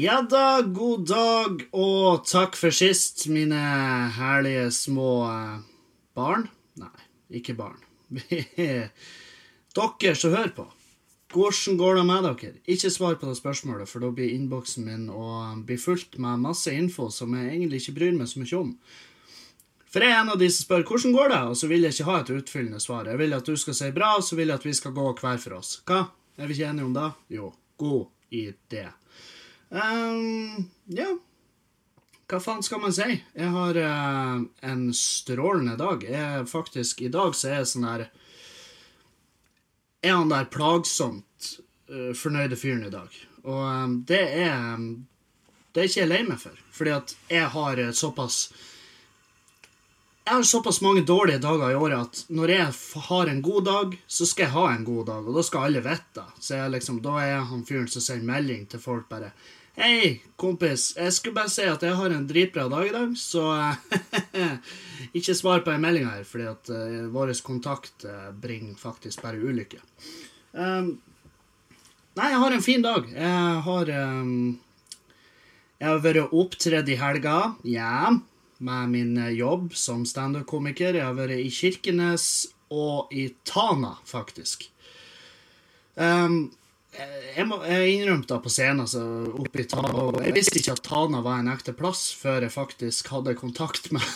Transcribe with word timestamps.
Ja 0.00 0.22
da, 0.24 0.62
god 0.64 1.02
dag 1.10 1.62
og 1.76 2.22
takk 2.24 2.54
for 2.56 2.72
sist, 2.72 3.26
mine 3.28 3.58
herlige 4.16 4.70
små 4.72 5.08
eh, 5.28 5.56
barn. 6.16 6.46
Nei, 6.80 7.02
ikke 7.36 7.52
barn. 7.58 7.82
dere 8.16 10.14
som 10.16 10.32
hører 10.32 10.54
på. 10.56 10.64
Hvordan 11.34 11.76
går 11.82 11.98
det 11.98 12.04
med 12.08 12.28
dere? 12.30 12.52
Ikke 12.64 12.92
svar 12.94 13.18
på 13.20 13.28
det 13.28 13.36
spørsmålet, 13.42 13.90
for 13.90 14.00
da 14.00 14.08
blir 14.14 14.32
innboksen 14.32 14.86
min 14.88 15.10
og 15.12 15.66
blir 15.68 15.82
fulgt 15.82 16.16
med 16.16 16.46
masse 16.46 16.72
info 16.72 17.10
som 17.12 17.36
jeg 17.36 17.50
egentlig 17.50 17.82
ikke 17.82 17.98
bryr 17.98 18.16
meg 18.16 18.30
så 18.30 18.40
mye 18.40 18.60
om. 18.62 18.70
For 19.90 20.06
jeg 20.06 20.14
er 20.14 20.22
en 20.22 20.32
av 20.32 20.40
de 20.40 20.48
som 20.48 20.64
spør 20.64 20.86
hvordan 20.88 21.18
går 21.18 21.34
det, 21.34 21.42
og 21.50 21.60
så 21.60 21.68
vil 21.68 21.84
jeg 21.84 21.98
ikke 21.98 22.08
ha 22.08 22.22
et 22.22 22.32
utfyllende 22.38 22.80
svar. 22.80 23.10
Jeg 23.10 23.20
vil 23.20 23.36
at 23.36 23.52
du 23.52 23.60
skal 23.60 23.76
si 23.82 23.92
bra, 24.00 24.14
og 24.16 24.24
så 24.24 24.40
vil 24.40 24.48
jeg 24.48 24.62
at 24.62 24.70
vi 24.70 24.74
skal 24.80 24.96
gå 24.96 25.12
hver 25.20 25.44
for 25.44 25.58
oss. 25.60 25.76
Hva? 25.84 26.06
Er 26.40 26.48
vi 26.48 26.56
ikke 26.56 26.72
enige 26.72 26.88
om 26.88 26.96
det? 26.96 27.10
Jo. 27.36 27.52
God 27.76 28.08
idé. 28.32 28.86
Um, 29.70 30.70
ja. 30.86 31.06
Hva 32.30 32.40
faen 32.42 32.62
skal 32.62 32.80
man 32.82 32.94
si? 32.94 33.06
Jeg 33.34 33.50
har 33.54 33.76
uh, 33.78 34.42
en 34.66 34.82
strålende 34.94 35.76
dag. 35.78 36.02
Jeg 36.06 36.48
faktisk, 36.50 37.02
I 37.06 37.10
dag 37.14 37.36
så 37.38 37.50
er 37.50 37.60
jeg 37.60 37.70
sånn 37.72 37.86
her 37.86 38.08
Er 40.02 40.16
han 40.16 40.32
der 40.32 40.50
plagsomt 40.50 41.52
uh, 41.90 42.10
fornøyde 42.18 42.58
fyren 42.58 42.86
i 42.86 42.90
dag. 42.90 43.14
Og 43.44 43.62
um, 43.62 43.94
det 44.06 44.24
er 44.42 44.74
um, 44.74 45.06
Det 45.70 45.84
er 45.84 45.90
ikke 45.90 46.02
jeg 46.02 46.10
lei 46.10 46.20
meg 46.26 46.42
for. 46.42 46.58
Fordi 46.74 46.96
at 46.96 47.14
jeg 47.30 47.46
har 47.54 47.82
uh, 47.86 47.94
såpass 47.94 48.42
jeg 50.20 50.36
har 50.36 50.44
såpass 50.46 50.78
mange 50.84 51.00
dårlige 51.02 51.40
dager 51.42 51.72
i 51.72 51.78
året 51.78 52.04
at 52.04 52.18
når 52.30 52.50
jeg 52.52 52.74
har 53.08 53.30
en 53.30 53.40
god 53.42 53.64
dag, 53.66 53.94
så 54.06 54.26
skal 54.28 54.44
jeg 54.44 54.54
ha 54.54 54.66
en 54.70 54.84
god 54.86 55.08
dag, 55.08 55.26
og 55.26 55.34
da 55.34 55.42
skal 55.42 55.64
alle 55.66 55.80
vite 55.82 56.20
det. 56.20 56.26
Så 56.38 56.54
jeg 56.54 56.70
liksom, 56.70 57.00
da 57.02 57.16
er 57.24 57.48
han 57.48 57.64
fyren 57.66 57.88
som 57.90 58.04
sender 58.04 58.28
melding 58.28 58.68
til 58.70 58.82
folk 58.84 59.08
bare 59.10 59.32
Hei, 59.78 60.20
kompis. 60.40 60.94
Jeg 60.96 61.12
skulle 61.14 61.36
bare 61.36 61.52
si 61.52 61.66
at 61.68 61.82
jeg 61.86 61.94
har 61.98 62.14
en 62.14 62.26
dritbra 62.26 62.66
dag 62.72 62.88
i 62.88 62.94
dag, 62.94 63.12
så 63.18 63.44
ikke 65.18 65.36
svar 65.38 65.62
på 65.66 65.74
en 65.74 65.84
melding 65.84 66.08
her, 66.10 66.24
fordi 66.26 66.48
at 66.50 66.72
uh, 66.74 67.04
vår 67.14 67.34
kontakt 67.46 68.06
uh, 68.08 68.32
bringer 68.34 68.74
faktisk 68.80 69.22
bare 69.22 69.38
ulykke. 69.38 69.78
Um, 70.52 70.96
nei, 72.18 72.32
jeg 72.32 72.42
har 72.42 72.56
en 72.56 72.66
fin 72.66 72.82
dag. 72.82 73.06
Jeg 73.14 73.62
har 73.68 73.94
um, 74.18 74.58
Jeg 75.78 75.88
har 75.88 76.02
vært 76.04 76.34
opptredd 76.34 76.90
i 76.90 76.98
helga. 77.00 77.38
Ja 77.62 78.18
med 78.60 78.88
min 78.88 79.16
eh, 79.18 79.32
jobb 79.38 79.74
som 79.74 80.04
standup-komiker. 80.06 80.94
Jeg 80.98 81.06
har 81.06 81.16
vært 81.16 81.40
i 81.40 81.50
Kirkenes 81.52 82.50
og 82.70 83.12
i 83.12 83.30
Tana, 83.48 83.96
faktisk. 84.06 84.68
Um, 85.96 86.50
jeg, 86.90 87.46
må, 87.46 87.60
jeg 87.68 87.94
innrømte 87.94 88.38
på 88.42 88.50
scenen 88.50 88.82
altså, 88.84 89.02
oppe 89.38 89.62
i 89.62 89.66
Tana 89.70 89.92
og 89.94 90.18
Jeg 90.24 90.34
visste 90.34 90.58
ikke 90.58 90.74
at 90.74 90.84
Tana 90.86 91.22
var 91.22 91.40
en 91.40 91.50
ekte 91.52 91.74
plass 91.76 92.08
før 92.18 92.46
jeg 92.46 92.54
faktisk 92.54 93.12
hadde 93.14 93.38
kontakt 93.38 93.90
med 93.94 94.04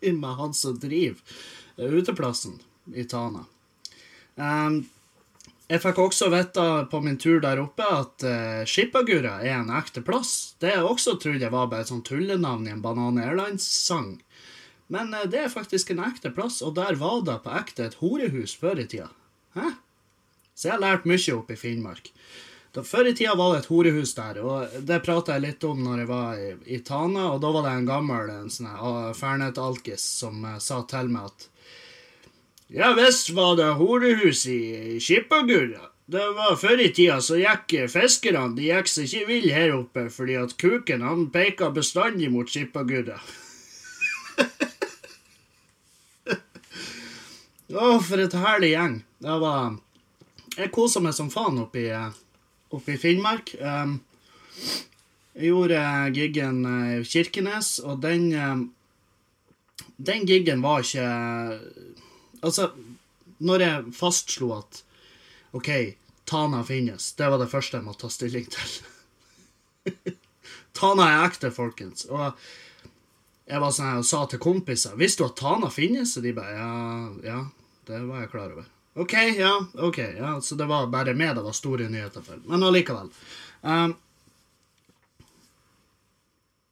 med 0.00 0.36
han 0.38 0.54
som 0.56 0.78
driver 0.80 1.20
uteplassen 1.76 2.56
i 2.96 3.04
Tana. 3.04 3.42
Um, 4.36 4.86
jeg 5.66 5.82
fikk 5.82 5.98
også 6.00 6.30
vite 6.32 6.64
på 6.88 7.00
min 7.04 7.18
tur 7.20 7.42
der 7.42 7.60
oppe 7.60 7.84
at 7.84 8.24
uh, 8.24 8.62
Skippagurra 8.68 9.40
er 9.42 9.58
en 9.58 9.72
ekte 9.76 10.00
plass. 10.06 10.54
Det 10.62 10.72
jeg 10.72 10.86
også 10.86 11.18
trodde 11.20 11.44
jeg 11.44 11.52
var 11.52 11.68
bare 11.68 11.84
et 11.84 11.92
sånt 11.92 12.06
tullenavn 12.08 12.68
i 12.68 12.72
en 12.72 12.84
Banan 12.84 13.20
Airlines-sang. 13.20 14.14
Men 14.92 15.12
uh, 15.12 15.26
det 15.28 15.44
er 15.44 15.52
faktisk 15.52 15.92
en 15.92 16.04
ekte 16.06 16.32
plass, 16.32 16.62
og 16.64 16.78
der 16.78 16.96
var 17.00 17.20
det 17.26 17.42
på 17.44 17.52
ekte 17.58 17.90
et 17.90 17.98
horehus 18.00 18.56
før 18.56 18.80
i 18.80 18.88
tida. 18.88 19.10
Hæ? 19.58 19.74
Så 20.56 20.70
jeg 20.70 20.78
har 20.78 20.80
lært 20.82 21.04
mye 21.08 21.34
oppe 21.36 21.52
i 21.52 21.60
Finnmark. 21.60 22.10
Da, 22.76 22.82
før 22.84 23.08
i 23.08 23.14
tida 23.16 23.34
var 23.36 23.54
det 23.54 23.58
et 23.62 23.70
horehus 23.72 24.14
der, 24.16 24.38
og 24.44 24.72
det 24.88 24.98
prata 25.04 25.32
jeg 25.36 25.44
litt 25.46 25.64
om 25.64 25.78
når 25.84 25.98
jeg 26.02 26.08
var 26.10 26.40
i, 26.40 26.48
i 26.76 26.78
Tana, 26.84 27.30
og 27.32 27.40
da 27.40 27.48
var 27.54 27.62
det 27.64 27.72
en 27.72 27.88
gammel 27.88 28.28
en 28.32 28.50
sånn 28.52 28.68
uh, 28.68 29.12
Fernet-alkis 29.16 30.04
som 30.20 30.44
uh, 30.44 30.58
sa 30.60 30.82
til 30.88 31.08
meg 31.12 31.24
at 31.30 31.46
ja 32.76 32.90
visst 32.98 33.30
var 33.30 33.56
det 33.56 33.78
horehus 33.78 34.46
i 34.50 34.98
Skippagurra. 35.00 35.84
Det 36.06 36.26
var 36.34 36.56
Før 36.58 36.80
i 36.82 36.92
tida 36.94 37.20
så 37.22 37.36
gikk 37.38 37.88
fiskerne 37.90 38.54
de 38.58 38.62
gikk 38.68 38.88
seg 38.90 39.04
ikke 39.06 39.26
vill 39.30 39.48
her 39.54 39.72
oppe, 39.76 40.10
fordi 40.10 40.34
at 40.40 40.56
kuken 40.58 41.02
han 41.06 41.30
peka 41.34 41.70
bestandig 41.74 42.28
mot 42.34 42.50
Skippagurra. 42.50 43.18
Å, 47.72 47.98
for 48.04 48.18
et 48.22 48.34
herlig 48.36 48.70
gjeng. 48.74 49.00
Det 49.22 49.36
var 49.42 49.78
Jeg 50.56 50.72
kosa 50.72 51.02
meg 51.04 51.12
som 51.16 51.28
faen 51.32 51.58
oppe 51.60 51.82
i, 51.84 51.90
oppe 52.72 52.94
i 52.94 53.00
Finnmark. 53.00 53.52
Um, 53.60 53.98
jeg 55.36 55.50
gjorde 55.50 55.80
giggen 56.16 56.62
i 56.64 57.04
Kirkenes, 57.04 57.78
og 57.84 58.00
den 58.00 58.30
Den 59.96 60.26
giggen 60.26 60.62
var 60.62 60.80
ikke 60.80 61.60
Altså, 62.42 62.70
når 63.38 63.60
jeg 63.60 63.92
fastslo 63.96 64.52
at 64.56 64.82
OK, 65.52 65.96
Tana 66.24 66.62
finnes, 66.64 67.12
det 67.16 67.28
var 67.30 67.38
det 67.40 67.48
første 67.50 67.78
jeg 67.78 67.84
måtte 67.86 68.04
ta 68.04 68.12
stilling 68.12 68.46
til. 68.52 68.72
Tana 70.76 71.06
er 71.08 71.26
ekte, 71.26 71.50
folkens. 71.54 72.04
Og 72.10 72.36
jeg 73.46 73.62
var 73.62 73.72
sånn, 73.72 74.00
og 74.02 74.08
sa 74.08 74.24
til 74.28 74.42
kompiser 74.42 74.96
Visste 75.00 75.22
du 75.22 75.30
at 75.30 75.38
Tana 75.40 75.70
finnes? 75.72 76.16
Og 76.18 76.26
de 76.26 76.34
bare 76.36 76.56
ja, 76.58 76.72
ja, 77.24 77.40
det 77.88 78.02
var 78.08 78.24
jeg 78.24 78.32
klar 78.34 78.56
over. 78.56 78.68
OK, 78.96 79.12
ja, 79.12 79.66
ok, 79.74 79.98
ja, 79.98 80.40
Så 80.40 80.54
det 80.54 80.64
var 80.66 80.86
bare 80.88 81.12
meg 81.14 81.34
det 81.36 81.42
var 81.44 81.52
store 81.52 81.88
nyheter 81.92 82.22
for. 82.24 82.40
Men 82.48 82.62
allikevel. 82.64 83.10
Um, 83.60 83.92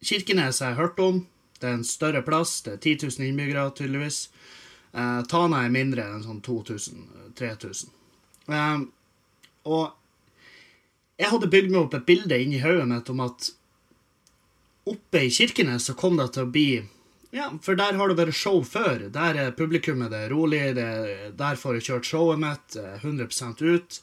Kirkenes 0.00 0.60
har 0.64 0.72
jeg 0.72 0.78
hørt 0.78 1.02
om. 1.04 1.18
Det 1.60 1.68
er 1.68 1.76
en 1.78 1.84
større 1.84 2.22
plass. 2.24 2.62
Det 2.64 2.72
er 2.72 2.80
10 2.96 3.10
000 3.18 3.28
innbyggere, 3.28 3.66
tydeligvis. 3.76 4.30
Uh, 4.96 5.20
Tana 5.28 5.66
er 5.66 5.74
mindre 5.74 6.06
enn 6.08 6.24
sånn 6.24 6.40
2000-3000. 6.46 7.92
Um, 8.48 8.56
eh, 8.56 8.80
og 9.68 11.20
jeg 11.20 11.28
hadde 11.28 11.52
bygd 11.52 11.70
meg 11.74 11.82
opp 11.82 11.98
et 11.98 12.08
bilde 12.08 12.41
inni 12.41 12.64
hodet 12.64 12.88
mitt 12.88 13.12
om 13.12 13.20
at 13.24 13.50
oppe 14.88 15.26
i 15.26 15.32
Kirkenes 15.32 15.91
så 15.91 15.96
kom 15.98 16.16
det 16.16 16.30
til 16.32 16.48
å 16.48 16.52
bli 16.56 16.68
Ja, 17.34 17.49
for 17.62 17.75
der 17.78 17.99
har 17.99 18.11
det 18.11 18.19
vært 18.21 18.39
show 18.39 18.61
før. 18.62 19.09
Der 19.11 19.39
er 19.43 19.55
publikummet 19.59 20.12
det 20.15 20.25
er 20.27 20.34
rolig. 20.34 20.62
Det, 20.78 20.89
der 21.39 21.59
får 21.59 21.81
jeg 21.81 21.89
kjørt 21.89 22.11
showet 22.11 22.43
mitt 22.43 22.78
100 22.78 23.27
eh, 23.27 23.75
ut. 23.75 24.00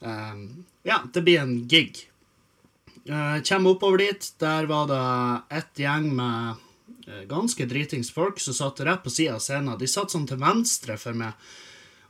Um, 0.00 0.44
ja, 0.84 1.02
det 1.12 1.24
blir 1.26 1.42
en 1.42 1.56
gig. 1.68 2.06
Uh, 3.04 3.36
kommer 3.44 3.74
oppover 3.74 4.00
dit. 4.00 4.30
Der 4.40 4.70
var 4.70 4.88
det 4.88 5.02
ett 5.60 5.84
gjeng 5.84 6.08
med 6.16 6.64
Eh, 7.06 7.26
ganske 7.28 7.64
dritings 7.64 8.10
folk 8.10 8.40
som 8.40 8.54
satt 8.54 8.80
rett 8.80 9.02
på 9.02 9.10
sida 9.10 9.34
av 9.34 9.40
scenen. 9.44 9.78
De 9.78 9.88
satt 9.88 10.12
sånn 10.12 10.26
til 10.28 10.40
venstre 10.40 10.96
for 11.00 11.16
meg, 11.16 11.36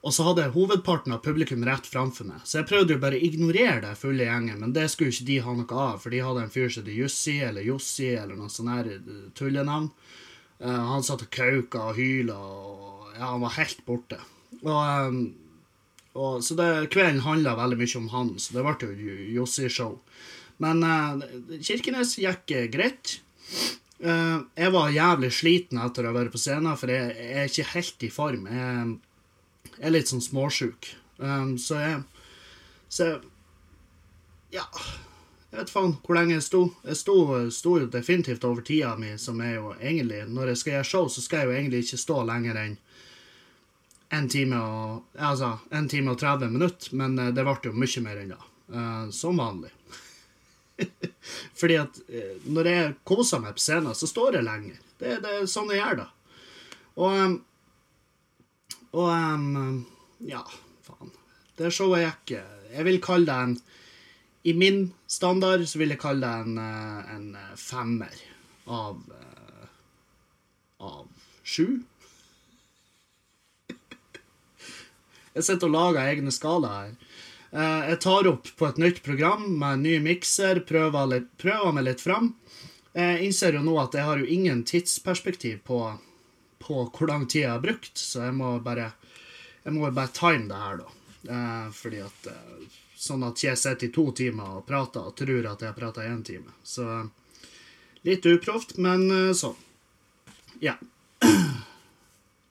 og 0.05 0.15
så 0.15 0.27
hadde 0.29 0.51
hovedparten 0.55 1.15
av 1.17 1.23
publikum 1.25 1.65
rett 1.67 1.87
framfor 1.89 2.29
meg. 2.29 2.43
Så 2.45 2.61
jeg 2.61 2.69
prøvde 2.71 2.95
jo 2.95 3.03
bare 3.03 3.19
å 3.19 3.25
ignorere 3.29 3.81
det 3.87 3.95
fulle 3.99 4.29
gjengen, 4.29 4.61
men 4.61 4.75
det 4.77 4.87
skulle 4.93 5.15
ikke 5.15 5.31
de 5.31 5.39
ha 5.47 5.57
noe 5.59 5.81
av, 5.87 5.97
for 6.03 6.15
de 6.15 6.23
hadde 6.23 6.45
en 6.45 6.53
fyr 6.55 6.71
som 6.71 6.85
het 6.85 6.95
Jussi 6.95 7.39
eller 7.43 7.67
Jossi 7.67 8.13
eller 8.15 8.39
noe 8.39 8.53
sånt 8.53 8.93
eh, 8.93 9.17
tullenavn. 9.39 9.91
Uh, 9.91 10.21
han 10.63 11.03
satt 11.05 11.25
og 11.27 11.33
kauka 11.35 11.89
og 11.91 11.99
hyla, 11.99 12.37
og 12.37 13.09
ja, 13.17 13.31
han 13.33 13.43
var 13.43 13.57
helt 13.59 13.83
borte. 13.87 14.19
Og, 14.63 15.09
um, 15.09 15.21
og, 16.15 16.45
så 16.47 16.57
det, 16.59 16.69
kvelden 16.95 17.25
handla 17.25 17.57
veldig 17.59 17.79
mye 17.81 18.01
om 18.01 18.09
han, 18.15 18.33
så 18.39 18.57
det 18.57 18.65
ble 18.67 18.91
jo 19.03 19.17
Jossi-show. 19.41 19.99
Men 20.63 20.85
uh, 20.87 21.25
Kirkenes 21.59 22.17
gikk 22.21 22.55
greit. 22.73 23.19
Uh, 24.05 24.45
jeg 24.59 24.73
var 24.75 24.95
jævlig 24.95 25.31
sliten 25.35 25.81
etter 25.83 26.07
å 26.07 26.13
ha 26.13 26.19
vært 26.19 26.35
på 26.35 26.41
scenen, 26.43 26.77
for 26.79 26.93
jeg, 26.93 27.15
jeg 27.19 27.41
er 27.41 27.51
ikke 27.51 27.71
helt 27.75 28.07
i 28.07 28.13
form. 28.13 28.47
Jeg, 28.51 28.95
jeg 29.75 29.89
er 29.89 29.95
litt 29.95 30.13
sånn 30.13 30.25
småsjuk. 30.25 30.95
Um, 31.19 31.57
så 31.59 31.81
jeg 31.83 32.03
Så 32.91 33.07
Ja. 34.55 34.67
Jeg 35.55 35.61
vet 35.61 35.71
faen 35.71 35.93
hvor 36.03 36.17
lenge 36.19 36.35
jeg 36.35 36.43
sto. 36.43 36.61
Jeg 36.83 36.99
sto, 36.99 37.15
sto 37.55 37.77
jo 37.79 37.87
definitivt 37.87 38.43
over 38.43 38.65
tida 38.67 38.97
mi, 38.99 39.13
som 39.23 39.39
er 39.39 39.53
jo 39.55 39.69
egentlig 39.77 40.25
Når 40.27 40.49
jeg 40.51 40.59
skal 40.59 40.73
gjøre 40.73 40.89
show, 40.89 41.05
så 41.07 41.23
skal 41.23 41.45
jeg 41.45 41.47
jo 41.47 41.53
egentlig 41.55 41.83
ikke 41.85 41.99
stå 42.03 42.17
lenger 42.27 42.59
enn 42.59 42.73
en 44.15 44.27
time 44.29 44.59
og 44.59 45.21
Altså, 45.31 45.53
en 45.71 45.87
time 45.89 46.11
og 46.11 46.19
30 46.19 46.51
minutter, 46.51 46.97
men 46.99 47.15
det 47.15 47.45
ble 47.47 47.55
jo 47.69 47.73
mye 47.79 48.03
mer 48.03 48.19
enn 48.25 48.33
da. 48.35 48.41
Uh, 48.75 49.05
som 49.15 49.39
vanlig. 49.39 49.71
Fordi 51.61 51.77
at 51.79 52.01
eh, 52.09 52.35
når 52.51 52.71
jeg 52.73 52.95
koser 53.07 53.43
meg 53.45 53.55
på 53.55 53.63
scenen, 53.63 53.95
så 53.95 54.11
står 54.11 54.41
jeg 54.41 54.49
lenger. 54.49 54.81
Det, 54.99 55.21
det 55.23 55.37
er 55.37 55.47
sånn 55.51 55.71
jeg 55.71 55.85
gjør 55.85 56.01
det. 56.03 56.09
Og 56.99 57.39
Og 58.95 59.07
um, 59.07 59.87
Ja, 60.27 60.43
faen. 60.83 61.15
Det 61.55 61.71
showet 61.71 62.03
gikk 62.03 62.41
Jeg 62.75 62.87
vil 62.91 63.01
kalle 63.03 63.31
det 63.31 63.39
en 63.39 63.57
I 64.45 64.53
min 64.55 64.93
standard 65.09 65.65
så 65.69 65.81
vil 65.81 65.95
jeg 65.95 66.03
kalle 66.03 66.29
det 66.29 66.45
en, 66.45 66.59
eh, 66.61 67.15
en 67.17 67.29
eh, 67.41 67.57
femmer 67.57 68.23
av 68.69 69.01
Av 70.85 71.07
sju. 71.47 71.81
Jeg 75.35 75.47
sitter 75.47 75.71
og 75.71 75.73
lager 75.73 76.11
egne 76.11 76.33
skalaer 76.35 76.91
her. 76.91 76.91
Eh, 77.55 77.89
jeg 77.93 78.01
tar 78.03 78.29
opp 78.29 78.51
på 78.59 78.67
et 78.69 78.81
nytt 78.83 79.01
program 79.07 79.47
med 79.47 79.79
en 79.79 79.85
ny 79.87 79.95
mikser, 80.03 80.61
prøver, 80.67 81.25
prøver 81.41 81.73
meg 81.77 81.87
litt 81.87 82.03
fram. 82.03 82.33
Jeg 82.95 83.25
innser 83.27 83.57
jo 83.57 83.63
nå 83.65 83.79
at 83.83 83.95
jeg 83.97 84.07
har 84.07 84.21
jo 84.21 84.29
ingen 84.31 84.61
tidsperspektiv 84.67 85.63
på, 85.67 85.79
på 86.63 86.85
hvor 86.91 87.11
lang 87.11 87.25
tid 87.27 87.47
jeg 87.47 87.53
har 87.55 87.63
brukt, 87.63 87.97
så 87.99 88.29
jeg 88.29 88.37
må 88.39 88.57
bare, 88.63 88.93
jeg 89.65 89.75
må 89.75 89.89
bare 89.89 90.13
time 90.15 90.51
det 90.51 90.61
her, 90.67 90.83
da. 90.83 90.93
Eh, 91.25 91.69
fordi 91.75 92.03
at 92.05 92.29
eh, 92.35 92.81
Sånn 93.05 93.25
at 93.27 93.43
jeg 93.43 93.59
sitter 93.61 93.91
i 93.91 93.93
to 93.93 94.07
timer 94.17 94.59
og 94.59 94.67
prater 94.69 95.05
og 95.11 95.17
tror 95.19 95.51
at 95.51 95.61
jeg 95.61 95.69
har 95.69 95.77
prata 95.77 96.07
én 96.09 96.23
time. 96.25 96.55
Så 96.65 96.87
litt 98.07 98.25
uproft, 98.29 98.79
men 98.81 99.07
eh, 99.13 99.33
sånn. 99.37 99.57
Ja. 100.63 100.79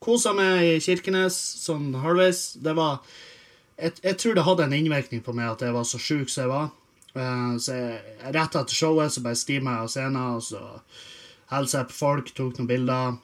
Kosa 0.04 0.34
meg 0.38 0.62
i 0.68 0.80
Kirkenes 0.84 1.38
sånn 1.64 1.94
halvveis. 2.04 2.52
Det 2.62 2.76
var 2.78 3.02
jeg, 3.80 3.96
jeg, 4.04 4.18
tror 4.20 4.38
det 4.38 4.46
hadde 4.46 4.68
en 4.68 4.76
innvirkning 4.78 5.24
på 5.26 5.34
meg 5.36 5.56
at 5.56 5.64
jeg 5.66 5.74
var 5.76 5.88
så 5.88 6.00
sjuk 6.02 6.30
som 6.30 6.44
jeg 6.44 6.52
var. 6.52 6.72
Uh, 7.14 7.54
så 7.62 7.78
jeg, 7.78 8.18
Rett 8.36 8.58
etter 8.60 8.78
showet 8.78 9.14
så 9.14 9.24
bare 9.26 9.40
stima 9.40 9.78
jeg 9.78 9.86
av 9.86 9.94
scenen, 9.94 10.36
og 10.38 10.44
så 10.46 10.62
hilsa 11.54 11.82
jeg 11.82 11.90
på 11.90 11.98
folk, 11.98 12.34
tok 12.38 12.60
noen 12.60 12.70
bilder. 12.70 13.18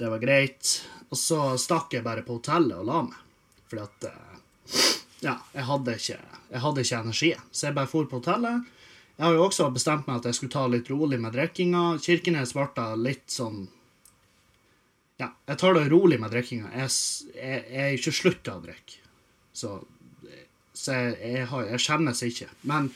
Det 0.00 0.10
var 0.10 0.22
greit. 0.22 0.74
Og 1.10 1.18
så 1.18 1.40
stakk 1.58 1.94
jeg 1.94 2.06
bare 2.06 2.24
på 2.26 2.38
hotellet 2.38 2.78
og 2.78 2.90
la 2.90 3.04
meg. 3.06 3.22
Fordi 3.70 3.86
at 3.86 4.10
uh, 4.10 4.99
Ja, 5.20 5.36
jeg 5.52 5.66
hadde 5.68 5.96
ikke, 5.98 6.18
jeg 6.50 6.62
hadde 6.64 6.84
ikke 6.84 7.00
energi, 7.04 7.34
Så 7.52 7.66
jeg 7.66 7.74
bare 7.76 7.90
for 7.90 8.06
på 8.08 8.20
hotellet. 8.20 8.64
Jeg 9.16 9.26
har 9.26 9.34
jo 9.36 9.44
også 9.44 9.68
bestemt 9.70 10.06
meg 10.08 10.16
at 10.16 10.30
jeg 10.30 10.34
skulle 10.38 10.52
ta 10.54 10.62
litt 10.66 10.88
rolig 10.88 11.18
med 11.20 11.34
drikkinga. 11.36 11.98
Kirkenes 12.00 12.54
ble 12.56 12.86
litt 12.96 13.28
sånn 13.28 13.66
Ja, 15.20 15.28
jeg 15.46 15.58
tar 15.60 15.74
det 15.76 15.90
rolig 15.92 16.16
med 16.20 16.32
drikkinga. 16.32 16.70
Jeg, 16.72 16.88
jeg, 17.36 17.64
jeg 17.68 17.82
er 17.84 17.96
ikke 17.98 18.14
slutta 18.16 18.54
å 18.56 18.62
drikke. 18.64 19.02
Så, 19.52 19.74
så 20.72 20.96
jeg, 20.96 21.18
jeg, 21.20 21.42
har, 21.50 21.66
jeg, 21.68 21.82
skjemmes 21.84 22.22
ikke. 22.24 22.48
Men 22.64 22.88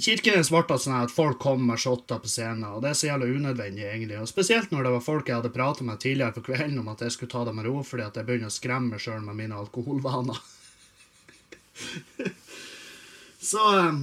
Kirkenes 0.00 0.48
ble 0.48 0.78
sånn 0.80 0.96
at 0.96 1.12
folk 1.12 1.38
kom 1.42 1.66
med 1.68 1.80
shotter 1.82 2.20
på 2.22 2.30
scenen, 2.30 2.64
og 2.64 2.80
det 2.82 2.92
er 2.92 2.96
så 2.98 3.10
jævla 3.10 3.28
unødvendig, 3.28 3.84
egentlig. 3.84 4.16
Og 4.22 4.30
Spesielt 4.30 4.72
når 4.72 4.86
det 4.86 4.94
var 4.94 5.04
folk 5.04 5.28
jeg 5.28 5.38
hadde 5.38 5.52
pratet 5.52 5.86
med 5.86 6.00
tidligere 6.00 6.36
på 6.38 6.46
kvelden 6.48 6.80
om 6.80 6.88
at 6.92 7.04
jeg 7.04 7.12
skulle 7.14 7.32
ta 7.32 7.44
det 7.44 7.54
med 7.56 7.68
ro 7.68 7.82
fordi 7.84 8.06
at 8.06 8.16
jeg 8.16 8.28
begynner 8.28 8.48
å 8.48 8.56
skremme 8.56 8.94
meg 8.94 9.04
sjøl 9.04 9.20
med 9.26 9.38
mine 9.38 9.58
alkoholvaner. 9.60 10.40
så 13.52 13.68
um, 13.76 14.02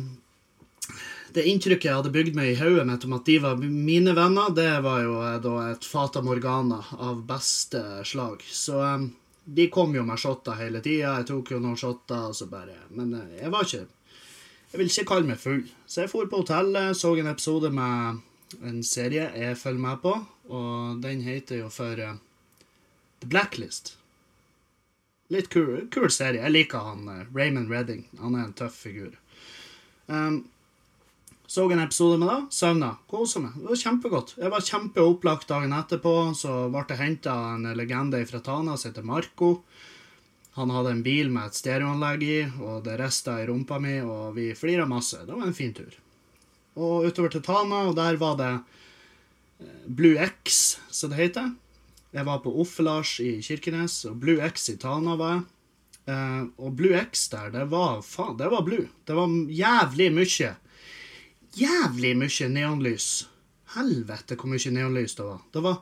det 1.33 1.45
inntrykket 1.49 1.89
jeg 1.89 1.97
hadde 1.99 2.13
bygd 2.13 2.37
meg 2.37 2.53
i 2.53 2.59
hodet 2.59 2.85
mitt 2.89 3.05
om 3.05 3.17
at 3.17 3.25
de 3.25 3.37
var 3.41 3.59
mine 3.61 4.13
venner, 4.17 4.53
det 4.55 4.71
var 4.85 5.03
jo 5.05 5.19
eh, 5.25 5.39
da 5.41 5.55
et 5.71 5.85
fata 5.85 6.21
morgana 6.25 6.83
av 6.97 7.23
beste 7.27 7.81
slag. 8.05 8.45
Så 8.45 8.77
um, 8.77 9.09
de 9.49 9.69
kom 9.73 9.95
jo 9.97 10.05
med 10.05 10.21
shotter 10.21 10.57
hele 10.59 10.81
tida. 10.85 11.17
Jeg 11.19 11.31
tok 11.31 11.55
jo 11.55 11.61
noen 11.63 11.77
shotter, 11.79 12.29
og 12.29 12.37
så 12.37 12.45
bare 12.49 12.77
Men 12.93 13.15
eh, 13.17 13.39
jeg 13.43 13.53
var 13.53 13.65
ikke 13.65 13.87
Jeg 14.69 14.79
vil 14.79 14.91
ikke 14.91 15.07
kalle 15.09 15.29
meg 15.31 15.39
full. 15.41 15.63
Så 15.89 16.03
jeg 16.03 16.11
for 16.11 16.29
på 16.29 16.43
hotellet, 16.43 16.97
så 16.97 17.15
en 17.17 17.31
episode 17.31 17.71
med 17.73 18.19
en 18.65 18.83
serie 18.85 19.29
jeg 19.33 19.57
følger 19.57 19.81
med 19.81 20.03
på, 20.03 20.13
og 20.49 21.01
den 21.01 21.23
heter 21.25 21.63
jo 21.63 21.71
for 21.73 21.97
uh, 21.97 22.19
The 23.21 23.29
Blacklist. 23.29 23.95
Litt 25.33 25.49
kul, 25.53 25.87
kul, 25.93 26.09
serie. 26.13 26.41
Jeg 26.41 26.53
liker 26.53 26.85
han 26.85 27.09
uh, 27.09 27.25
Raymond 27.33 27.73
Redding. 27.73 28.05
Han 28.21 28.37
er 28.37 28.45
en 28.45 28.55
tøff 28.57 28.77
figur. 28.85 29.17
Um, 30.05 30.43
så 31.49 31.65
en 31.71 31.81
episode 31.81 32.17
med 32.21 32.29
det. 32.29 32.39
Søvna. 32.53 32.91
Kosa 33.09 33.41
meg. 33.41 33.57
Det 33.57 33.71
var 33.71 33.81
kjempegodt. 33.81 34.35
Jeg 34.37 34.53
var 34.53 34.65
kjempeopplagt 34.65 35.49
dagen 35.49 35.73
etterpå. 35.73 36.13
Så 36.37 36.67
ble 36.69 36.83
det 36.89 36.97
henta 36.99 37.33
en 37.55 37.65
legende 37.77 38.21
fra 38.29 38.41
Tana 38.45 38.77
som 38.77 38.91
heter 38.91 39.05
Marco. 39.05 39.55
Han 40.59 40.73
hadde 40.75 40.91
en 40.97 41.03
bil 41.05 41.31
med 41.31 41.49
et 41.49 41.57
stereoanlegg 41.59 42.25
i, 42.27 42.37
og 42.59 42.83
det 42.85 42.97
rista 42.99 43.37
i 43.39 43.47
rumpa 43.47 43.79
mi, 43.79 43.95
og 44.03 44.35
vi 44.35 44.51
flira 44.57 44.87
masse. 44.89 45.21
Det 45.25 45.31
var 45.31 45.47
en 45.47 45.55
fin 45.55 45.71
tur. 45.75 45.95
Og 46.79 47.07
utover 47.07 47.31
til 47.33 47.43
Tana, 47.45 47.85
og 47.89 47.95
der 47.97 48.19
var 48.19 48.35
det 48.39 48.51
eh, 49.63 49.85
Blue 49.87 50.19
X, 50.19 50.77
som 50.91 51.13
det 51.13 51.21
heter. 51.21 51.53
Jeg 52.11 52.25
var 52.25 52.41
på 52.43 52.51
Offelars 52.61 53.19
i 53.23 53.37
Kirkenes, 53.45 54.01
og 54.09 54.19
Blue 54.19 54.43
X 54.49 54.69
i 54.73 54.77
Tana 54.81 55.15
var 55.19 55.37
jeg. 55.37 55.47
Eh, 56.11 56.41
og 56.59 56.75
Blue 56.75 56.97
X 56.99 57.29
der, 57.31 57.51
det 57.55 57.69
var 57.71 58.01
faen, 58.05 58.37
det 58.39 58.51
var 58.51 58.65
blue. 58.65 58.89
Det 59.07 59.15
var 59.15 59.31
jævlig 59.49 60.11
mye 60.15 60.55
jævlig 61.57 62.15
mye 62.17 62.49
neonlys. 62.49 63.09
Helvete 63.75 64.37
hvor 64.37 64.49
mye 64.51 64.71
neonlys 64.73 65.15
det 65.17 65.25
var. 65.25 65.41
Det, 65.53 65.63
var, 65.65 65.81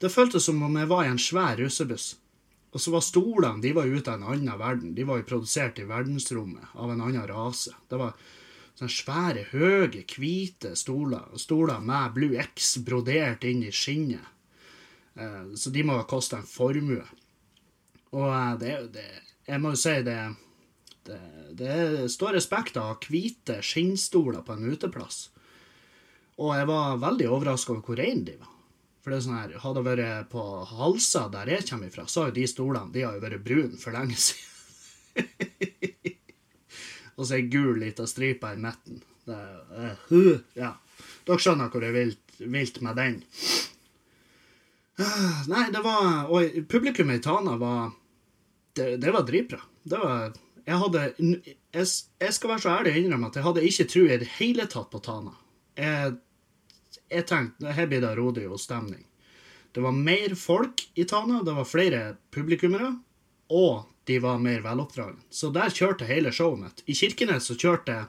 det 0.00 0.12
føltes 0.12 0.46
som 0.48 0.62
om 0.62 0.78
jeg 0.80 0.90
var 0.90 1.04
i 1.04 1.12
en 1.12 1.20
svær 1.20 1.58
russebuss. 1.60 2.14
Og 2.74 2.82
så 2.82 2.92
var 2.92 3.04
stolene 3.04 3.62
de 3.62 3.72
var 3.76 3.88
ute 3.88 4.12
av 4.12 4.20
en 4.20 4.32
annen 4.34 4.58
verden. 4.60 4.94
De 4.94 5.04
var 5.06 5.20
jo 5.20 5.28
produsert 5.30 5.78
i 5.80 5.86
verdensrommet 5.88 6.74
av 6.74 6.92
en 6.92 7.04
annen 7.04 7.28
rase. 7.28 7.72
Det 7.88 8.00
var 8.00 8.16
sånne 8.76 8.92
svære, 8.92 9.44
høye, 9.52 10.04
hvite 10.10 10.74
stoler, 10.76 11.30
stoler 11.40 11.84
med 11.84 12.16
Blue 12.16 12.40
X 12.42 12.76
brodert 12.84 13.46
inn 13.48 13.62
i 13.64 13.72
skinnet. 13.72 14.32
Eh, 15.16 15.54
så 15.56 15.72
de 15.72 15.86
må 15.86 15.96
ha 15.96 16.08
kosta 16.08 16.42
en 16.42 16.50
formue. 16.50 17.04
Og 18.12 18.28
eh, 18.28 18.52
det, 18.60 18.74
det, 18.98 19.06
jeg 19.48 19.62
må 19.62 19.72
jo 19.72 19.80
si 19.80 19.96
det 20.04 20.20
det, 21.06 21.20
det 21.54 22.08
står 22.10 22.34
respekt 22.34 22.76
av 22.82 22.98
hvite 23.06 23.60
skinnstoler 23.62 24.42
på 24.42 24.56
en 24.56 24.72
uteplass. 24.72 25.28
Og 26.42 26.52
jeg 26.58 26.68
var 26.68 26.98
veldig 27.00 27.28
overraska 27.30 27.72
over 27.72 27.86
hvor 27.86 28.00
reine 28.00 28.26
de 28.26 28.34
var. 28.40 28.55
For 29.06 29.14
det 29.14 29.20
er 29.20 29.22
sånn 29.22 29.36
her, 29.38 29.52
Hadde 29.62 29.82
det 29.86 29.86
vært 29.86 30.30
på 30.32 30.44
Halsa, 30.66 31.28
der 31.30 31.46
jeg 31.46 31.68
kommer 31.68 31.86
ifra, 31.86 32.08
så 32.10 32.24
har 32.24 32.32
jo 32.32 32.40
de 32.40 32.46
stolene 32.50 32.90
de 32.90 33.04
har 33.06 33.14
jo 33.14 33.22
vært 33.22 33.44
brune 33.44 33.78
for 33.78 33.94
lenge 33.94 34.16
siden. 34.18 35.28
og 37.14 37.20
så 37.28 37.36
ei 37.36 37.44
gul 37.46 37.78
lita 37.78 38.02
stripe 38.10 38.50
i 38.50 38.58
midten. 38.64 38.98
Uh, 39.30 40.42
ja. 40.58 40.72
Dere 41.22 41.38
skjønner 41.38 41.70
hvor 41.70 41.86
det 41.86 41.92
er 41.92 41.96
vilt, 42.00 42.34
vilt 42.50 42.82
med 42.82 42.98
den. 42.98 43.22
Uh, 44.98 45.38
nei, 45.52 45.68
det 45.70 45.84
var 45.86 46.26
Og 46.34 46.58
publikummet 46.66 47.20
i 47.20 47.22
Tana 47.22 47.54
var 47.60 47.90
Det, 48.74 48.96
det 48.98 49.14
var 49.14 49.22
dritbra. 49.30 49.62
Det 49.86 50.02
var 50.02 50.34
jeg 50.66 50.82
hadde 50.82 51.02
jeg, 51.14 51.54
jeg, 51.70 52.34
skal 52.34 52.56
være 52.56 52.62
så 52.64 52.74
ærlig 52.74 52.90
å 52.96 52.98
innrømme 53.04 53.30
at 53.30 53.36
jeg 53.38 53.46
hadde 53.46 53.66
ikke 53.70 53.90
tro 53.92 54.00
i 54.02 54.16
det 54.18 54.34
hele 54.40 54.66
tatt 54.66 54.90
på 54.90 54.98
Tana. 54.98 55.38
Jeg, 55.78 56.16
jeg 57.08 57.26
tenkte 57.28 57.74
her 57.76 57.86
blir 57.90 58.02
det 58.04 58.14
rodig 58.18 58.46
og 58.48 58.60
stemning. 58.60 59.04
Det 59.72 59.82
var 59.84 59.92
mer 59.92 60.34
folk 60.38 60.86
i 60.94 61.04
Tana, 61.04 61.42
det 61.44 61.52
var 61.52 61.68
flere 61.68 62.02
publikummere, 62.32 62.94
og 63.52 63.84
de 64.08 64.18
var 64.22 64.38
mer 64.38 64.62
veloppdragne. 64.64 65.20
Så 65.30 65.50
der 65.52 65.74
kjørte 65.74 66.08
hele 66.08 66.32
showet 66.32 66.62
mitt. 66.62 66.84
I 66.86 66.94
Kirkenes 66.96 67.50
så 67.50 67.56
kjørte 67.58 68.06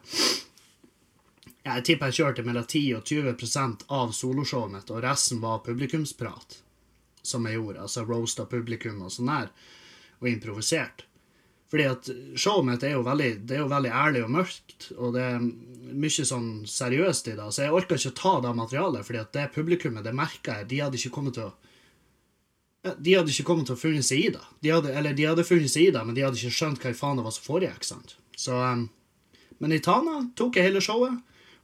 jeg 1.68 1.84
tipper 1.84 2.08
jeg 2.08 2.16
kjørte 2.22 2.46
mellom 2.48 2.63
10 2.63 2.82
og 2.96 3.10
20% 3.10 3.84
av 3.92 4.13
soloshowet 4.16 4.72
mitt, 4.72 4.92
og 4.94 5.04
resten 5.04 5.42
var 5.44 5.66
publikumsprat, 5.66 6.62
som 7.20 7.48
jeg 7.50 7.58
gjorde. 7.58 7.82
Altså 7.84 8.06
roasta 8.08 8.46
publikum 8.48 9.01
og 9.04 9.12
sånn 9.12 9.34
der, 9.34 9.50
og 10.22 10.30
improvisert. 10.32 11.04
Fordi 11.68 11.88
at 11.90 12.10
showet 12.40 12.64
mitt 12.68 12.84
er 12.88 12.94
jo 12.96 13.04
veldig, 13.04 13.32
det 13.48 13.58
er 13.58 13.64
jo 13.66 13.72
veldig 13.72 13.92
ærlig 13.92 14.24
og 14.24 14.34
mørkt, 14.38 14.90
og 14.96 15.18
det 15.18 15.24
er 15.26 15.48
mye 15.98 16.28
sånn 16.30 16.50
seriøst 16.70 17.28
i 17.28 17.36
det. 17.36 17.48
Så 17.52 17.66
jeg 17.66 17.76
orka 17.76 17.98
ikke 18.00 18.14
å 18.14 18.20
ta 18.22 18.34
det 18.46 18.54
materialet, 18.56 19.08
fordi 19.08 19.20
at 19.20 19.34
det 19.36 19.48
publikummet, 19.56 20.06
det 20.06 20.16
merka 20.16 20.62
jeg, 20.62 20.70
de 20.72 20.80
hadde 20.86 21.00
ikke 21.02 21.16
kommet 21.18 21.36
til 21.40 21.50
å 21.50 21.56
de 23.04 23.16
hadde 23.18 23.34
ikke 23.34 23.44
kommet 23.48 23.68
til 23.68 23.76
å 23.76 23.80
funnet 23.80 24.06
seg 24.06 24.22
i 24.22 24.28
det. 24.32 24.44
De 24.64 24.72
hadde, 24.72 24.92
eller 24.96 25.16
de 25.18 25.26
hadde 25.28 25.44
funnet 25.44 25.72
seg 25.72 25.90
i 25.90 25.94
det, 25.94 26.04
men 26.08 26.16
de 26.16 26.24
hadde 26.24 26.40
ikke 26.40 26.56
skjønt 26.56 26.84
hva 26.84 26.94
i 26.94 26.96
faen 26.96 27.20
det 27.20 27.26
var 27.26 27.34
som 27.36 27.44
foregikk. 27.44 27.84
sant? 27.84 28.14
Så, 28.38 28.56
um, 28.56 28.86
men 29.60 29.74
i 29.76 29.82
Tana 29.84 30.22
tok 30.38 30.56
jeg 30.56 30.70
hele 30.70 30.84
showet. 30.84 31.18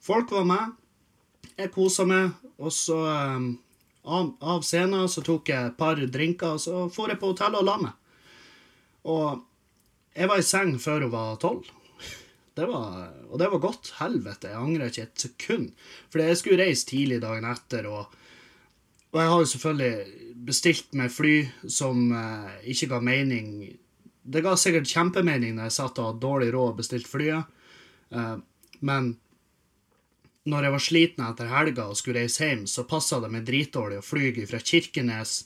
Folk 0.04 0.34
var 0.36 0.48
med. 0.50 0.74
Jeg 1.56 1.72
kosa 1.72 2.04
meg. 2.10 2.34
Og 2.60 2.74
så 2.76 2.98
um, 2.98 3.48
av, 4.04 4.34
av, 4.42 4.66
scenen 4.68 5.08
så 5.08 5.24
tok 5.24 5.54
jeg 5.54 5.72
et 5.72 5.80
par 5.80 6.02
drinker, 6.02 6.58
og 6.58 6.64
så 6.64 6.86
for 6.92 7.12
jeg 7.12 7.22
på 7.22 7.32
hotellet 7.32 7.62
og 7.62 7.70
la 7.70 7.78
meg. 7.86 8.22
Og 9.14 9.44
jeg 10.14 10.30
var 10.30 10.42
i 10.42 10.46
seng 10.46 10.76
før 10.82 11.08
hun 11.08 11.14
var 11.14 11.40
tolv. 11.42 11.70
Det 12.54 12.68
var, 12.70 13.08
og 13.32 13.40
det 13.42 13.48
var 13.50 13.62
godt. 13.62 13.94
Helvete, 13.98 14.52
jeg 14.52 14.62
angrer 14.62 14.92
ikke 14.92 15.08
et 15.08 15.24
sekund. 15.26 15.72
For 16.14 16.22
jeg 16.22 16.38
skulle 16.38 16.62
reise 16.62 16.86
tidlig 16.90 17.18
dagen 17.24 17.48
etter, 17.50 17.88
og, 17.90 18.14
og 19.14 19.20
jeg 19.20 19.32
har 19.32 19.42
jo 19.42 19.50
selvfølgelig 19.54 20.30
bestilt 20.46 20.94
meg 21.00 21.14
fly 21.14 21.34
som 21.72 22.12
eh, 22.14 22.54
ikke 22.76 22.92
ga 22.94 23.00
mening. 23.02 23.50
Det 24.24 24.44
ga 24.46 24.54
sikkert 24.60 24.92
kjempemening 24.92 25.58
når 25.58 25.70
jeg 25.70 25.78
satt 25.80 26.00
og 26.00 26.12
hadde 26.12 26.26
dårlig 26.28 26.54
råd 26.54 26.76
og 26.76 26.80
bestilte 26.84 27.10
flyet, 27.10 27.60
eh, 28.14 28.38
men 28.86 29.14
når 30.44 30.66
jeg 30.66 30.76
var 30.76 30.84
sliten 30.84 31.26
etter 31.26 31.52
helga 31.52 31.88
og 31.88 31.98
skulle 31.98 32.24
reise 32.26 32.44
hjem, 32.44 32.66
så 32.68 32.84
passa 32.88 33.22
det 33.24 33.32
meg 33.32 33.46
dritdårlig 33.48 34.02
å 34.02 34.06
fly 34.06 34.32
fra 34.50 34.60
Kirkenes 34.60 35.38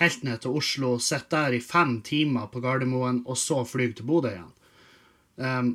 helt 0.00 0.22
ned 0.26 0.42
til 0.42 0.58
Oslo, 0.58 0.96
sitte 1.02 1.36
der 1.36 1.56
i 1.56 1.62
fem 1.64 2.00
timer 2.06 2.48
på 2.52 2.62
Gardermoen, 2.64 3.22
og 3.26 3.38
så 3.38 3.62
fly 3.68 3.90
til 3.92 4.08
Bodø 4.08 4.32
igjen. 4.32 4.52
Um, 5.36 5.72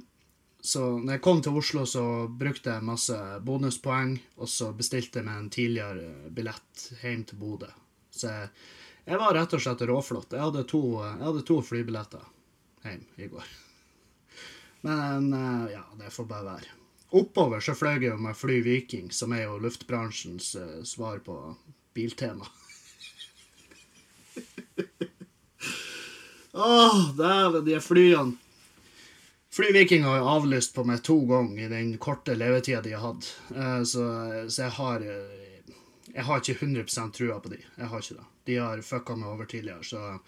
så 0.62 0.82
når 0.98 1.18
jeg 1.18 1.24
kom 1.24 1.42
til 1.44 1.58
Oslo, 1.60 1.86
så 1.88 2.04
brukte 2.28 2.74
jeg 2.74 2.86
masse 2.86 3.18
bonuspoeng, 3.46 4.18
og 4.42 4.50
så 4.52 4.72
bestilte 4.76 5.22
jeg 5.22 5.28
meg 5.30 5.40
en 5.40 5.54
tidligere 5.54 6.32
billett 6.34 6.88
hjem 7.04 7.24
til 7.30 7.40
Bodø. 7.40 7.70
Så 8.12 8.32
jeg, 8.34 8.50
jeg 9.08 9.22
var 9.22 9.38
rett 9.38 9.54
og 9.56 9.64
slett 9.64 9.86
råflott. 9.88 10.34
Jeg 10.34 10.44
hadde 10.44 10.66
to, 10.68 10.82
jeg 11.06 11.24
hadde 11.24 11.46
to 11.48 11.62
flybilletter 11.64 12.26
hjem 12.84 13.06
i 13.22 13.30
går. 13.32 13.54
Men 14.88 15.32
eh, 15.34 15.78
ja, 15.78 15.86
det 16.02 16.12
får 16.14 16.28
bare 16.28 16.50
være. 16.50 16.76
Oppover 17.16 17.64
så 17.64 17.72
fløy 17.78 18.04
jeg 18.04 18.20
med 18.20 18.36
Fly 18.36 18.60
Viking, 18.66 19.12
som 19.16 19.32
er 19.32 19.46
jo 19.46 19.62
luftbransjens 19.64 20.56
eh, 20.60 20.80
svar 20.84 21.24
på 21.24 21.38
biltema. 21.96 22.50
Åh, 26.54 27.16
dæven, 27.18 27.66
de 27.66 27.80
flyene. 27.82 28.38
Flyviking 29.58 30.04
har 30.06 30.20
jo 30.20 30.30
avlyst 30.30 30.76
på 30.76 30.84
meg 30.86 31.02
to 31.06 31.16
ganger 31.30 31.64
i 31.66 31.70
den 31.72 31.96
korte 32.02 32.36
levetida 32.38 32.82
de 32.86 32.92
har 32.94 33.08
hatt. 33.08 33.30
Eh, 33.56 33.82
Så, 33.90 34.04
så 34.50 34.62
jeg 34.68 34.74
har 34.78 35.02
eh, 35.02 35.72
Jeg 36.14 36.24
har 36.26 36.40
ikke 36.42 36.66
100 36.66 37.12
trua 37.14 37.40
på 37.40 37.50
de. 37.50 37.58
Jeg 37.78 37.88
har 37.88 38.02
ikke 38.02 38.18
det. 38.20 38.28
De 38.46 38.56
har 38.58 38.82
fucka 38.82 39.16
meg 39.16 39.30
over 39.30 39.46
tidligere, 39.46 39.84
så 39.84 40.20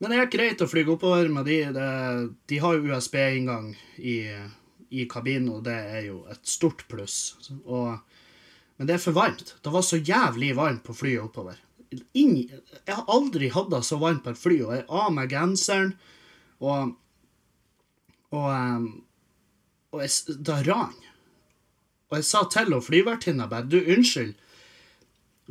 Men 0.00 0.10
det 0.10 0.18
er 0.18 0.30
greit 0.32 0.62
å 0.62 0.68
fly 0.68 0.84
oppover 0.88 1.28
med 1.28 1.44
de. 1.46 1.58
Det, 1.76 1.88
de 2.48 2.58
har 2.58 2.74
jo 2.74 2.88
USB-inngang 2.94 3.74
i, 3.98 4.32
i 4.90 5.04
kabinen, 5.04 5.50
og 5.50 5.64
det 5.64 5.74
er 5.76 6.04
jo 6.06 6.22
et 6.30 6.40
stort 6.46 6.86
pluss. 6.88 7.36
Og, 7.64 7.98
men 8.78 8.86
det 8.88 8.94
er 8.94 9.02
for 9.02 9.12
varmt. 9.12 9.56
Det 9.62 9.72
var 9.74 9.82
så 9.82 9.98
jævlig 10.00 10.54
varmt 10.56 10.82
på 10.86 10.94
flyet 10.96 11.20
oppover. 11.26 11.58
Inn, 12.14 12.36
jeg 12.38 12.94
har 12.94 13.06
aldri 13.10 13.48
hatt 13.50 13.70
det 13.72 13.82
så 13.86 13.98
varmt 13.98 14.22
på 14.22 14.30
et 14.30 14.38
fly, 14.38 14.56
og 14.62 14.74
jeg 14.76 14.84
er 14.84 14.98
av 15.02 15.14
med 15.14 15.32
genseren. 15.32 15.94
Og 16.62 16.92
og, 18.30 18.46
um, 18.46 18.84
og 19.90 20.04
jeg, 20.04 20.36
det 20.46 20.60
rann. 20.68 20.94
Og 22.10 22.18
jeg 22.18 22.26
sa 22.26 22.44
til 22.50 22.76
flyvertinna 22.82 23.48
bare 23.50 23.68
Du, 23.70 23.78
unnskyld. 23.80 24.34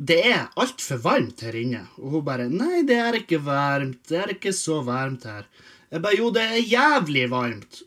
Det 0.00 0.20
er 0.30 0.48
altfor 0.60 1.00
varmt 1.04 1.42
her 1.44 1.56
inne. 1.56 1.82
Og 2.00 2.16
hun 2.16 2.24
bare 2.24 2.48
Nei, 2.48 2.82
det 2.88 2.96
er 3.00 3.20
ikke 3.20 3.40
varmt. 3.44 4.00
Det 4.08 4.20
er 4.20 4.34
ikke 4.36 4.52
så 4.56 4.80
varmt 4.84 5.26
her. 5.28 5.44
Jeg 5.92 6.04
bare 6.04 6.16
Jo, 6.16 6.30
det 6.32 6.46
er 6.46 6.64
jævlig 6.64 7.26
varmt. 7.32 7.82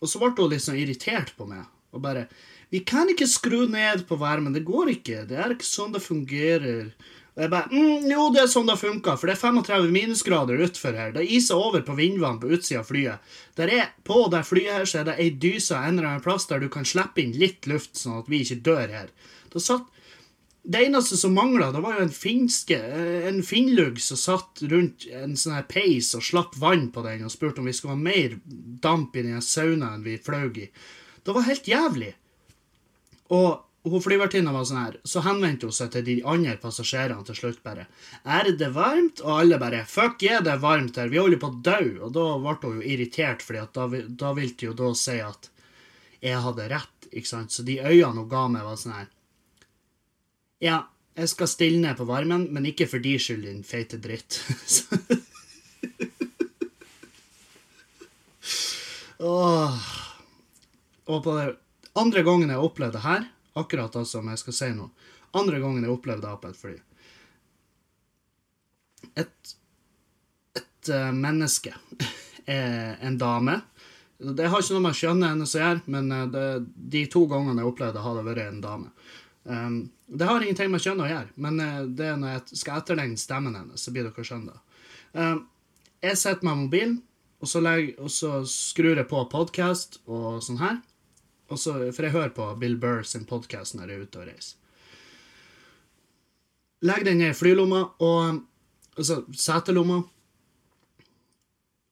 Og 0.00 0.08
så 0.08 0.20
ble 0.20 0.32
hun 0.38 0.52
litt 0.52 0.64
sånn 0.64 0.80
irritert 0.80 1.34
på 1.36 1.48
meg. 1.48 1.68
Og 1.92 2.04
bare 2.04 2.26
Vi 2.72 2.80
kan 2.88 3.08
ikke 3.12 3.28
skru 3.28 3.66
ned 3.68 4.06
på 4.08 4.16
varmen. 4.16 4.54
Det 4.56 4.64
går 4.64 4.94
ikke. 4.96 5.26
Det 5.28 5.36
er 5.36 5.52
ikke 5.52 5.68
sånn 5.68 5.92
det 5.92 6.00
fungerer. 6.04 6.92
Og 7.32 7.44
jeg 7.44 7.52
bare 7.52 7.70
mm, 7.72 8.10
Jo, 8.10 8.26
det 8.34 8.42
er 8.42 8.50
sånn 8.52 8.68
det 8.68 8.76
funker, 8.80 9.16
for 9.16 9.30
det 9.30 9.36
er 9.36 9.40
35 9.40 9.88
minusgrader 9.94 10.60
utfor 10.66 10.96
her. 10.98 11.14
Det 11.14 11.22
er 11.22 11.34
iser 11.38 11.60
over 11.60 11.84
på 11.86 11.96
vindvann 11.96 12.40
på 12.42 12.50
utsida 12.52 12.82
av 12.82 12.90
flyet. 12.90 13.32
Der 13.56 13.72
er, 13.72 13.88
på 14.04 14.26
det 14.32 14.44
flyet 14.48 14.76
her 14.76 14.88
så 14.88 15.00
er 15.00 15.08
det 15.08 15.16
ei 15.22 15.30
dyse 15.40 15.78
en 15.78 15.96
eller 15.96 16.10
annen 16.10 16.24
plass 16.24 16.48
der 16.50 16.60
du 16.60 16.68
kan 16.72 16.88
slippe 16.88 17.24
inn 17.24 17.32
litt 17.40 17.68
luft, 17.70 17.96
sånn 17.96 18.20
at 18.20 18.28
vi 18.32 18.42
ikke 18.44 18.60
dør 18.68 18.92
her. 18.92 19.10
Da 19.52 19.62
satt 19.62 19.88
det 20.62 20.78
eneste 20.86 21.16
som 21.18 21.34
mangla, 21.34 21.72
var 21.74 21.96
jo 21.98 22.04
en 22.04 22.14
finske, 22.14 22.76
eh, 22.78 23.26
en 23.26 23.42
finnlugg 23.42 23.98
som 24.00 24.16
satt 24.20 24.62
rundt 24.70 25.08
en 25.10 25.34
sånn 25.34 25.56
her 25.56 25.66
peis 25.66 26.12
og 26.14 26.22
slapp 26.22 26.54
vann 26.54 26.92
på 26.94 27.02
den 27.02 27.24
og 27.26 27.32
spurte 27.34 27.58
om 27.58 27.66
vi 27.66 27.74
skulle 27.74 27.96
ha 27.96 27.98
mer 27.98 28.36
damp 28.46 29.16
i 29.16 29.24
den 29.26 29.42
saunaen 29.42 30.04
vi 30.04 30.20
fløy 30.22 30.52
i. 30.62 30.68
Det 31.24 31.34
var 31.34 31.48
helt 31.48 31.66
jævlig. 31.66 32.12
Og 33.34 33.64
hun 33.82 34.02
flyvertinna 34.02 34.52
var 34.54 34.64
sånn 34.68 34.78
her, 34.78 34.96
så 35.02 35.20
henvendte 35.24 35.66
hun 35.66 35.74
seg 35.74 35.90
til 35.90 36.04
de 36.06 36.12
andre 36.28 36.54
passasjerene 36.62 37.24
til 37.26 37.34
slutt 37.38 37.62
bare. 37.66 37.88
Er 38.22 38.52
det 38.54 38.68
varmt? 38.76 39.22
Og 39.24 39.40
alle 39.40 39.58
bare 39.58 39.80
Fuck 39.90 40.22
yeah, 40.22 40.42
det 40.44 40.52
er 40.54 40.62
varmt 40.62 41.00
her. 41.00 41.10
Vi 41.10 41.18
holder 41.18 41.40
på 41.42 41.50
å 41.50 41.58
dø. 41.66 41.80
Og 42.06 42.12
da 42.14 42.26
ble 42.38 42.54
hun 42.62 42.78
jo 42.78 42.86
irritert, 42.94 43.42
fordi 43.42 43.64
da, 43.74 43.88
da 44.22 44.30
ville 44.38 44.54
de 44.54 44.68
jo 44.68 44.74
da 44.78 44.92
si 44.98 45.18
at 45.18 45.50
jeg 46.22 46.38
hadde 46.44 46.68
rett, 46.70 47.10
ikke 47.10 47.32
sant. 47.32 47.50
Så 47.50 47.66
de 47.66 47.80
øynene 47.82 48.22
hun 48.22 48.30
ga 48.30 48.44
meg, 48.54 48.62
var 48.68 48.78
sånn 48.78 48.94
her 49.00 49.10
Ja, 50.62 50.78
jeg 51.18 51.28
skal 51.34 51.50
stille 51.50 51.82
ned 51.82 51.98
på 51.98 52.06
varmen, 52.06 52.46
men 52.54 52.70
ikke 52.70 52.86
for 52.88 53.02
de 53.02 53.18
skyld, 53.18 53.42
din 53.48 53.66
feite 53.66 53.98
dritt. 54.00 54.38
Åh. 59.22 59.74
Og 61.10 61.18
på 61.26 61.30
det 61.36 61.46
andre 61.98 62.22
gangen 62.26 62.50
jeg 62.54 62.62
opplevde 62.62 62.96
det 62.96 63.04
her, 63.04 63.22
akkurat 63.58 63.92
det 63.92 64.04
som 64.08 64.28
jeg 64.30 64.40
skal 64.40 64.56
si 64.56 64.70
nå, 64.76 64.88
andre 65.38 65.60
gangen 65.62 65.84
jeg 65.84 65.92
opplevde 65.92 66.28
det 66.28 66.40
på 66.42 66.52
et 66.52 66.60
fly 66.60 66.74
Et, 69.18 69.54
et 70.60 70.92
eh, 70.94 71.12
menneske, 71.12 71.74
er 72.46 72.98
en 73.02 73.18
dame 73.18 73.58
Det 74.18 74.46
har 74.46 74.62
ikke 74.62 74.76
noe 74.76 74.86
med 74.86 74.98
kjønnet 74.98 75.34
hennes 75.34 75.56
å 75.56 75.62
gjøre, 75.62 75.82
men 75.94 76.12
eh, 76.14 76.28
det, 76.32 76.46
de 76.96 77.04
to 77.12 77.26
gangene 77.30 77.64
jeg 77.64 77.72
opplevde 77.72 77.98
det, 77.98 78.06
har 78.06 78.18
det 78.18 78.26
vært 78.28 78.44
en 78.46 78.62
dame. 78.62 78.92
Um, 79.42 79.78
det 80.06 80.28
har 80.28 80.44
ingenting 80.44 80.70
med 80.70 80.82
kjønnet 80.84 81.08
å 81.08 81.10
gjøre, 81.10 81.32
men 81.42 81.60
eh, 81.64 81.80
det 81.98 82.10
er 82.12 82.20
når 82.20 82.36
jeg 82.36 82.60
skal 82.60 82.82
etterligne 82.82 83.18
stemmen 83.18 83.56
hennes, 83.58 83.82
så 83.82 83.94
blir 83.94 84.06
dere 84.06 84.26
skjønne 84.26 84.52
det. 84.52 84.60
Um, 85.18 85.40
jeg 86.02 86.18
sitter 86.20 86.46
med 86.46 86.60
mobilen, 86.64 87.00
og 87.42 87.50
så, 87.50 87.60
legger, 87.62 87.96
og 87.98 88.10
så 88.14 88.30
skrur 88.46 88.94
jeg 88.94 89.08
på 89.10 89.24
podkast 89.32 89.98
og 90.06 90.38
sånn 90.46 90.60
her. 90.62 90.78
Og 91.52 91.60
så, 91.60 91.74
for 91.92 92.06
jeg 92.06 92.14
hører 92.14 92.32
på 92.32 92.46
Bill 92.60 92.78
Burr 92.80 93.04
sin 93.04 93.26
podkast 93.28 93.76
når 93.76 93.90
jeg 93.90 93.98
er 93.98 94.06
ute 94.06 94.20
og 94.22 94.28
reiser. 94.30 94.58
Legg 96.82 97.04
den 97.06 97.20
ned 97.20 97.30
i 97.30 97.36
flylomma, 97.38 97.82
og 98.02 98.40
altså 98.96 99.20
setelomma. 99.38 100.00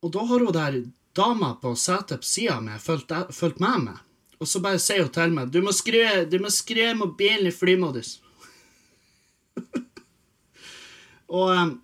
Og 0.01 0.15
da 0.17 0.25
har 0.27 0.43
hun 0.43 0.57
der 0.57 0.79
dama 1.15 1.53
på 1.61 1.75
setet 1.79 2.25
på 2.25 2.27
sida 2.27 2.57
av 2.57 2.65
meg 2.65 2.81
fulgt, 2.83 3.61
med 3.61 3.85
meg. 3.85 4.01
Og 4.41 4.49
så 4.49 4.63
bare 4.65 4.81
sier 4.81 5.05
hun 5.05 5.13
til 5.13 5.37
meg 5.37 5.53
du 5.53 5.61
må 5.63 5.75
skru, 5.77 6.01
du 6.25 6.39
må 6.41 6.51
skru 6.51 6.89
mobilen 6.97 7.51
i 7.51 7.55
flymodus. 7.55 8.17
og 11.37 11.53
em, 11.53 11.77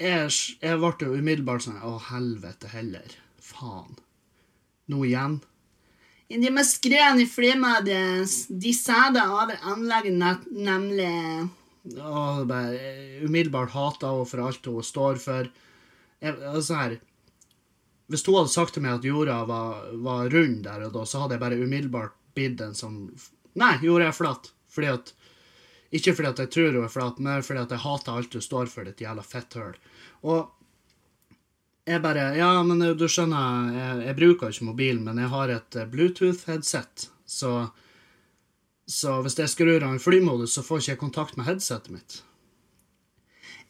jeg, 0.00 0.32
jeg 0.64 0.80
ble 0.80 0.94
jo 1.04 1.20
umiddelbart 1.20 1.68
sånn 1.68 1.84
Å, 1.84 1.98
helvete 2.08 2.72
heller. 2.72 3.14
Faen. 3.44 4.00
Nå 4.88 5.04
igjen. 5.04 5.42
De 6.30 6.50
må 6.54 6.62
skru 6.66 6.92
den 6.94 7.20
i 7.24 7.26
flymodus. 7.26 8.44
De 8.48 8.70
sæder 8.76 9.16
det 9.18 9.24
over 9.26 9.56
anlegget, 9.72 10.14
net- 10.14 10.50
nemlig. 10.54 11.48
Og 11.98 12.44
bare 12.46 12.76
eh, 12.76 13.24
umiddelbart 13.24 13.72
hata 13.74 14.12
henne 14.12 14.28
for 14.30 14.44
alt 14.46 14.66
hun 14.70 14.84
står 14.86 15.18
for. 15.18 15.48
Jeg, 16.20 16.36
altså 16.52 16.76
her, 16.76 16.94
hvis 18.12 18.24
hun 18.26 18.36
hadde 18.38 18.52
sagt 18.52 18.74
til 18.76 18.84
meg 18.84 18.98
at 19.00 19.04
jorda 19.08 19.40
var, 19.48 19.88
var 20.04 20.28
rund 20.30 20.62
der 20.66 20.84
og 20.86 20.92
da, 20.94 21.02
så 21.08 21.22
hadde 21.24 21.34
jeg 21.38 21.42
bare 21.42 21.58
umiddelbart 21.64 22.14
blitt 22.36 22.60
en 22.62 22.74
som 22.78 23.00
Nei, 23.58 23.72
jorda 23.82 24.06
er 24.12 24.14
flat. 24.14 24.52
Fordi 24.70 24.86
at 24.92 25.12
Ikke 25.90 26.12
fordi 26.14 26.28
at 26.30 26.38
jeg 26.44 26.50
tror 26.54 26.76
hun 26.76 26.84
er 26.86 26.92
flat, 26.92 27.18
men 27.18 27.42
fordi 27.42 27.64
at 27.64 27.72
jeg 27.74 27.82
hater 27.82 28.12
alt 28.20 28.30
du 28.30 28.38
står 28.44 28.68
for, 28.70 28.86
ditt 28.86 29.00
jævla 29.02 29.24
fetthøl. 29.26 29.74
Og 30.22 30.52
jeg 31.90 32.02
bare 32.04 32.30
Ja, 32.38 32.54
men 32.66 32.82
du 32.96 33.06
skjønner, 33.10 33.70
jeg, 33.74 34.00
jeg 34.08 34.18
bruker 34.18 34.52
ikke 34.52 34.70
mobilen, 34.70 35.04
men 35.06 35.20
jeg 35.22 35.32
har 35.32 35.52
et 35.54 35.78
eh, 35.78 35.88
Bluetooth-headset, 35.90 37.10
så 37.26 37.54
så 38.90 39.20
hvis 39.22 39.38
jeg 39.38 39.50
skrur 39.52 39.84
av 39.86 40.00
flymodus, 40.02 40.56
så 40.56 40.64
får 40.66 40.80
ikke 40.80 40.90
jeg 40.90 40.98
kontakt 40.98 41.36
med 41.38 41.46
headsetet 41.46 41.92
mitt. 41.94 42.16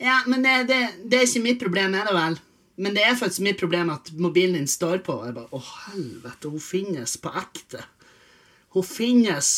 Ja, 0.01 0.23
men 0.25 0.41
det, 0.41 0.55
det, 0.71 0.79
det 1.05 1.19
er 1.19 1.27
ikke 1.27 1.45
mitt 1.45 1.61
problem, 1.61 1.93
er 1.95 2.09
det 2.09 2.15
vel? 2.17 2.39
Men 2.81 2.97
det 2.97 3.03
er 3.05 3.19
faktisk 3.21 3.45
mitt 3.45 3.61
problem 3.61 3.91
at 3.93 4.09
mobilen 4.17 4.57
din 4.57 4.71
står 4.71 5.03
på. 5.05 5.19
Jeg 5.27 5.37
bare, 5.37 5.51
Å, 5.53 5.61
helvete, 5.91 6.49
hun 6.49 6.63
finnes 6.65 7.19
på 7.21 7.33
ekte. 7.37 7.85
Hun 8.73 8.87
finnes. 8.87 9.51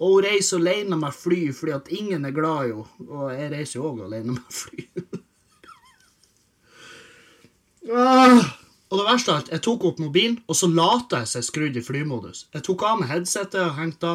Og 0.00 0.16
hun 0.16 0.24
reiser 0.24 0.62
alene 0.62 0.96
med 0.96 1.12
fly 1.14 1.42
fordi 1.54 1.74
at 1.76 1.92
ingen 1.92 2.24
er 2.24 2.32
glad 2.32 2.70
i 2.70 2.72
henne. 2.72 3.10
Og 3.10 3.26
jeg 3.36 3.52
reiser 3.52 3.78
jo 3.78 3.90
òg 3.90 4.06
alene 4.06 4.38
med 4.38 4.56
fly. 4.62 4.86
Ah. 7.90 8.58
Og 8.92 9.00
det 9.00 9.06
verste 9.08 9.32
av 9.32 9.38
alt, 9.40 9.50
jeg 9.54 9.64
tok 9.64 9.84
opp 9.88 10.00
mobilen, 10.02 10.34
og 10.44 10.56
så 10.58 10.68
lata 10.68 11.22
jeg 11.22 11.30
seg 11.30 11.44
skrudd 11.46 11.76
i 11.80 11.82
flymodus. 11.84 12.44
Jeg 12.52 12.64
tok 12.66 12.84
av 12.84 12.98
meg 13.00 13.08
headsetet 13.08 13.62
og 13.64 13.78
hengte 13.78 14.10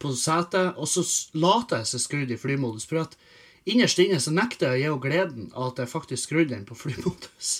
på 0.00 0.12
setet, 0.12 0.76
og 0.76 0.88
så 0.92 1.04
lata 1.40 1.80
jeg 1.80 1.88
seg 1.94 2.02
skrudd 2.04 2.34
i 2.34 2.38
flymodus. 2.40 2.84
For 2.90 3.00
at 3.00 3.16
innerst 3.64 4.02
inne 4.04 4.20
så 4.20 4.34
nekter 4.36 4.76
jeg 4.76 4.76
å 4.76 4.80
gi 4.82 4.86
henne 4.90 5.04
gleden 5.06 5.50
av 5.54 5.70
at 5.70 5.80
jeg 5.80 5.92
faktisk 5.94 6.28
skrudde 6.28 6.52
den 6.52 6.68
på 6.68 6.76
flymodus. 6.76 7.54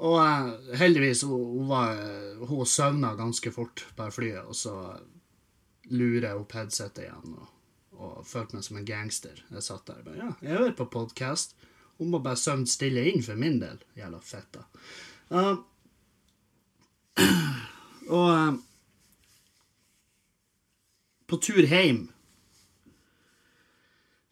Og 0.00 0.16
eh, 0.22 0.76
heldigvis, 0.80 1.26
hun, 1.26 1.66
var, 1.68 1.98
hun 2.46 2.66
søvna 2.70 3.16
ganske 3.18 3.50
fort 3.52 3.82
på 3.98 4.12
flyet, 4.14 4.46
og 4.46 4.54
så 4.56 4.76
lurer 5.90 6.30
jeg 6.30 6.38
opp 6.38 6.54
headsetet 6.54 7.08
igjen 7.08 7.34
og, 7.34 7.50
og 8.00 8.26
følte 8.28 8.56
meg 8.56 8.64
som 8.66 8.78
en 8.80 8.88
gangster. 8.88 9.42
Jeg 9.52 9.66
satt 9.66 9.86
der 9.88 10.00
og 10.00 10.08
bare 10.08 10.20
Ja, 10.20 10.30
jeg 10.42 10.56
hører 10.56 10.76
på 10.78 10.88
podkast. 10.94 11.54
Hun 12.00 12.12
må 12.14 12.20
bare 12.24 12.40
søvne 12.40 12.70
stille 12.70 13.04
inn 13.10 13.22
for 13.24 13.36
min 13.36 13.60
del. 13.60 13.78
Jævla 13.98 14.20
fetta. 14.24 14.64
Uh, 15.30 15.60
og 18.16 18.30
uh, 18.32 18.54
på 21.30 21.38
tur 21.44 21.60
hjem 21.60 22.06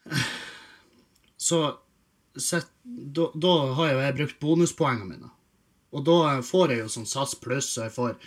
så 1.49 1.61
sett, 2.39 2.71
da, 2.83 3.29
da 3.35 3.53
har 3.77 3.93
jo 3.93 4.01
jeg 4.01 4.17
brukt 4.17 4.39
bonuspoengene 4.41 5.09
mine. 5.13 5.29
Og 5.93 6.05
da 6.05 6.39
får 6.45 6.73
jeg 6.73 6.83
jo 6.83 6.93
sånn 6.93 7.09
SAS 7.09 7.35
pluss, 7.41 7.71
og 7.77 7.85
jeg 7.87 7.95
får 7.95 8.17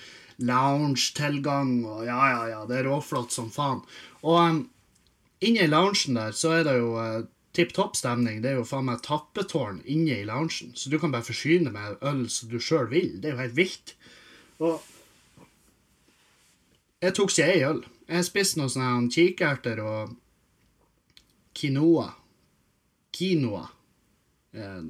lounge-tilgang, 0.42 1.74
og 1.86 2.06
ja, 2.06 2.18
ja, 2.32 2.42
ja, 2.50 2.62
det 2.66 2.80
er 2.80 2.88
råflott 2.90 3.34
som 3.34 3.50
faen. 3.54 3.82
Og 4.22 4.38
um, 4.38 4.62
inne 5.42 5.66
i 5.66 5.70
loungen 5.70 6.18
der 6.18 6.34
så 6.36 6.56
er 6.58 6.66
det 6.68 6.76
jo 6.78 6.94
eh, 7.02 7.24
tipp 7.56 7.74
topp 7.76 7.98
stemning. 7.98 8.40
Det 8.42 8.52
er 8.52 8.60
jo 8.60 8.68
faen 8.68 8.88
meg 8.88 9.02
tappetårn 9.04 9.82
inne 9.84 10.20
i 10.20 10.28
loungen, 10.28 10.72
så 10.78 10.90
du 10.90 10.98
kan 11.02 11.12
bare 11.14 11.26
forsyne 11.26 11.72
med 11.74 12.02
øl 12.08 12.24
som 12.32 12.50
du 12.52 12.58
sjøl 12.62 12.88
vil. 12.92 13.16
Det 13.20 13.30
er 13.30 13.36
jo 13.36 13.42
helt 13.44 13.58
vilt. 13.58 13.94
Og 14.62 14.80
jeg 17.02 17.16
tok 17.18 17.32
ikke 17.34 17.50
ei 17.50 17.62
øl. 17.66 17.84
Jeg 18.12 18.28
spiste 18.28 18.60
noen 18.60 18.72
sånne 18.72 19.12
kikerter 19.12 19.80
og 19.82 20.16
quinoa. 21.58 22.08
Quinoa. 23.12 23.66
Eh, 24.52 24.82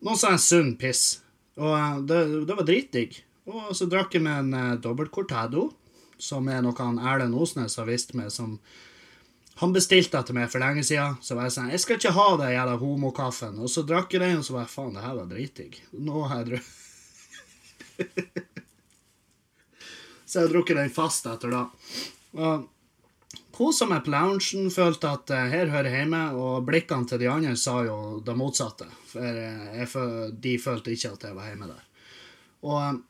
noe 0.00 0.18
sånn 0.18 0.40
sunn 0.40 0.76
piss. 0.80 1.20
Og 1.60 1.74
eh, 1.76 1.98
det, 2.08 2.22
det 2.48 2.56
var 2.58 2.66
dritdigg. 2.68 3.20
Og 3.50 3.70
så 3.76 3.88
drakk 3.90 4.14
jeg 4.14 4.24
med 4.24 4.44
en 4.44 4.54
uh, 4.54 4.80
dobbelt 4.82 5.10
cortado, 5.14 5.70
som 6.22 6.48
er 6.48 6.62
noe 6.64 6.76
han 6.78 7.00
Erlend 7.00 7.34
Osnes 7.34 7.76
har 7.80 7.88
visst 7.88 8.14
meg, 8.18 8.30
som 8.32 8.58
han 9.60 9.74
bestilte 9.76 10.22
til 10.24 10.36
meg 10.36 10.48
for 10.52 10.62
lenge 10.62 10.84
siden. 10.86 11.18
Så 11.20 11.36
var 11.36 11.48
jeg 11.48 11.56
sånn 11.56 11.72
Jeg 11.72 11.82
skal 11.82 11.98
ikke 11.98 12.16
ha 12.16 12.28
den 12.40 12.54
jævla 12.54 12.76
homokaffen. 12.80 13.58
Og 13.60 13.68
så 13.72 13.84
drakk 13.84 14.14
jeg 14.14 14.22
den, 14.22 14.38
og 14.40 14.46
så 14.46 14.56
var 14.56 14.64
jeg 14.64 14.74
faen, 14.74 14.94
det 14.96 15.04
her 15.04 15.18
var 15.18 15.28
dritdigg. 15.28 15.80
Nå 16.00 16.24
har 16.30 16.42
jeg 16.42 16.48
drukket 16.52 16.76
Så 20.30 20.38
jeg 20.38 20.46
har 20.46 20.52
drukket 20.52 20.78
den 20.78 20.92
fast 20.94 21.26
etter 21.26 21.50
da. 21.50 21.64
Og 22.38 22.68
kosa 23.56 23.88
meg 23.90 24.04
på 24.06 24.12
loungen, 24.14 24.70
følte 24.72 25.10
at 25.10 25.32
uh, 25.34 25.40
her 25.50 25.72
hører 25.72 25.90
jeg 25.90 26.04
hjemme, 26.04 26.20
og 26.38 26.64
blikkene 26.68 27.08
til 27.10 27.18
de 27.20 27.28
andre 27.28 27.56
sa 27.58 27.80
jo 27.84 27.96
det 28.24 28.36
motsatte. 28.38 28.86
For 29.10 29.26
uh, 29.26 29.74
jeg, 29.74 29.88
de 30.46 30.54
følte 30.62 30.94
ikke 30.94 31.10
at 31.16 31.26
jeg 31.26 31.36
var 31.36 31.50
hjemme 31.50 31.68
der. 31.72 31.82
Og 32.62 32.78
uh, 32.78 33.00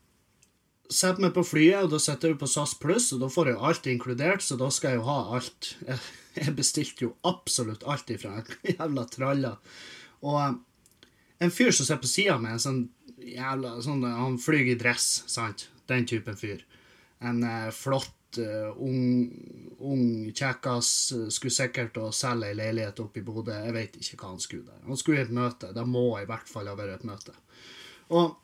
setter 0.90 1.24
meg 1.24 1.34
på 1.36 1.44
flyet, 1.46 1.84
og 1.84 1.92
da 1.94 2.00
sitter 2.02 2.32
jeg 2.32 2.40
på 2.40 2.48
SAS 2.50 2.74
Pluss, 2.80 3.10
og 3.14 3.22
da 3.22 3.28
får 3.32 3.50
jeg 3.50 3.56
jo 3.56 3.66
alt 3.68 3.88
inkludert, 3.90 4.44
så 4.44 4.58
da 4.60 4.70
skal 4.74 4.94
jeg 4.94 5.00
jo 5.00 5.06
ha 5.10 5.20
alt. 5.38 5.74
Jeg, 6.30 6.54
bestilte 6.54 7.08
jo 7.08 7.14
absolutt 7.26 7.82
alt 7.90 8.10
ifra 8.14 8.36
en 8.38 8.50
jævla 8.70 9.02
tralla. 9.10 9.56
Og 10.22 10.60
en 11.42 11.50
fyr 11.52 11.74
som 11.74 11.86
sitter 11.86 12.04
på 12.04 12.10
sida 12.10 12.36
av 12.36 12.44
meg, 12.44 12.54
en 12.54 12.62
sånn 12.62 12.80
jævla 13.20 13.74
sånn, 13.82 14.04
Han 14.06 14.38
flyr 14.40 14.70
i 14.70 14.78
dress, 14.78 15.24
sant? 15.26 15.68
Den 15.90 16.06
typen 16.06 16.38
fyr. 16.38 16.62
En 17.26 17.42
flott 17.74 18.38
uh, 18.38 18.70
ung, 18.78 19.26
ung 19.82 20.30
kjekkas 20.30 20.92
skulle 21.34 21.52
sikkert 21.52 21.98
å 22.00 22.12
selge 22.14 22.52
ei 22.52 22.56
leilighet 22.56 23.02
oppe 23.02 23.20
i 23.20 23.26
Bodø. 23.26 23.56
Jeg 23.66 23.74
vet 23.76 23.98
ikke 23.98 24.22
hva 24.22 24.30
han 24.30 24.40
skulle 24.40 24.70
der. 24.70 24.86
Han 24.86 25.00
skulle 25.00 25.20
i 25.20 25.26
et 25.26 25.34
møte. 25.34 25.74
Det 25.76 25.86
må 25.88 26.06
i 26.20 26.28
hvert 26.30 26.48
fall 26.48 26.70
ha 26.70 26.78
vært 26.78 27.00
et 27.00 27.08
møte. 27.10 27.34
Og 28.14 28.38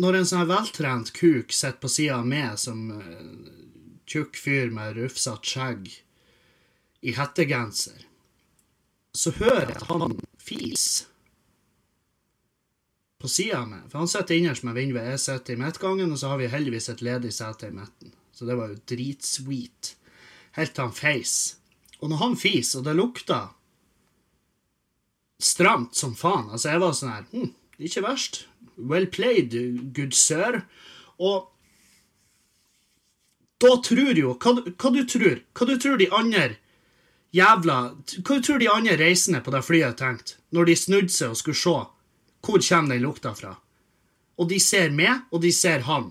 når 0.00 0.18
en 0.18 0.26
sånn 0.26 0.48
veltrent 0.50 1.12
kuk 1.14 1.54
sitter 1.54 1.78
på 1.82 1.90
sida 1.92 2.18
av 2.18 2.26
meg 2.28 2.58
som 2.58 2.88
uh, 2.90 3.54
tjukk 4.10 4.38
fyr 4.40 4.72
med 4.74 4.98
rufsete 4.98 5.50
skjegg 5.50 5.90
i 7.04 7.14
hettegenser, 7.14 8.06
så 9.14 9.30
hører 9.38 9.70
jeg 9.70 9.82
at 9.82 9.90
han 9.92 10.16
fis 10.42 10.86
på 13.22 13.30
sida 13.30 13.62
av 13.62 13.70
meg. 13.70 13.84
For 13.88 14.02
han 14.02 14.10
sitter 14.10 14.36
innerst 14.36 14.66
med 14.66 14.76
vinduet, 14.76 15.14
jeg 15.14 15.22
sitter 15.22 15.54
i 15.54 15.60
midtgangen, 15.62 16.10
og 16.12 16.20
så 16.20 16.32
har 16.32 16.42
vi 16.42 16.50
heldigvis 16.52 16.90
et 16.92 17.04
ledig 17.04 17.30
sete 17.36 17.70
i 17.70 17.76
midten. 17.76 18.12
Så 18.34 18.48
det 18.48 18.56
var 18.58 18.72
jo 18.72 18.82
dritsweet. 18.90 19.94
Helt 20.58 20.74
til 20.74 20.84
han 20.84 20.96
feis. 20.96 21.36
Og 22.02 22.10
når 22.10 22.20
han 22.20 22.34
fis, 22.38 22.74
og 22.74 22.84
det 22.84 22.96
lukta 22.98 23.46
stramt 25.44 25.96
som 25.98 26.14
faen 26.16 26.50
Altså, 26.52 26.70
jeg 26.70 26.80
var 26.82 26.92
sånn 26.96 27.10
her 27.10 27.24
hm, 27.32 27.48
det 27.74 27.80
er 27.82 27.88
Ikke 27.88 28.04
verst. 28.04 28.44
Well 28.76 29.06
played, 29.06 29.54
good 29.94 30.14
sir. 30.14 30.62
Og 31.18 31.50
da 33.62 33.76
tror 33.86 34.18
jo 34.18 34.34
hva, 34.34 34.54
hva 34.66 34.92
du 34.92 35.02
tror? 35.08 35.40
Hva 35.54 35.66
du 35.68 35.74
tror 35.80 35.98
de 36.00 36.10
andre 36.12 36.56
jævla 37.34 37.76
Hva 37.94 38.38
du 38.38 38.42
tror 38.42 38.60
de 38.62 38.70
andre 38.70 38.96
reisende 39.00 39.40
på 39.42 39.54
det 39.54 39.62
flyet 39.66 39.98
tenkte 39.98 40.40
når 40.54 40.70
de 40.70 40.76
snudde 40.78 41.14
seg 41.14 41.34
og 41.34 41.40
skulle 41.40 41.58
se 41.58 41.76
hvor 42.44 42.60
kommer 42.60 42.94
den 42.94 43.02
lukta 43.02 43.32
fra? 43.34 43.54
Og 44.36 44.48
de 44.50 44.58
ser 44.60 44.90
meg, 44.92 45.22
og 45.32 45.40
de 45.40 45.52
ser 45.54 45.86
han. 45.86 46.10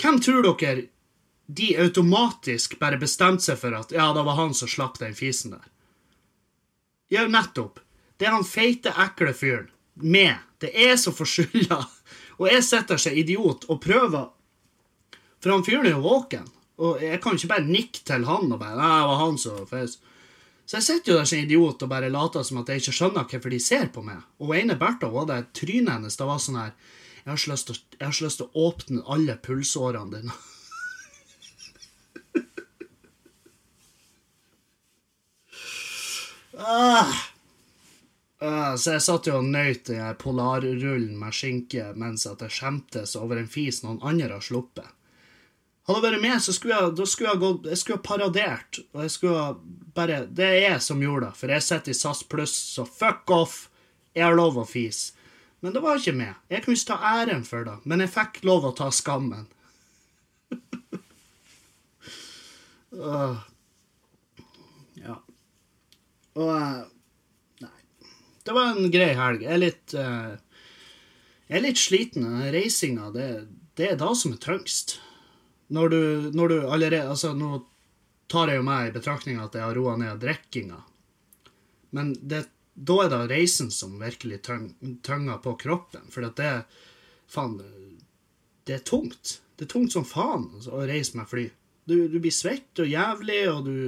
Hvem 0.00 0.18
tror 0.24 0.48
dere 0.48 0.88
de 1.46 1.68
automatisk 1.78 2.74
bare 2.80 2.98
bestemte 2.98 3.44
seg 3.44 3.60
for 3.60 3.76
at 3.78 3.92
ja, 3.94 4.08
det 4.16 4.24
var 4.26 4.38
han 4.38 4.54
som 4.56 4.70
slapp 4.70 4.98
den 4.98 5.14
fisen 5.14 5.54
der? 5.54 5.68
Ja, 7.10 7.26
nettopp. 7.28 7.78
Det 8.18 8.26
er 8.26 8.34
han 8.34 8.46
feite, 8.46 8.90
ekle 8.98 9.34
fyren. 9.34 9.70
Med. 10.02 10.36
Det 10.60 10.70
er 10.74 10.96
så 11.00 11.12
forskylda. 11.14 11.80
Og 12.40 12.46
jeg 12.48 12.64
sitter 12.64 13.00
som 13.00 13.16
idiot 13.16 13.66
og 13.68 13.80
prøver 13.84 14.30
For 15.40 15.52
han 15.52 15.64
fyren 15.64 15.86
er 15.88 15.96
jo 15.96 16.04
våken. 16.04 16.46
Og 16.80 17.02
jeg 17.04 17.20
kan 17.20 17.36
ikke 17.36 17.48
bare 17.48 17.68
nikke 17.68 18.00
til 18.04 18.24
han 18.28 18.52
og 18.52 18.58
bare 18.60 18.76
Nei, 18.76 18.94
det 19.00 19.08
var 19.08 19.20
han 19.24 19.38
som 19.40 19.66
feis. 19.68 19.98
Så 20.64 20.78
jeg 20.78 20.86
sitter 20.86 21.12
jo 21.12 21.18
der 21.18 21.28
som 21.28 21.38
idiot 21.40 21.82
og 21.82 21.90
bare 21.90 22.08
later 22.12 22.42
som 22.46 22.60
at 22.60 22.68
jeg 22.70 22.76
ikke 22.80 22.96
skjønner 22.96 23.26
hvorfor 23.26 23.50
de 23.52 23.60
ser 23.60 23.88
på 23.92 24.04
meg. 24.06 24.20
Og 24.40 24.54
ene 24.56 24.78
Bertha 24.80 25.08
var 25.12 25.26
det 25.28 25.52
trynet 25.56 25.92
hennes 25.96 26.16
det 26.16 26.28
var 26.28 26.40
sånn 26.40 26.60
her 26.60 26.72
jeg 27.20 27.28
har 27.28 27.36
ikke 27.36 28.24
lyst 28.24 28.38
til 28.40 28.46
å 28.48 28.54
åpne 28.68 29.02
alle 29.12 29.34
pulsårene 29.44 30.10
dine. 30.14 30.32
ah. 36.56 37.12
Uh, 38.40 38.72
så 38.80 38.94
jeg 38.94 39.04
satt 39.04 39.26
jo 39.28 39.34
og 39.36 39.50
nøt 39.52 39.90
den 39.90 40.16
polarrullen 40.16 41.12
med 41.20 41.34
skinke 41.36 41.90
mens 42.00 42.24
at 42.24 42.40
jeg 42.40 42.54
skjemtes 42.56 43.12
over 43.20 43.36
en 43.36 43.50
fis 43.50 43.82
noen 43.84 44.00
andre 44.00 44.32
har 44.32 44.44
sluppet. 44.44 44.88
Hadde 45.84 46.00
jeg 46.00 46.06
vært 46.06 46.22
med, 46.22 46.40
så 46.40 46.54
skulle 46.54 46.78
jeg, 46.78 47.06
skulle 47.10 47.32
jeg, 47.32 47.40
gått, 47.42 47.66
jeg 47.68 47.80
skulle 47.80 48.04
paradert. 48.06 48.78
Og 48.94 49.02
jeg 49.04 49.12
skulle 49.12 49.44
bare 49.96 50.22
Det 50.30 50.46
er 50.46 50.58
jeg 50.62 50.82
som 50.86 51.02
gjorde 51.02 51.26
det, 51.26 51.36
for 51.40 51.52
jeg 51.52 51.66
sitter 51.66 51.92
i 51.92 51.96
SAS 51.98 52.22
pluss, 52.30 52.54
så 52.76 52.84
fuck 52.86 53.32
off. 53.34 53.56
Jeg 54.14 54.24
har 54.24 54.36
lov 54.38 54.56
å 54.60 54.66
fise. 54.68 55.16
Men 55.60 55.74
det 55.74 55.82
var 55.84 55.98
ikke 56.00 56.14
meg. 56.16 56.38
Jeg 56.48 56.64
kunne 56.64 56.78
ikke 56.78 56.92
ta 56.92 57.16
æren 57.20 57.42
for 57.44 57.66
det, 57.66 57.74
men 57.84 58.00
jeg 58.00 58.12
fikk 58.14 58.40
lov 58.48 58.64
å 58.70 58.72
ta 58.78 58.88
skammen. 58.94 59.50
uh, 62.94 63.42
ja. 65.04 65.18
Og 66.38 66.54
uh. 66.54 66.80
Det 68.50 68.54
var 68.54 68.66
en 68.66 68.90
grei 68.90 69.12
helg. 69.14 69.44
Jeg 69.46 69.54
er 69.54 69.60
litt 69.62 69.92
uh, 69.94 70.32
Jeg 71.46 71.54
er 71.54 71.62
litt 71.62 71.78
sliten. 71.78 72.24
Reisinga, 72.50 73.12
det, 73.14 73.26
det 73.78 73.92
er 73.92 74.00
da 74.00 74.08
som 74.18 74.32
er 74.34 74.40
tyngst. 74.42 74.96
Når 75.70 75.92
du, 75.92 76.00
når 76.34 76.50
du 76.50 76.56
allerede 76.64 77.12
Altså, 77.12 77.30
nå 77.30 77.60
tar 78.26 78.50
jeg 78.50 78.58
jo 78.58 78.64
meg 78.66 78.88
i 78.88 78.96
betraktning 78.96 79.38
at 79.38 79.54
jeg 79.54 79.62
har 79.62 79.78
roa 79.78 79.94
ned 80.02 80.18
drikkinga. 80.24 80.80
Men 81.94 82.10
det, 82.18 82.40
da 82.74 82.96
er 83.04 83.14
det 83.14 83.20
reisen 83.36 83.70
som 83.70 83.94
virkelig 84.02 84.40
tynger 84.42 85.38
på 85.46 85.54
kroppen. 85.62 86.10
For 86.10 86.26
at 86.26 86.42
det 86.42 86.50
Faen, 87.30 87.54
det 88.66 88.80
er 88.80 88.82
tungt. 88.82 89.36
Det 89.54 89.68
er 89.68 89.74
tungt 89.76 89.94
som 89.94 90.02
faen 90.02 90.50
å 90.66 90.82
reise 90.90 91.14
med 91.14 91.30
fly. 91.30 91.46
Du, 91.86 92.00
du 92.10 92.18
blir 92.18 92.34
svett 92.34 92.82
og 92.82 92.90
jævlig, 92.90 93.44
og 93.54 93.70
du 93.70 93.78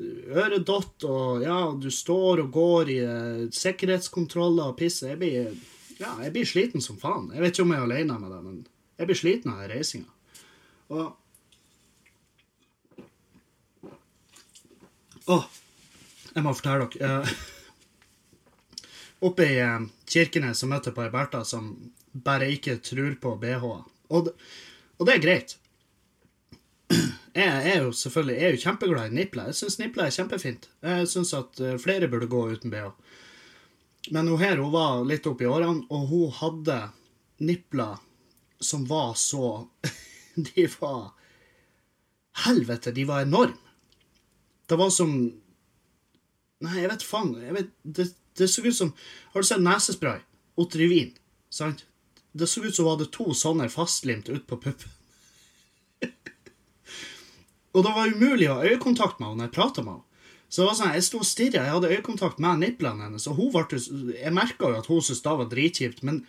øredott, 0.00 1.04
og 1.08 1.44
ja, 1.44 1.58
du 1.80 1.88
står 1.92 2.44
og 2.44 2.50
går 2.52 2.90
i 2.92 2.98
uh, 3.06 3.44
sikkerhetskontroller 3.54 4.72
og 4.72 4.78
piss. 4.80 5.02
Jeg 5.06 5.18
blir, 5.20 5.52
ja, 6.00 6.12
jeg 6.24 6.32
blir 6.34 6.48
sliten 6.48 6.84
som 6.84 6.98
faen. 7.00 7.30
Jeg 7.34 7.44
vet 7.44 7.54
ikke 7.54 7.66
om 7.66 7.74
jeg 7.74 7.82
er 7.82 7.86
alene 7.88 8.18
med 8.20 8.34
det, 8.34 8.40
men 8.44 8.58
jeg 8.96 9.10
blir 9.10 9.20
sliten 9.22 9.54
av 9.54 9.64
reisinga. 9.70 10.12
Og 10.94 11.14
Å, 15.26 15.40
jeg 16.36 16.42
må 16.46 16.52
fortelle 16.54 16.86
dere. 16.92 17.08
Uh, 17.26 17.30
oppe 19.26 19.46
i 19.48 19.56
uh, 19.58 19.82
Kirkenes 20.06 20.60
så 20.62 20.68
møtte 20.70 20.92
jeg 20.92 20.98
på 20.98 21.02
ei 21.02 21.10
Bertha 21.10 21.40
som 21.42 21.72
bare 22.24 22.46
ikke 22.54 22.76
tror 22.84 23.16
på 23.20 23.32
BH-er. 23.40 23.82
Og, 24.14 24.30
og, 24.30 25.02
det 25.08 25.16
er 25.16 25.24
greit. 25.24 25.56
Jeg 27.36 27.68
er 27.68 27.82
jo 27.84 27.92
selvfølgelig 27.92 28.36
jeg 28.36 28.48
er 28.48 28.54
jo 28.54 28.62
kjempeglad 28.62 29.10
i 29.10 29.16
nipler. 29.18 29.50
Jeg 29.50 29.58
syns 29.58 29.78
nipler 29.80 30.06
er 30.06 30.14
kjempefint. 30.14 30.68
Jeg 30.86 31.08
syns 31.10 31.34
at 31.36 31.60
uh, 31.60 31.74
flere 31.80 32.08
burde 32.08 32.30
gå 32.32 32.42
uten 32.54 32.72
BH. 32.72 32.88
Men 34.16 34.30
hun 34.30 34.40
her 34.40 34.62
hun 34.62 34.72
var 34.72 35.02
litt 35.04 35.26
oppi 35.28 35.48
årene, 35.50 35.84
og 35.92 36.06
hun 36.08 36.32
hadde 36.38 36.78
nipler 37.44 37.98
som 38.62 38.86
var 38.88 39.12
så 39.20 39.66
de 40.48 40.66
var 40.78 41.12
Helvete, 42.46 42.92
de 42.92 43.04
var 43.08 43.24
enorme. 43.24 43.56
Det 44.68 44.76
var 44.76 44.90
som 44.92 45.12
Nei, 46.64 46.74
jeg 46.80 46.88
vet 46.88 47.04
faen. 47.04 47.34
Jeg 47.40 47.52
vet, 47.52 47.72
det, 47.84 48.06
det 48.40 48.48
så 48.48 48.64
ut 48.64 48.76
som 48.76 48.92
Har 49.34 49.44
du 49.44 49.48
sett 49.48 49.64
nesespray? 49.64 50.22
Otrivin. 50.56 51.12
Sant? 51.52 51.84
Det 52.32 52.48
så 52.48 52.64
ut 52.64 52.74
som 52.74 52.86
hun 52.86 52.94
hadde 52.94 53.10
to 53.12 53.32
sånne 53.36 53.68
fastlimt 53.72 54.28
ut 54.32 54.46
på 54.48 54.56
puppen. 54.60 54.95
Og 57.76 57.84
det 57.84 57.92
var 57.92 58.12
umulig 58.12 58.48
å 58.48 58.58
ha 58.58 58.68
øyekontakt 58.72 59.20
med 59.20 59.28
henne 59.28 59.42
når 59.42 59.50
jeg 59.50 59.56
prata 59.58 59.84
med 59.84 59.98
henne. 59.98 60.02
Så 60.48 60.62
det 60.62 60.66
var 60.68 60.76
sånn, 60.78 60.92
Jeg 60.94 61.04
sto 61.04 61.18
og 61.20 61.26
stirra, 61.26 61.62
jeg 61.66 61.74
hadde 61.74 61.94
øyekontakt 61.96 62.38
med 62.40 62.60
niplene 62.62 63.08
hennes, 63.08 63.26
og 63.26 63.36
hun 63.36 63.50
ble, 63.52 63.80
jeg 64.14 64.32
merka 64.34 64.70
jo 64.70 64.78
at 64.78 64.86
hun 64.88 65.02
syntes 65.02 65.24
det 65.24 65.34
var 65.40 65.50
dritkjipt, 65.52 66.04
men 66.06 66.22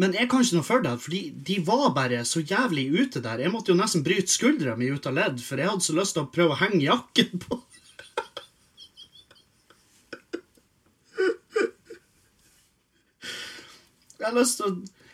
men 0.00 0.14
jeg 0.16 0.30
kan 0.30 0.40
ikke 0.40 0.56
noe 0.56 0.64
for 0.64 0.84
det, 0.84 0.92
fordi 1.02 1.18
de 1.44 1.58
var 1.66 1.90
bare 1.92 2.22
så 2.24 2.40
jævlig 2.40 2.86
ute 2.94 3.20
der. 3.20 3.42
Jeg 3.42 3.52
måtte 3.52 3.72
jo 3.72 3.76
nesten 3.76 4.04
bryte 4.06 4.32
skuldra 4.32 4.72
mi 4.78 4.86
ut 4.88 5.04
av 5.10 5.16
ledd, 5.18 5.42
for 5.44 5.60
jeg 5.60 5.68
hadde 5.68 5.84
så 5.84 5.96
lyst 5.98 6.16
til 6.16 6.24
å 6.24 6.30
prøve 6.32 6.54
å 6.54 6.60
henge 6.62 6.80
jakken 6.86 7.42
på. 7.42 7.58
Jeg 14.20 14.30
har 14.30 14.38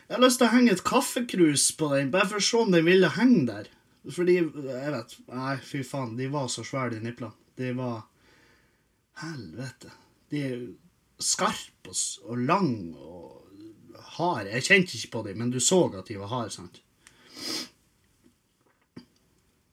jeg 0.06 0.14
har 0.14 0.22
lyst 0.22 0.38
til 0.38 0.46
å 0.46 0.52
henge 0.52 0.74
et 0.76 0.84
kaffekrus 0.86 1.70
på 1.78 1.88
den, 1.96 2.12
bare 2.14 2.28
for 2.30 2.38
å 2.38 2.46
se 2.46 2.60
om 2.60 2.70
den 2.70 2.86
ville 2.86 3.10
henge 3.16 3.42
der. 3.48 3.72
Fordi 4.12 4.36
Jeg 4.38 4.92
vet 4.94 5.16
Nei, 5.32 5.56
fy 5.64 5.82
faen. 5.86 6.16
De 6.18 6.28
var 6.32 6.48
så 6.52 6.64
svære, 6.66 6.96
de 6.96 7.04
niplene. 7.04 7.34
De 7.58 7.72
var 7.76 8.04
Helvete. 9.22 9.92
De 10.30 10.42
er 10.44 10.66
skarpe 11.22 11.92
og, 11.92 12.00
og 12.28 12.42
lang 12.48 12.72
og 12.94 13.36
harde. 14.18 14.52
Jeg 14.52 14.66
kjente 14.66 14.98
ikke 14.98 15.14
på 15.14 15.22
dem, 15.28 15.40
men 15.40 15.54
du 15.54 15.60
så 15.62 15.86
at 15.96 16.10
de 16.10 16.18
var 16.20 16.32
harde, 16.32 16.52
sant? 16.52 16.82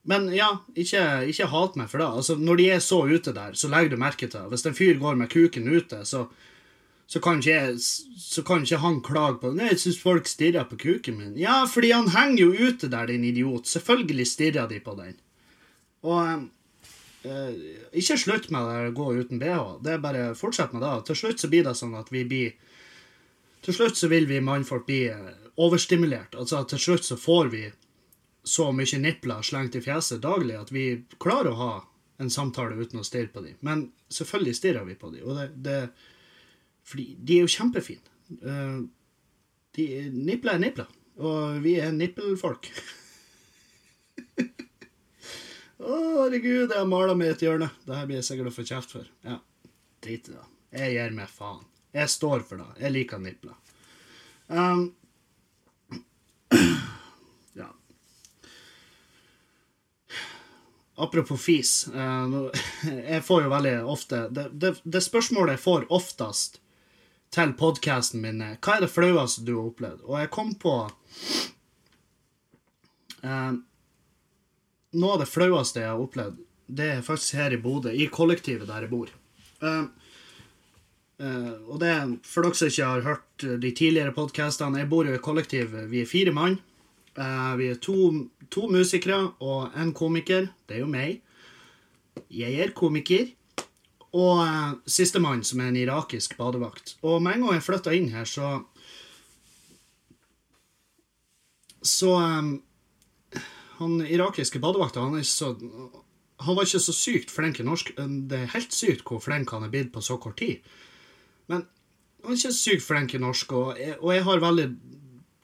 Men 0.08 0.28
ja, 0.36 0.50
ikke, 0.76 1.02
ikke 1.32 1.48
hat 1.52 1.78
meg 1.80 1.92
for 1.92 2.02
det. 2.02 2.08
Altså, 2.08 2.36
når 2.40 2.60
de 2.60 2.70
er 2.76 2.82
så 2.84 3.04
ute 3.08 3.34
der, 3.36 3.56
så 3.56 3.70
legger 3.72 3.94
du 3.94 4.02
merke 4.02 4.28
til 4.28 4.36
det. 4.36 4.50
Hvis 4.52 4.66
en 4.68 4.76
fyr 4.76 5.00
går 5.00 5.20
med 5.20 5.32
kuken 5.32 5.70
ute, 5.72 6.02
så, 6.08 6.26
så, 7.14 7.20
kan 7.22 7.44
ikke 7.44 7.78
så 8.18 8.42
kan 8.42 8.64
ikke 8.66 8.80
han 8.82 8.96
klage 9.06 9.38
på 9.44 9.52
Nei, 9.54 9.68
jeg 9.70 9.84
syns 9.84 10.00
folk 10.02 10.26
stirrer 10.26 10.66
på 10.66 10.80
kuken 10.82 11.20
min. 11.20 11.36
Ja, 11.38 11.60
fordi 11.70 11.92
han 11.94 12.10
henger 12.10 12.40
jo 12.42 12.70
ute 12.72 12.88
der, 12.90 13.12
din 13.12 13.28
idiot. 13.28 13.70
Selvfølgelig 13.70 14.26
stirrer 14.32 14.66
de 14.72 14.80
på 14.82 14.96
den. 14.98 15.20
Og 16.10 16.48
eh, 17.30 17.52
ikke 18.02 18.18
slutt 18.18 18.50
med 18.50 18.66
det 18.66 18.80
å 18.88 18.96
gå 18.98 19.12
uten 19.20 19.42
bh. 19.44 19.76
Det 19.86 19.94
er 19.94 20.02
bare 20.02 20.24
fortsett 20.40 20.74
med 20.74 20.82
det. 20.82 20.94
Til 21.12 21.20
slutt 21.20 21.44
så 21.44 21.50
blir 21.52 21.68
det 21.68 21.76
sånn 21.78 21.94
at 22.00 22.10
vi 22.14 22.24
blir 22.26 22.56
Til 23.64 23.78
slutt 23.78 23.96
så 23.96 24.10
vil 24.12 24.26
vi 24.28 24.42
mannfolk 24.42 24.88
bli 24.90 25.04
eh, 25.14 25.30
overstimulert. 25.62 26.34
Altså 26.34 26.64
til 26.66 26.82
slutt 26.82 27.06
så 27.06 27.18
får 27.20 27.54
vi 27.54 27.68
så 28.44 28.72
mye 28.74 29.00
nipler 29.00 29.46
slengt 29.46 29.78
i 29.78 29.84
fjeset 29.86 30.20
daglig 30.26 30.58
at 30.58 30.74
vi 30.74 30.88
klarer 31.22 31.54
å 31.54 31.60
ha 31.62 31.76
en 32.18 32.34
samtale 32.34 32.74
uten 32.74 33.00
å 33.00 33.06
stirre 33.06 33.30
på 33.30 33.46
dem. 33.46 33.62
Men 33.62 33.86
selvfølgelig 34.10 34.58
stirrer 34.58 34.90
vi 34.90 34.98
på 34.98 35.14
dem. 35.14 35.30
Og 35.30 35.38
det, 35.38 35.48
det 35.62 35.78
Fordi 36.84 37.14
de 37.20 37.38
er 37.38 37.48
jo 37.48 37.54
kjempefine. 37.54 38.14
Eh, 38.42 38.82
de, 39.78 39.88
nipler 40.14 40.58
er 40.58 40.64
nipler. 40.64 40.90
Og 41.24 41.62
vi 41.64 41.78
er 41.82 41.94
nippelfolk. 41.96 42.70
Å, 45.84 45.96
herregud, 46.24 46.72
jeg 46.72 46.80
har 46.80 46.88
mala 46.88 47.16
meg 47.18 47.28
i 47.28 47.36
et 47.36 47.44
hjørne. 47.44 47.70
Det 47.84 47.98
her 47.98 48.08
blir 48.08 48.22
jeg 48.22 48.28
sikkert 48.30 48.52
å 48.54 48.56
få 48.56 48.66
kjeft 48.68 48.96
for. 48.96 49.08
Ja, 49.28 49.38
drit 50.06 50.30
i 50.30 50.36
det. 50.36 50.46
Jeg 50.74 50.96
gir 50.96 51.16
meg 51.18 51.32
faen. 51.32 51.64
Jeg 51.94 52.10
står 52.10 52.46
for 52.48 52.62
det. 52.62 52.70
Jeg 52.82 52.94
liker 52.96 53.22
nipler. 53.22 53.58
Um, 54.48 54.88
ja. 57.60 57.68
Apropos 60.96 61.42
fis. 61.42 61.76
Uh, 61.94 62.50
jeg 63.12 63.22
får 63.28 63.46
jo 63.46 63.54
veldig 63.54 63.78
ofte 63.94 64.26
det, 64.34 64.50
det, 64.58 64.76
det 64.84 65.04
spørsmålet 65.04 65.58
jeg 65.58 65.66
får 65.68 65.88
oftest 65.94 66.63
til 67.34 67.54
podkasten 67.58 68.22
min, 68.24 68.42
er 68.46 68.58
hva 68.62 68.78
er 68.78 68.86
det 68.86 68.94
flaueste 68.94 69.44
du 69.46 69.56
har 69.56 69.70
opplevd? 69.72 70.04
Og 70.06 70.18
jeg 70.22 70.32
kom 70.34 70.54
på 70.62 70.76
eh, 73.26 73.54
Noe 74.94 75.16
av 75.16 75.24
det 75.24 75.30
flaueste 75.32 75.82
jeg 75.82 75.90
har 75.90 76.02
opplevd, 76.02 76.38
det 76.70 76.90
er 77.00 77.06
faktisk 77.06 77.40
her 77.40 77.56
i 77.56 77.62
Bodø, 77.62 77.90
i 77.90 78.06
kollektivet 78.14 78.70
der 78.70 78.86
jeg 78.86 78.92
bor. 78.92 79.10
Eh, 79.66 79.86
eh, 81.26 81.54
og 81.66 81.82
det, 81.82 81.96
for 82.30 82.46
dere 82.46 82.60
som 82.60 82.70
ikke 82.70 82.92
har 82.92 83.08
hørt 83.08 83.48
de 83.64 83.72
tidligere 83.74 84.14
podkastene, 84.14 84.84
jeg 84.84 84.92
bor 84.92 85.10
jo 85.10 85.18
i 85.18 85.24
kollektiv, 85.24 85.74
vi 85.90 86.04
er 86.04 86.10
fire 86.10 86.36
mann. 86.36 86.60
Eh, 87.18 87.54
vi 87.58 87.70
er 87.74 87.82
to, 87.82 88.12
to 88.54 88.68
musikere 88.72 89.34
og 89.44 89.74
en 89.78 89.94
komiker. 89.98 90.50
Det 90.70 90.78
er 90.78 90.86
jo 90.86 90.90
meg. 90.90 91.22
Jeg 92.30 92.62
er 92.62 92.78
komiker. 92.78 93.34
Og 94.14 94.44
uh, 94.46 94.76
sistemann, 94.86 95.42
som 95.46 95.62
er 95.64 95.72
en 95.72 95.80
irakisk 95.80 96.38
badevakt. 96.38 96.96
Og 97.02 97.22
med 97.24 97.38
en 97.38 97.48
gang 97.48 97.58
jeg 97.58 97.66
flytta 97.66 97.96
inn 97.98 98.12
her, 98.14 98.30
så 98.30 98.62
Så 101.84 102.14
um, 102.16 102.62
Han 103.82 104.00
irakiske 104.06 104.62
badevakta, 104.64 105.02
han 105.02 105.18
er 105.18 105.26
ikke 105.26 105.34
så 105.34 105.50
Han 106.46 106.56
var 106.56 106.64
ikke 106.64 106.80
så 106.80 106.94
sykt 106.96 107.32
flink 107.32 107.60
i 107.60 107.66
norsk. 107.66 107.94
Det 107.98 108.38
er 108.38 108.54
helt 108.54 108.74
sykt 108.76 109.04
hvor 109.08 109.20
flink 109.24 109.52
han 109.52 109.64
er 109.64 109.72
blitt 109.72 109.92
på 109.94 110.02
så 110.02 110.18
kort 110.18 110.38
tid. 110.38 110.62
Men 111.48 111.66
han 112.24 112.34
er 112.34 112.40
ikke 112.40 112.56
sykt 112.56 112.86
flink 112.86 113.14
i 113.16 113.22
norsk, 113.22 113.52
og 113.52 113.80
jeg, 113.80 113.98
og 114.00 114.14
jeg 114.14 114.24
har 114.24 114.40
veldig 114.44 114.68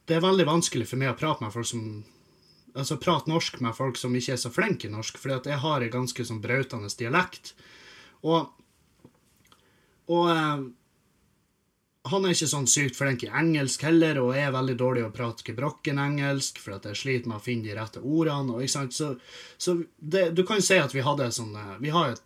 Det 0.07 0.15
er 0.15 0.25
veldig 0.25 0.45
vanskelig 0.45 0.87
for 0.89 0.97
meg 0.97 1.11
å 1.11 1.17
prate 1.17 1.43
med 1.43 1.53
folk 1.53 1.67
som 1.69 1.83
Altså 2.77 2.99
prate 3.01 3.29
norsk 3.29 3.59
med 3.65 3.75
folk 3.75 3.97
som 3.97 4.13
ikke 4.15 4.35
er 4.35 4.39
så 4.41 4.51
flinke 4.53 4.87
i 4.87 4.93
norsk, 4.93 5.17
fordi 5.17 5.35
at 5.35 5.47
jeg 5.49 5.61
har 5.63 5.81
en 5.81 5.93
ganske 5.93 6.25
sånn 6.25 6.41
brautende 6.43 6.89
dialekt. 6.99 7.53
Og, 8.21 8.51
og 10.09 10.29
eh, 10.33 10.67
han 12.09 12.25
er 12.25 12.33
ikke 12.33 12.47
sånn 12.49 12.67
sykt 12.69 12.97
flink 12.97 13.25
i 13.25 13.31
engelsk 13.41 13.83
heller, 13.85 14.19
og 14.21 14.37
er 14.37 14.53
veldig 14.55 14.75
dårlig 14.79 15.03
å 15.05 15.11
prate 15.13 15.45
gebrokken 15.45 15.99
engelsk, 16.01 16.61
for 16.63 16.77
at 16.77 16.87
jeg 16.89 16.97
sliter 16.97 17.29
med 17.29 17.39
å 17.39 17.43
finne 17.43 17.67
de 17.67 17.75
rette 17.75 18.01
ordene. 18.01 18.55
Og, 18.55 18.63
ikke 18.63 18.75
sant? 18.75 18.95
Så, 18.95 19.11
så 19.61 19.75
det, 19.99 20.29
du 20.37 20.45
kan 20.47 20.63
si 20.63 20.79
at 20.79 20.95
vi 20.95 21.05
hadde 21.05 21.29
sånn 21.35 21.53
eh, 21.59 21.75
Vi 21.83 21.93
har 21.93 22.15
et 22.15 22.23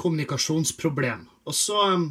kommunikasjonsproblem. 0.00 1.28
Og 1.44 1.56
så 1.56 1.78
eh, 1.92 2.08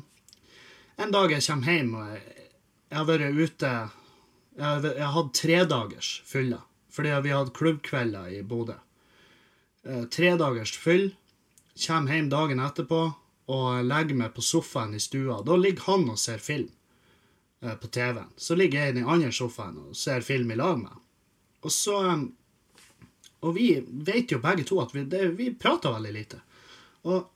En 1.03 1.11
dag 1.11 1.31
jeg 1.33 1.45
kommer 1.47 1.73
hjem, 1.73 1.95
og 1.97 2.13
jeg, 2.13 2.47
jeg 2.93 2.99
har 2.99 3.09
vært 3.09 3.41
ute 3.41 3.73
Jeg 3.73 4.83
jeg 4.85 5.01
har 5.01 5.15
hatt 5.15 5.33
tredagers 5.33 6.13
fylle, 6.29 6.61
fordi 6.93 7.15
vi 7.25 7.33
hadde 7.33 7.55
klubbkvelder 7.57 8.37
i 8.37 8.43
Bodø. 8.45 8.77
Eh, 9.83 10.05
Tredagers 10.13 10.77
fyll. 10.77 11.09
Kommer 11.87 12.13
hjem 12.13 12.29
dagen 12.29 12.61
etterpå 12.61 13.07
og 13.51 13.83
legger 13.83 14.15
meg 14.15 14.33
på 14.35 14.43
sofaen 14.43 14.95
i 14.95 15.01
stua. 15.03 15.41
Da 15.43 15.57
ligger 15.59 15.89
han 15.89 16.07
og 16.13 16.19
ser 16.19 16.39
film 16.43 16.69
eh, 17.61 17.75
på 17.75 17.87
TV-en. 17.87 18.31
Så 18.37 18.55
ligger 18.55 18.79
jeg 18.79 18.93
i 18.93 18.97
den 18.99 19.09
andre 19.09 19.31
sofaen 19.35 19.77
og 19.81 19.97
ser 19.97 20.23
film 20.23 20.51
i 20.51 20.59
lag 20.59 20.79
med. 20.79 20.95
Og 21.63 21.71
så 21.71 21.99
eh, 22.07 22.23
Og 23.43 23.55
vi 23.57 23.83
vet 24.07 24.31
jo 24.31 24.39
begge 24.39 24.63
to 24.63 24.79
at 24.79 24.93
vi, 24.95 25.03
det, 25.03 25.33
vi 25.35 25.51
prater 25.51 25.91
veldig 25.91 26.13
lite. 26.13 26.41
Og 27.03 27.29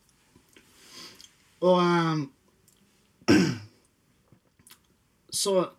Og 1.59 1.79
eh, 1.81 2.17
Så 5.29 5.69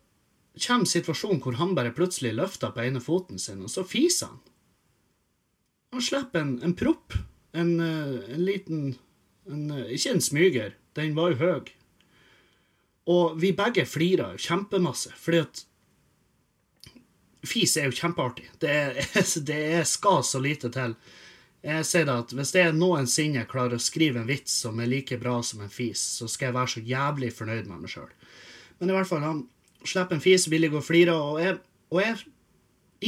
kommer 0.58 0.84
situasjonen 0.84 1.40
hvor 1.40 1.56
han 1.56 1.74
bare 1.74 1.94
plutselig 1.94 2.34
løfter 2.34 2.70
på 2.74 2.82
ene 2.82 3.00
foten 3.00 3.38
sin, 3.38 3.62
og 3.62 3.70
så 3.70 3.84
fiser 3.86 4.26
han. 4.26 4.40
Han 5.94 6.02
slipper 6.02 6.40
en, 6.42 6.62
en 6.62 6.74
propp. 6.74 7.14
En, 7.54 7.80
en 7.80 8.44
liten 8.44 8.98
en, 9.48 9.70
eh, 9.70 9.94
Ikke 9.96 10.14
en 10.14 10.24
smyger, 10.24 10.74
den 10.94 11.14
var 11.16 11.32
jo 11.32 11.40
høy. 11.42 11.72
Og 13.08 13.40
vi 13.40 13.54
begge 13.56 13.86
flirer 13.88 14.36
jo 14.36 14.44
kjempemasse, 14.48 15.14
fordi 15.16 15.44
at 15.46 15.64
Fis 17.46 17.76
er 17.78 17.86
jo 17.86 17.94
kjempeartig. 17.94 18.48
Det, 18.60 18.68
er, 18.68 18.96
det 19.48 19.58
er 19.78 19.84
skal 19.86 20.24
så 20.26 20.40
lite 20.42 20.70
til. 20.74 20.96
Jeg 21.62 21.86
sier 21.86 22.06
det 22.06 22.14
at 22.14 22.32
Hvis 22.34 22.54
jeg 22.54 22.74
noensinne 22.74 23.46
klarer 23.50 23.78
å 23.78 23.82
skrive 23.82 24.20
en 24.20 24.28
vits 24.28 24.52
som 24.64 24.78
er 24.80 24.90
like 24.90 25.18
bra 25.18 25.38
som 25.42 25.62
en 25.62 25.72
fis, 25.72 26.00
så 26.18 26.28
skal 26.30 26.50
jeg 26.50 26.56
være 26.58 26.72
så 26.74 26.82
jævlig 26.86 27.30
fornøyd 27.34 27.70
med 27.70 27.84
meg 27.84 27.92
sjøl. 27.92 28.10
Men 28.78 28.90
i 28.90 28.96
hvert 28.96 29.10
fall, 29.10 29.24
han 29.26 29.40
slipper 29.86 30.18
en 30.18 30.22
fis, 30.22 30.46
vil 30.50 30.62
ligge 30.66 30.78
og 30.78 30.86
flire, 30.86 31.14
og 31.14 31.40
jeg, 31.42 31.58
og 31.90 32.02
jeg 32.02 32.18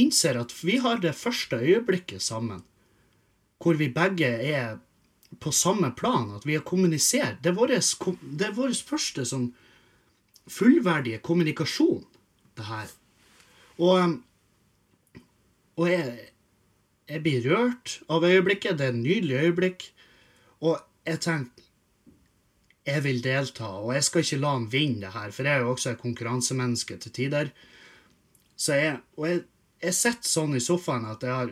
innser 0.01 0.39
at 0.39 0.53
vi 0.63 0.79
har 0.83 0.99
det 1.03 1.15
første 1.15 1.59
øyeblikket 1.59 2.23
sammen 2.23 2.63
hvor 3.61 3.77
vi 3.77 3.91
begge 3.93 4.25
er 4.25 4.79
på 5.39 5.51
samme 5.55 5.91
plan, 5.97 6.33
at 6.35 6.45
vi 6.45 6.57
har 6.57 6.65
kommunisert. 6.67 7.39
Det 7.43 7.53
er 7.53 7.57
vår, 7.57 8.73
første 8.87 9.25
sånn 9.25 9.51
fullverdige 10.51 11.21
kommunikasjon, 11.23 12.03
det 12.57 12.67
her. 12.67 12.91
Og, 13.81 14.17
og 15.79 15.87
jeg, 15.89 16.27
jeg 17.09 17.23
blir 17.23 17.47
rørt 17.47 17.99
av 18.11 18.25
øyeblikket. 18.27 18.77
Det 18.77 18.89
er 18.89 18.95
et 18.95 19.01
nydelig 19.01 19.39
øyeblikk. 19.45 19.87
Og 20.61 20.77
jeg 21.07 21.23
tenker 21.23 21.67
jeg 22.85 23.03
vil 23.05 23.19
delta, 23.21 23.67
og 23.77 23.93
jeg 23.93 24.05
skal 24.07 24.23
ikke 24.25 24.39
la 24.41 24.51
han 24.55 24.63
vinne 24.71 25.03
det 25.03 25.13
her, 25.13 25.33
for 25.35 25.45
jeg 25.45 25.53
er 25.53 25.65
jo 25.65 25.73
også 25.75 25.91
et 25.91 26.01
konkurransemenneske 26.01 26.97
til 27.03 27.13
tider. 27.13 27.51
Så 28.57 28.77
jeg, 28.77 28.95
og 29.17 29.27
jeg, 29.29 29.43
jeg 29.83 29.97
sitter 29.97 30.29
sånn 30.31 30.57
i 30.57 30.61
sofaen 30.63 31.05
at 31.09 31.25
jeg 31.25 31.35
har 31.35 31.51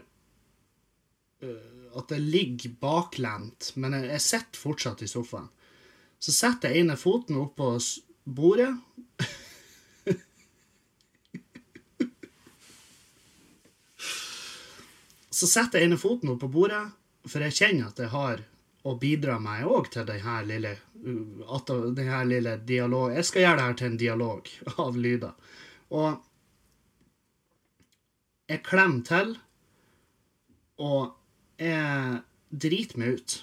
øh, 1.46 1.79
At 1.98 2.12
jeg 2.14 2.22
ligger 2.22 2.76
baklent, 2.82 3.72
men 3.76 3.96
jeg, 3.98 4.10
jeg 4.14 4.26
sitter 4.26 4.62
fortsatt 4.62 5.02
i 5.06 5.10
sofaen. 5.10 5.50
Så 6.20 6.36
setter 6.36 6.74
jeg 6.74 6.84
ene 6.84 6.98
foten 7.00 7.40
opp 7.40 7.56
på 7.58 7.72
bordet. 8.28 8.74
Så 15.40 15.48
setter 15.48 15.80
jeg 15.80 15.88
ene 15.88 16.00
foten 16.00 16.34
opp 16.34 16.42
på 16.44 16.50
bordet, 16.52 16.82
for 17.30 17.44
jeg 17.46 17.56
kjenner 17.56 17.94
at 17.94 18.00
jeg 18.04 18.12
har 18.12 18.42
å 18.90 18.96
bidra 19.00 19.38
meg 19.40 19.68
òg 19.68 19.88
til 19.94 20.08
denne 20.08 20.40
lille, 20.48 20.74
uh, 21.04 21.72
denne 21.96 22.20
lille 22.28 22.56
dialog 22.68 23.14
Jeg 23.14 23.28
skal 23.28 23.44
gjøre 23.44 23.60
det 23.60 23.68
her 23.68 23.78
til 23.80 23.90
en 23.90 24.02
dialog 24.02 24.52
av 24.86 25.00
lyder. 25.00 25.56
Og 25.96 26.10
jeg 28.50 28.64
klemmer 28.66 29.06
til, 29.06 29.34
og 30.82 31.19
jeg 31.60 32.20
driter 32.50 33.00
meg 33.00 33.20
ut. 33.20 33.38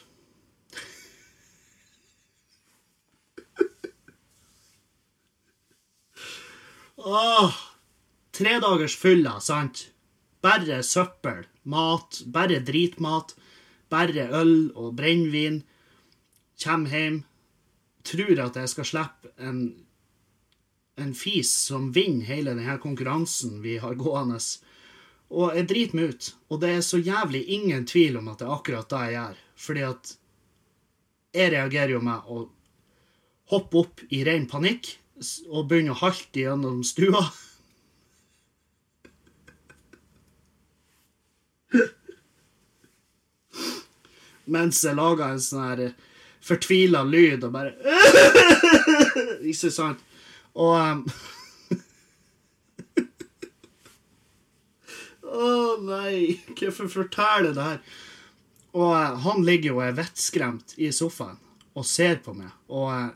Åh, 7.07 7.55
tre 8.35 8.57
dagers 8.59 8.96
fylla, 8.98 9.37
sant? 9.38 9.85
Bare 10.42 10.81
søppel, 10.83 11.44
mat, 11.62 12.22
bare 12.26 12.59
dritmat, 12.66 13.37
bare 13.92 14.26
øl 14.35 14.72
og 14.74 14.96
brennevin. 14.98 15.61
Kjem 16.59 16.87
hjem, 16.90 17.20
tror 18.07 18.40
at 18.46 18.59
jeg 18.59 18.72
skal 18.72 18.88
slippe 18.90 19.31
en, 19.38 19.61
en 20.98 21.12
fis 21.14 21.52
som 21.68 21.92
vinner 21.94 22.26
hele 22.26 22.57
denne 22.57 22.79
konkurransen 22.83 23.61
vi 23.62 23.76
har 23.83 23.94
gående. 24.00 24.40
Og 25.30 25.56
jeg 25.56 25.66
driter 25.70 25.98
meg 25.98 26.12
ut. 26.12 26.28
Og 26.50 26.60
det 26.62 26.70
er 26.74 26.84
så 26.86 27.00
jævlig 27.02 27.42
ingen 27.56 27.86
tvil 27.88 28.20
om 28.20 28.28
at 28.30 28.38
det 28.40 28.46
er 28.46 28.54
akkurat 28.54 28.90
det 28.92 29.02
jeg 29.06 29.16
gjør. 29.16 29.40
Fordi 29.66 29.82
at 29.88 30.12
jeg 31.36 31.52
reagerer 31.52 31.96
jo 31.96 32.04
med 32.04 32.30
å 32.30 32.44
hoppe 33.52 33.82
opp 33.82 34.04
i 34.10 34.22
ren 34.26 34.46
panikk 34.50 34.94
og 35.48 35.68
begynne 35.70 35.94
å 35.94 36.00
halte 36.00 36.42
gjennom 36.42 36.82
stua. 36.86 37.24
Mens 44.46 44.82
jeg 44.84 44.94
lager 44.94 45.32
en 45.32 45.42
sånn 45.42 45.64
her 45.64 45.80
fortvila 46.46 47.02
lyd 47.02 47.42
og 47.48 47.54
bare 47.56 47.72
Ikke 49.50 49.72
sant? 49.74 50.04
Og 50.54 50.76
um... 50.78 51.02
Å 55.37 55.49
nei, 55.85 56.40
hvorfor 56.57 56.88
forteller 56.88 57.51
jeg 57.51 57.57
det 57.59 57.66
her? 57.66 57.81
Og 58.77 58.92
uh, 58.92 59.16
han 59.25 59.44
ligger 59.44 59.72
jo 59.72 59.79
og 59.81 59.87
er 59.87 59.99
vettskremt 59.99 60.77
i 60.81 60.90
sofaen 60.94 61.40
og 61.77 61.85
ser 61.88 62.20
på 62.25 62.33
meg. 62.37 62.53
Og 62.72 62.88
uh, 62.88 63.11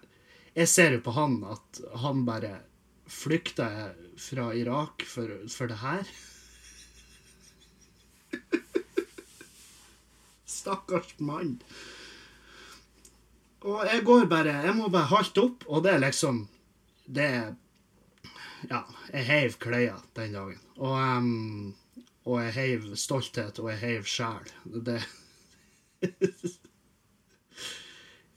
jeg 0.57 0.69
ser 0.69 0.97
jo 0.97 1.05
på 1.05 1.15
han 1.17 1.39
at 1.49 1.81
han 2.03 2.25
bare 2.29 2.59
flykter 3.11 3.95
fra 4.21 4.51
Irak 4.57 5.05
for, 5.09 5.33
for 5.53 5.71
det 5.71 5.81
her. 5.81 6.05
Stakkars 10.61 11.17
mann. 11.19 11.59
Og 13.61 13.83
jeg 13.85 14.05
går 14.09 14.25
bare 14.31 14.55
Jeg 14.65 14.73
må 14.77 14.89
bare 14.89 15.11
halte 15.11 15.43
opp, 15.45 15.67
og 15.69 15.83
det 15.85 15.91
er 15.93 16.01
liksom 16.01 16.49
Det 17.05 17.27
er 17.27 17.51
Ja, 18.71 18.85
jeg 19.13 19.25
heiv 19.29 19.57
kløya 19.61 19.99
den 20.17 20.33
dagen. 20.37 20.61
Og, 20.77 20.97
um, 20.97 21.75
og 22.29 22.41
jeg 22.45 22.57
heiv 22.57 22.91
stolthet, 23.01 23.59
og 23.63 23.71
jeg 23.73 23.81
heiv 23.85 24.09
sjel. 24.09 24.51
Det 24.87 25.01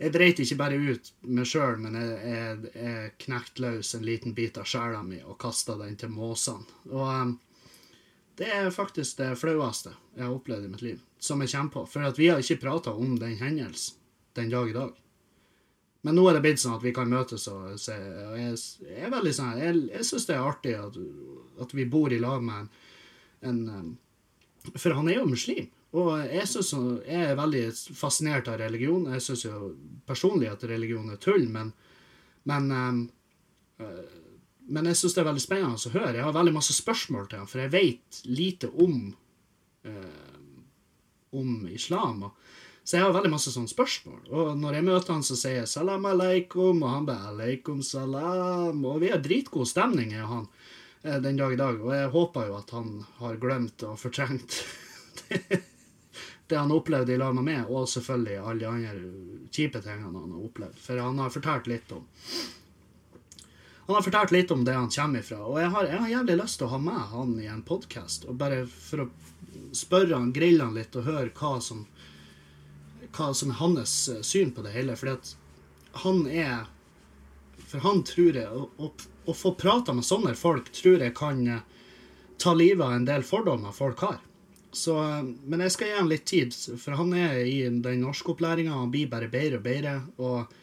Jeg 0.04 0.12
dreit 0.12 0.39
ikke 0.41 0.58
bare 0.60 0.76
ut 0.76 1.10
meg 1.32 1.48
sjøl, 1.48 1.78
men 1.80 1.93
jeg, 1.96 2.15
jeg, 2.28 2.72
jeg 2.76 3.12
knekte 3.24 3.63
løs 3.63 3.93
en 3.96 4.04
liten 4.04 4.34
bit 4.36 4.58
av 4.60 4.67
sjela 4.67 5.00
mi 5.06 5.22
og 5.22 5.38
kasta 5.39 5.78
den 5.80 5.96
til 6.00 6.12
måsene. 6.12 6.65
Og 6.89 7.06
um, 7.08 7.38
det 8.36 8.50
er 8.52 8.74
faktisk 8.74 9.22
det 9.22 9.30
flaueste 9.39 9.93
jeg 10.17 10.26
har 10.26 10.34
opplevd 10.34 10.65
i 10.65 10.72
mitt 10.74 10.84
liv, 10.84 11.00
som 11.24 11.39
jeg 11.41 11.54
kommer 11.54 11.76
på. 11.78 11.86
For 11.93 12.17
vi 12.17 12.28
har 12.34 12.41
ikke 12.41 12.60
prata 12.65 12.91
om 12.91 13.15
den 13.22 13.38
hendelsen 13.39 14.02
den 14.36 14.52
dag 14.52 14.69
i 14.69 14.76
dag. 14.76 14.91
Men 16.04 16.17
nå 16.17 16.26
er 16.28 16.36
det 16.36 16.43
blitt 16.43 16.60
sånn 16.60 16.76
at 16.76 16.84
vi 16.84 16.91
kan 16.96 17.08
møtes 17.08 17.46
og 17.48 17.78
se. 17.80 17.96
Og 17.96 18.36
jeg, 18.36 18.58
jeg, 18.84 19.04
er 19.06 19.13
veldig 19.13 19.34
sånn, 19.38 19.60
jeg, 19.62 19.84
jeg 19.93 20.08
syns 20.10 20.26
det 20.28 20.36
er 20.36 20.48
artig 20.50 20.74
at, 20.76 20.98
at, 21.63 21.76
vi 21.78 21.86
bor 21.88 22.12
i 22.12 22.19
lag 22.19 22.43
med 22.43 22.65
en, 22.65 22.72
en, 23.43 23.97
For 24.75 24.95
han 24.95 25.10
er 25.12 25.19
jo 25.19 25.29
muslim. 25.29 25.69
Og 25.93 26.10
jeg, 26.25 26.47
synes, 26.49 26.71
jeg 27.06 27.29
er 27.29 27.38
veldig 27.38 27.63
fascinert 27.93 28.47
av 28.49 28.58
religion. 28.63 29.06
Jeg 29.13 29.21
syns 29.21 29.45
jo 29.45 29.73
personlig 30.10 30.49
at 30.49 30.65
religion 30.65 31.12
er 31.13 31.19
tull, 31.21 31.45
men, 31.53 31.69
men, 32.49 32.71
øh, 33.77 34.15
men 34.73 34.89
jeg 34.89 34.97
syns 34.97 35.13
det 35.13 35.21
er 35.21 35.29
veldig 35.29 35.43
spennende 35.43 35.77
å 35.77 35.93
høre. 35.93 36.15
Jeg 36.17 36.25
har 36.25 36.34
veldig 36.34 36.56
masse 36.56 36.73
spørsmål 36.73 37.27
til 37.29 37.43
ham, 37.43 37.51
for 37.51 37.62
jeg 37.62 37.73
vet 37.75 38.23
lite 38.25 38.71
om, 38.73 39.12
øh, 39.86 40.58
om 41.38 41.67
islam. 41.69 42.25
så 42.84 42.97
jeg 42.97 43.06
har 43.06 43.13
veldig 43.13 43.32
masse 43.32 43.53
sånne 43.53 43.69
spørsmål. 43.69 44.25
Og 44.34 44.58
når 44.58 44.79
jeg 44.79 44.88
møter 44.89 45.13
han, 45.13 45.23
så 45.23 45.38
sier 45.38 45.62
jeg 45.62 45.67
'salam 45.67 46.06
aleikum', 46.10 46.84
og 46.84 46.89
han 46.89 47.06
bare 47.06 47.29
'aleikum 47.29 47.86
salam'. 47.86 48.86
Og 48.86 48.99
vi 49.01 49.13
har 49.13 49.21
dritgod 49.21 49.67
stemning, 49.67 50.12
jeg 50.12 50.23
og 50.23 50.29
han, 50.29 50.47
den 51.04 51.38
dag 51.38 51.54
i 51.54 51.60
dag. 51.60 51.82
Og 51.84 51.94
jeg 51.96 52.10
håper 52.16 52.50
jo 52.50 52.58
at 52.58 52.74
han 52.76 52.89
har 53.20 53.39
glemt 53.42 53.84
og 53.88 54.00
fortrengt 54.00 54.58
det, 56.48 56.56
han 56.56 56.72
opplevde 56.72 57.13
i 57.13 57.20
lag 57.20 57.36
med 57.36 57.48
meg, 57.48 57.70
og 57.70 57.89
selvfølgelig 57.92 58.39
alle 58.39 58.60
de 58.63 58.70
andre 58.72 59.48
kjipe 59.54 59.84
tingene 59.84 60.12
han 60.12 60.36
har 60.36 60.50
opplevd. 60.50 60.82
For 60.82 61.04
han 61.04 61.22
har 61.24 61.34
fortalt 61.34 61.72
litt 61.72 61.92
om 61.96 62.08
han 63.84 63.98
har 63.98 64.04
fortalt 64.06 64.32
litt 64.32 64.52
om 64.56 64.62
det 64.63 64.78
han 64.78 64.88
kommer 64.88 65.20
ifra, 65.20 65.42
og 65.44 65.58
jeg 65.60 65.70
har, 65.74 65.88
jeg 65.92 66.00
har 66.00 66.12
jævlig 66.13 66.36
lyst 66.39 66.56
til 66.62 66.70
å 66.70 66.72
ha 66.72 66.78
med 66.80 67.02
han 67.12 67.34
i 67.44 67.50
en 67.52 67.66
podkast. 67.68 68.30
Bare 68.39 68.62
for 68.72 69.04
å 69.04 69.08
spørre 69.76 70.16
han, 70.16 70.30
grille 70.32 70.63
han 70.63 70.78
litt 70.78 70.96
og 70.96 71.04
høre 71.04 71.34
hva 71.36 71.58
som 71.62 71.82
hva 73.13 73.34
som 73.34 73.52
er 73.52 73.60
hans 73.62 73.96
eh, 74.10 74.22
syn 74.26 74.52
på 74.52 74.63
det 74.66 74.74
hele. 74.76 74.96
Fordi 74.98 75.18
at 75.18 75.34
han 76.04 76.26
er 76.28 76.70
For 77.70 77.82
han 77.82 78.04
tror 78.06 78.38
jeg 78.38 78.50
og, 78.54 78.74
å, 78.78 78.92
å 79.25 79.36
få 79.36 79.53
prata 79.59 79.93
med 79.95 80.05
sånne 80.07 80.36
folk 80.38 80.71
tror 80.75 81.03
jeg 81.03 81.15
kan 81.17 81.41
eh, 81.47 81.63
ta 82.41 82.53
livet 82.57 82.86
av 82.86 82.95
en 82.97 83.07
del 83.07 83.25
fordommer 83.27 83.75
folk 83.75 84.03
har. 84.05 84.19
Så, 84.73 84.97
eh, 85.03 85.23
men 85.23 85.63
jeg 85.65 85.75
skal 85.75 85.89
gi 85.89 85.97
han 85.99 86.12
litt 86.12 86.25
tid, 86.29 86.57
for 86.81 86.97
han 86.99 87.13
er 87.17 87.39
i 87.45 87.57
den 87.67 88.03
norskopplæringa. 88.03 88.75
Han 88.83 88.91
blir 88.93 89.12
bare 89.12 89.31
bedre 89.31 89.62
og 89.62 89.65
bedre. 89.67 89.95
Og 90.17 90.59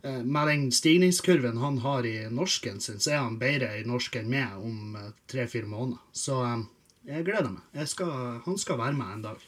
med 0.00 0.46
den 0.48 0.62
stigningskurven 0.72 1.58
han 1.60 1.82
har 1.84 2.06
i 2.08 2.22
norsken 2.32 2.78
sin, 2.80 2.96
så 3.04 3.10
er 3.12 3.18
han 3.20 3.34
bedre 3.36 3.74
i 3.76 3.82
norsk 3.84 4.14
enn 4.16 4.30
meg 4.32 4.54
om 4.56 4.94
tre-fire 5.28 5.68
måneder. 5.68 6.00
Så 6.16 6.38
jeg 7.04 7.26
gleder 7.26 7.50
meg. 7.52 7.66
Jeg 7.76 7.90
skal, 7.92 8.40
han 8.46 8.56
skal 8.60 8.80
være 8.80 8.96
med 8.96 9.12
en 9.12 9.26
dag. 9.26 9.44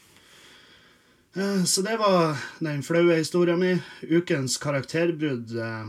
Eh, 1.37 1.65
så 1.65 1.83
det 1.83 1.97
var 1.97 2.37
den 2.59 2.83
flaue 2.83 3.17
historia 3.17 3.57
mi. 3.57 3.77
Ukens 4.03 4.59
karakterbrudd 4.61 5.55
eh, 5.57 5.87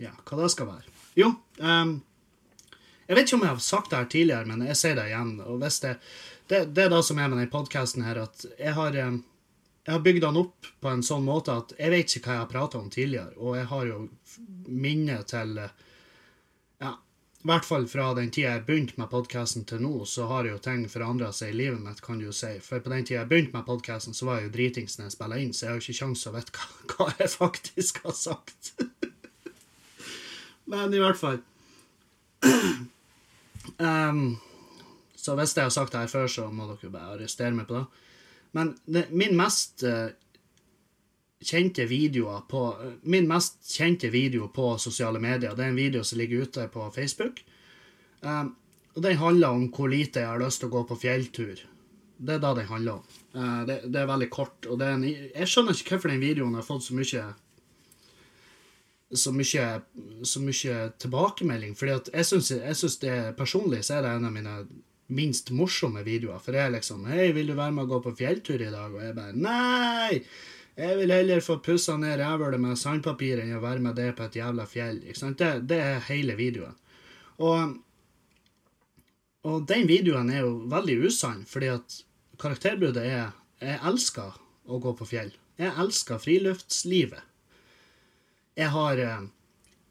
Ja, 0.00 0.14
hva 0.24 0.38
det 0.40 0.52
skal 0.54 0.70
være. 0.70 0.89
Jo, 1.18 1.32
um, 1.58 1.96
jeg 3.06 3.16
vet 3.16 3.26
ikke 3.26 3.38
om 3.40 3.46
jeg 3.46 3.54
har 3.56 3.64
sagt 3.64 3.90
det 3.90 3.98
her 3.98 4.10
tidligere, 4.12 4.46
men 4.46 4.66
jeg 4.68 4.78
sier 4.78 4.98
det 4.98 5.08
igjen. 5.10 5.32
og 5.42 5.58
hvis 5.62 5.80
Det 5.82 5.96
det, 6.50 6.64
det 6.74 6.82
er 6.82 6.90
det 6.90 7.02
som 7.06 7.18
er 7.18 7.28
med 7.28 7.38
denne 7.38 7.50
podkasten 7.50 8.02
her, 8.02 8.24
at 8.24 8.42
jeg 8.58 8.74
har, 8.74 8.96
jeg 8.96 9.92
har 9.94 10.00
bygd 10.02 10.24
den 10.24 10.38
opp 10.40 10.66
på 10.82 10.90
en 10.90 11.04
sånn 11.06 11.22
måte 11.22 11.54
at 11.54 11.74
jeg 11.78 11.92
vet 11.92 12.16
ikke 12.16 12.24
hva 12.26 12.34
jeg 12.34 12.42
har 12.42 12.50
prata 12.50 12.80
om 12.80 12.88
tidligere, 12.90 13.36
og 13.38 13.54
jeg 13.54 13.68
har 13.70 13.84
jo 13.86 13.98
minner 14.66 15.22
til 15.30 15.52
ja, 15.60 16.90
i 16.90 17.46
hvert 17.52 17.68
fall 17.68 17.86
fra 17.92 18.08
den 18.18 18.32
tida 18.34 18.56
jeg 18.56 18.64
begynte 18.66 18.98
med 18.98 19.12
podkasten 19.12 19.62
til 19.70 19.84
nå, 19.84 19.92
så 20.10 20.26
har 20.32 20.48
jo 20.50 20.58
ting 20.64 20.82
forandra 20.90 21.30
seg 21.36 21.54
i 21.54 21.60
livet 21.62 21.78
mitt, 21.84 22.02
kan 22.02 22.18
du 22.18 22.26
jo 22.26 22.34
si. 22.34 22.56
For 22.64 22.82
på 22.82 22.90
den 22.96 23.06
tida 23.06 23.20
jeg 23.20 23.30
begynte 23.30 23.54
med 23.54 23.68
podkasten, 23.70 24.16
så 24.16 24.26
var 24.26 24.40
jeg 24.40 24.50
jo 24.50 24.54
dritings 24.58 24.98
når 24.98 25.06
jeg 25.06 25.16
spilla 25.16 25.38
inn, 25.38 25.54
så 25.54 25.64
jeg 25.64 25.70
har 25.70 25.78
jo 25.78 25.86
ikke 25.86 25.98
kjangs 26.02 26.26
å 26.26 26.34
vite 26.34 26.56
hva, 26.58 26.68
hva, 26.96 27.10
jeg 27.22 27.32
faktisk 27.36 28.02
har 28.08 28.18
sagt. 28.18 28.74
Men 30.70 30.94
i 30.94 31.02
hvert 31.02 31.18
fall 31.18 31.40
um, 33.82 34.38
Så 35.18 35.34
hvis 35.36 35.56
jeg 35.56 35.66
har 35.66 35.74
sagt 35.74 35.92
det 35.92 36.04
her 36.04 36.12
før, 36.12 36.30
så 36.30 36.48
må 36.54 36.68
dere 36.70 36.92
bare 36.94 37.16
arrestere 37.16 37.52
meg 37.56 37.68
på 37.68 37.76
det. 37.76 37.84
Men 38.56 38.72
det, 38.86 39.08
min 39.14 39.36
mest 39.38 39.84
uh, 39.86 40.08
kjente 41.44 41.86
videoer 41.90 42.46
på 42.50 42.62
Min 43.02 43.28
mest 43.28 43.60
kjente 43.68 44.10
video 44.10 44.48
på 44.54 44.72
sosiale 44.78 45.20
medier, 45.22 45.54
det 45.54 45.66
er 45.66 45.74
en 45.74 45.82
video 45.82 46.04
som 46.06 46.18
ligger 46.18 46.46
ute 46.46 46.66
på 46.72 46.88
Facebook. 46.94 47.42
Um, 48.22 48.54
og 48.94 49.02
Den 49.02 49.20
handler 49.20 49.54
om 49.54 49.68
hvor 49.74 49.90
lite 49.90 50.24
jeg 50.24 50.32
har 50.32 50.40
lyst 50.42 50.62
til 50.62 50.70
å 50.70 50.76
gå 50.78 50.86
på 50.88 50.98
fjelltur. 51.04 51.60
Det 52.20 52.34
er 52.36 52.42
det 52.42 52.56
den 52.58 52.68
handler 52.68 52.98
om. 52.98 53.04
Uh, 53.34 53.60
det, 53.68 53.78
det, 53.86 54.00
er 54.00 54.10
veldig 54.10 54.30
kort. 54.32 54.66
og 54.66 54.82
en, 54.82 55.04
Jeg 55.06 55.48
skjønner 55.48 55.76
ikke 55.76 55.96
hvorfor 55.96 56.12
den 56.12 56.24
videoen 56.24 56.58
har 56.58 56.66
fått 56.66 56.88
så 56.88 56.96
mye 56.96 57.28
så 59.14 59.32
mye, 59.34 59.66
så 60.22 60.40
mye 60.42 60.76
tilbakemelding. 61.02 61.74
fordi 61.76 61.92
at 61.92 62.08
jeg 62.14 62.26
syns, 62.26 62.50
jeg 62.50 62.76
synes 62.76 62.96
det 63.02 63.16
personlig 63.36 63.84
så 63.84 63.98
er 63.98 64.02
det 64.02 64.14
en 64.14 64.28
av 64.28 64.32
mine 64.32 64.54
minst 65.10 65.50
morsomme 65.50 66.04
videoer. 66.06 66.38
For 66.38 66.52
det 66.52 66.60
er 66.60 66.70
liksom 66.76 67.04
'Hei, 67.06 67.32
vil 67.32 67.46
du 67.46 67.54
være 67.54 67.72
med 67.72 67.84
å 67.84 67.90
gå 67.90 68.02
på 68.02 68.16
fjelltur 68.16 68.60
i 68.60 68.70
dag?' 68.70 68.94
Og 68.94 69.02
jeg 69.02 69.14
bare 69.14 69.32
'Nei!' 69.32 70.24
Jeg 70.76 70.96
vil 70.96 71.10
heller 71.12 71.40
få 71.40 71.58
pussa 71.60 71.96
ned 71.96 72.18
rævhølet 72.20 72.60
med 72.60 72.78
sandpapir 72.78 73.40
enn 73.42 73.56
å 73.56 73.60
være 73.60 73.82
med 73.84 73.96
det 73.96 74.14
på 74.16 74.22
et 74.22 74.36
jævla 74.36 74.64
fjell. 74.66 75.00
Det, 75.00 75.68
det, 75.68 75.76
er 75.76 76.06
hele 76.08 76.36
videoen. 76.38 76.76
Og, 77.38 77.74
og 79.44 79.66
den 79.68 79.88
videoen 79.88 80.30
er 80.30 80.40
jo 80.40 80.54
veldig 80.70 80.96
usann, 81.04 81.44
fordi 81.44 81.66
at 81.66 82.04
karakterbruddet 82.38 83.04
er 83.04 83.32
Jeg 83.60 83.76
elsker 83.84 84.38
å 84.64 84.78
gå 84.80 84.94
på 84.96 85.04
fjell. 85.04 85.34
Jeg 85.58 85.74
elsker 85.76 86.18
friluftslivet. 86.18 87.20
Jeg 88.60 88.72
har, 88.74 89.00
eh, 89.00 89.22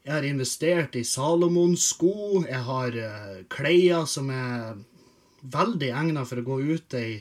jeg 0.06 0.14
har 0.14 0.30
investert 0.30 0.96
i 0.96 1.04
Salomons 1.04 1.90
sko. 1.96 2.44
Jeg 2.46 2.62
har 2.70 2.96
uh, 2.96 3.42
klær 3.52 4.06
som 4.10 4.30
er 4.34 4.78
veldig 5.42 5.90
egna 5.96 6.26
for 6.28 6.42
å 6.42 6.46
gå 6.48 6.60
ute 6.76 7.02
i, 7.02 7.18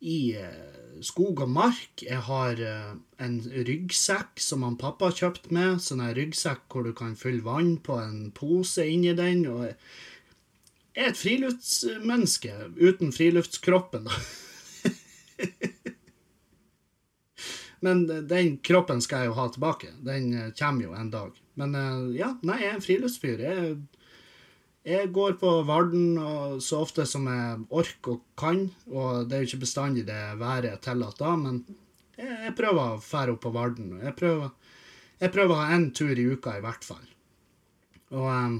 i 0.00 0.18
eh, 0.38 0.78
skog 1.04 1.42
og 1.44 1.50
mark. 1.52 2.02
Jeg 2.02 2.20
har 2.28 2.60
eh, 2.62 2.92
en 3.24 3.38
ryggsekk 3.68 4.40
som 4.42 4.64
han 4.66 4.78
pappa 4.80 5.10
har 5.10 5.18
kjøpt 5.22 5.50
med. 5.54 5.82
Sånn 5.84 6.02
her 6.04 6.16
ryggsekk 6.18 6.66
hvor 6.72 6.88
du 6.88 6.94
kan 6.96 7.16
fylle 7.18 7.44
vann 7.46 7.76
på 7.84 7.98
en 8.00 8.28
pose 8.36 8.86
inni 8.88 9.14
den. 9.18 9.46
og 9.50 9.68
jeg 9.68 11.04
er 11.04 11.12
et 11.12 11.20
friluftsmenneske 11.20 12.54
uten 12.80 13.12
friluftskroppen, 13.14 14.08
da. 14.08 14.14
Men 17.80 18.06
den 18.06 18.56
kroppen 18.64 19.00
skal 19.04 19.22
jeg 19.22 19.30
jo 19.30 19.36
ha 19.38 19.46
tilbake. 19.52 19.92
Den 20.04 20.32
eh, 20.34 20.50
kommer 20.58 20.88
jo 20.88 20.96
en 20.98 21.12
dag. 21.12 21.36
Men 21.60 21.74
eh, 21.78 22.18
ja, 22.18 22.32
nei, 22.46 22.60
jeg 22.62 22.70
er 22.70 22.78
en 22.78 22.84
friluftsfyr. 22.84 23.42
Jeg, 23.44 23.74
jeg 24.88 25.10
går 25.14 25.36
på 25.40 25.52
Varden 25.68 26.16
så 26.64 26.82
ofte 26.82 27.04
som 27.06 27.28
jeg 27.30 27.66
orker 27.68 28.16
og 28.16 28.24
kan. 28.40 28.64
Og 28.90 29.28
det 29.28 29.36
er 29.36 29.44
jo 29.44 29.52
ikke 29.52 29.66
bestandig 29.66 30.06
det 30.08 30.22
været 30.40 30.80
tillatt 30.86 31.20
da, 31.20 31.34
men 31.38 31.62
jeg, 32.18 32.32
jeg 32.48 32.56
prøver 32.58 32.96
å 32.96 33.04
fære 33.04 33.36
opp 33.36 33.44
på 33.46 33.54
Varden. 33.54 33.94
Jeg 34.02 34.16
prøver, 34.18 34.50
jeg 35.22 35.34
prøver 35.34 35.54
å 35.54 35.60
ha 35.60 35.70
én 35.76 35.88
tur 35.94 36.14
i 36.18 36.26
uka 36.32 36.58
i 36.58 36.64
hvert 36.64 36.86
fall. 36.86 37.06
Og, 38.16 38.26
eh, 38.32 38.58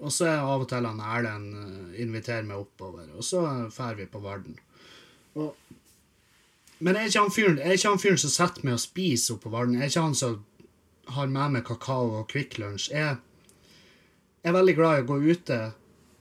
og 0.00 0.12
så 0.12 0.26
er 0.32 0.42
av 0.42 0.66
og 0.66 0.70
til 0.72 0.84
han 0.90 1.00
Erlend 1.00 1.94
inviterer 2.02 2.44
meg 2.44 2.66
oppover, 2.66 3.06
og 3.14 3.24
så 3.24 3.46
drar 3.70 3.94
vi 3.96 4.10
på 4.10 4.20
Varden. 4.24 4.58
Og 5.36 5.54
men 6.78 6.96
er 6.96 7.08
ikke 7.08 7.24
han 7.24 7.32
fyren, 7.32 7.58
er 7.58 7.76
ikke 7.76 7.94
han 7.94 8.02
fyren 8.02 8.20
som 8.20 8.32
setter 8.32 8.66
meg 8.66 8.76
og 8.76 8.82
spiser 8.82 9.36
oppå 9.36 9.52
Varden. 9.52 9.78
Er 9.80 9.88
ikke 9.88 10.04
han 10.04 10.16
som 10.18 10.42
har 11.16 11.30
med 11.30 11.56
meg 11.56 11.66
kakao 11.66 12.12
og 12.20 12.28
Kvikk 12.32 12.58
Lunsj. 12.60 12.90
Jeg, 12.92 13.16
jeg 14.42 14.50
er 14.50 14.56
veldig 14.56 14.74
glad 14.76 14.98
i 14.98 15.04
å 15.04 15.10
gå 15.10 15.20
ute, 15.24 15.60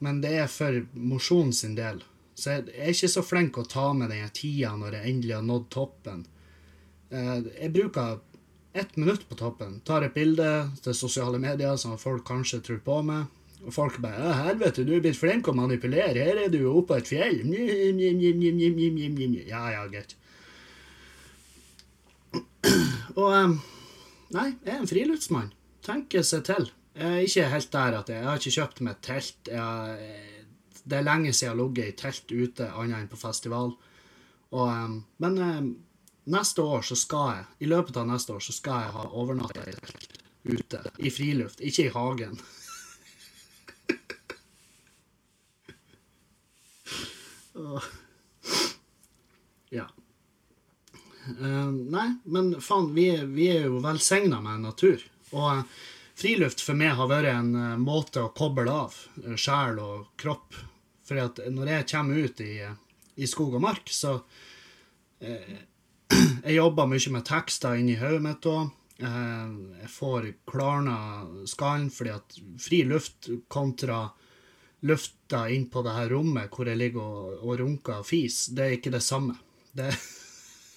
men 0.05 0.21
det 0.23 0.35
er 0.43 0.51
for 0.51 0.83
mosjonen 0.93 1.53
sin 1.55 1.75
del. 1.77 2.03
Så 2.35 2.51
jeg, 2.51 2.69
er 2.75 2.91
ikke 2.91 3.11
så 3.11 3.23
flink 3.23 3.57
å 3.57 3.67
ta 3.67 3.89
med 3.95 4.11
den 4.11 4.31
tida 4.35 4.73
når 4.77 4.99
jeg 4.99 5.11
endelig 5.11 5.37
har 5.37 5.45
nådd 5.47 5.67
toppen. 5.73 6.25
Eh, 7.09 7.37
jeg 7.61 7.73
bruker 7.75 8.19
ett 8.75 8.97
minutt 8.99 9.23
på 9.29 9.37
toppen. 9.39 9.79
Tar 9.87 10.03
et 10.03 10.15
bilde 10.15 10.49
til 10.83 10.97
sosiale 10.97 11.39
medier 11.39 11.77
som 11.79 11.95
folk 11.99 12.25
kanskje 12.27 12.59
tror 12.65 12.81
på 12.83 12.99
meg. 13.07 13.31
Og 13.65 13.73
folk 13.73 13.97
bare 14.03 14.33
'Helvete, 14.35 14.83
du 14.85 14.93
er 14.93 15.01
blitt 15.01 15.17
flink 15.17 15.47
å 15.47 15.55
manipulere. 15.55 16.21
Her 16.21 16.37
er 16.43 16.49
du 16.49 16.59
jo 16.59 16.77
oppe 16.77 16.93
på 16.93 16.97
et 16.97 17.07
fjell.' 17.07 17.39
Ja, 19.47 19.63
ja, 19.71 19.87
greit. 19.87 20.15
Og 23.15 23.31
um, 23.31 23.53
Nei, 24.33 24.49
jeg 24.65 24.73
er 24.73 24.79
en 24.81 24.89
friluftsmann. 24.89 25.51
Tenker 25.85 26.23
seg 26.25 26.41
til. 26.47 26.65
Jeg 26.95 27.11
er 27.11 27.25
ikke 27.27 27.51
helt 27.51 27.71
der 27.75 27.91
at 27.99 28.07
jeg, 28.09 28.17
jeg 28.17 28.27
har 28.27 28.37
ikke 28.41 28.55
kjøpt 28.55 28.79
meg 28.87 28.95
telt. 29.05 29.41
Jeg, 29.51 29.61
det 30.83 30.95
er 30.97 31.05
lenge 31.05 31.33
siden 31.33 31.45
jeg 31.45 31.51
har 31.51 31.61
ligget 31.61 31.87
i 31.87 31.97
telt 31.99 32.27
ute, 32.31 32.65
annet 32.73 32.99
enn 33.03 33.11
på 33.11 33.21
festival. 33.21 33.69
Og, 34.55 34.65
um, 34.65 35.05
men 35.23 35.33
um, 35.45 35.67
neste 36.33 36.59
år 36.65 36.81
så 36.89 36.95
skal 36.99 37.25
jeg, 37.31 37.43
i 37.65 37.67
løpet 37.69 37.97
av 38.01 38.05
neste 38.09 38.33
år 38.35 38.41
så 38.43 38.53
skal 38.55 38.77
jeg 38.85 38.91
ha 38.97 39.03
overnatta 39.11 39.61
i 39.69 39.73
telt 39.77 40.11
ute. 40.45 40.79
I 40.97 41.09
friluft, 41.13 41.59
ikke 41.61 41.83
i 41.87 41.93
hagen. 41.93 42.35
ja. 49.79 49.87
Uh, 51.25 51.71
nei, 51.71 52.07
men 52.23 52.53
faen, 52.61 52.91
vi, 52.95 53.09
vi, 53.33 53.49
er 53.53 53.67
jo 53.67 53.81
velsigna 53.83 54.41
med 54.43 54.63
natur. 54.65 55.03
Og 55.33 55.61
uh, 55.61 55.83
friluft 56.17 56.63
for 56.63 56.77
meg 56.77 56.95
har 56.97 57.09
vært 57.11 57.31
en 57.33 57.51
uh, 57.55 57.75
måte 57.81 58.23
å 58.23 58.33
koble 58.35 58.71
av 58.71 58.97
sjel 59.35 59.81
og 59.83 60.11
kropp. 60.21 60.57
For 61.05 61.19
når 61.53 61.71
jeg 61.71 61.89
kommer 61.91 62.25
ut 62.25 62.41
i, 62.41 62.55
i 63.15 63.29
skog 63.29 63.57
og 63.59 63.65
mark, 63.65 63.89
så 63.93 64.17
Jeg 66.45 66.57
jobber 66.57 66.89
mye 66.89 67.11
med 67.13 67.23
tekster 67.25 67.79
inni 67.79 67.95
hodet 67.97 68.21
mitt 68.21 68.45
òg. 68.49 68.67
Jeg 68.99 69.89
får 69.91 70.27
klarna 70.47 70.97
skallen 71.49 71.87
fordi 71.91 72.11
at 72.13 72.35
fri 72.61 72.83
luft 72.87 73.29
kontra 73.51 74.03
lufta 74.85 75.49
inn 75.49 75.69
på 75.69 75.81
det 75.81 75.95
her 75.95 76.11
rommet 76.13 76.53
hvor 76.53 76.69
jeg 76.69 76.79
ligger 76.79 77.01
og, 77.01 77.39
og 77.41 77.59
runker 77.61 78.01
og 78.01 78.07
fis, 78.07 78.45
det 78.53 78.65
er 78.65 78.77
ikke 78.77 78.93
det 78.93 79.03
samme. 79.03 79.37
Det 79.75 79.89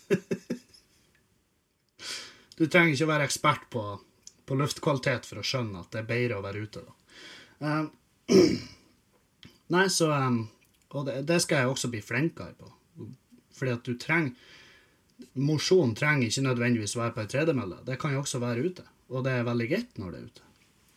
du 2.58 2.66
trenger 2.66 2.94
ikke 2.94 3.06
å 3.06 3.12
være 3.12 3.26
ekspert 3.28 3.66
på, 3.72 3.84
på, 4.46 4.58
luftkvalitet 4.58 5.28
for 5.28 5.40
å 5.40 5.46
skjønne 5.46 5.84
at 5.84 5.92
det 5.94 6.02
er 6.02 6.08
bedre 6.08 6.38
å 6.38 6.44
være 6.44 6.64
ute. 6.66 6.82
da. 6.82 6.94
Um, 7.68 7.90
nei, 9.74 9.86
så 9.90 10.10
um, 10.14 10.44
Og 10.94 11.04
det, 11.08 11.22
det, 11.28 11.40
skal 11.44 11.62
jeg 11.62 11.72
også 11.72 11.90
bli 11.92 12.00
flinkere 12.00 12.54
på. 12.56 12.70
Fordi 13.58 13.74
at 13.74 13.84
du 13.84 13.98
trenger 13.98 14.54
Mosjon 15.34 15.96
trenger 15.98 16.28
ikke 16.28 16.44
nødvendigvis 16.46 16.94
å 16.94 17.00
være 17.00 17.14
på 17.16 17.22
ei 17.24 17.30
tredemølle. 17.32 17.80
Det 17.86 17.96
kan 17.98 18.12
jo 18.14 18.20
også 18.22 18.38
være 18.38 18.68
ute. 18.70 18.84
Og 19.10 19.24
det 19.26 19.32
er 19.34 19.48
veldig 19.48 19.66
greit 19.70 19.98
når 19.98 20.12
det 20.12 20.18
er 20.18 20.28
ute. 20.30 20.44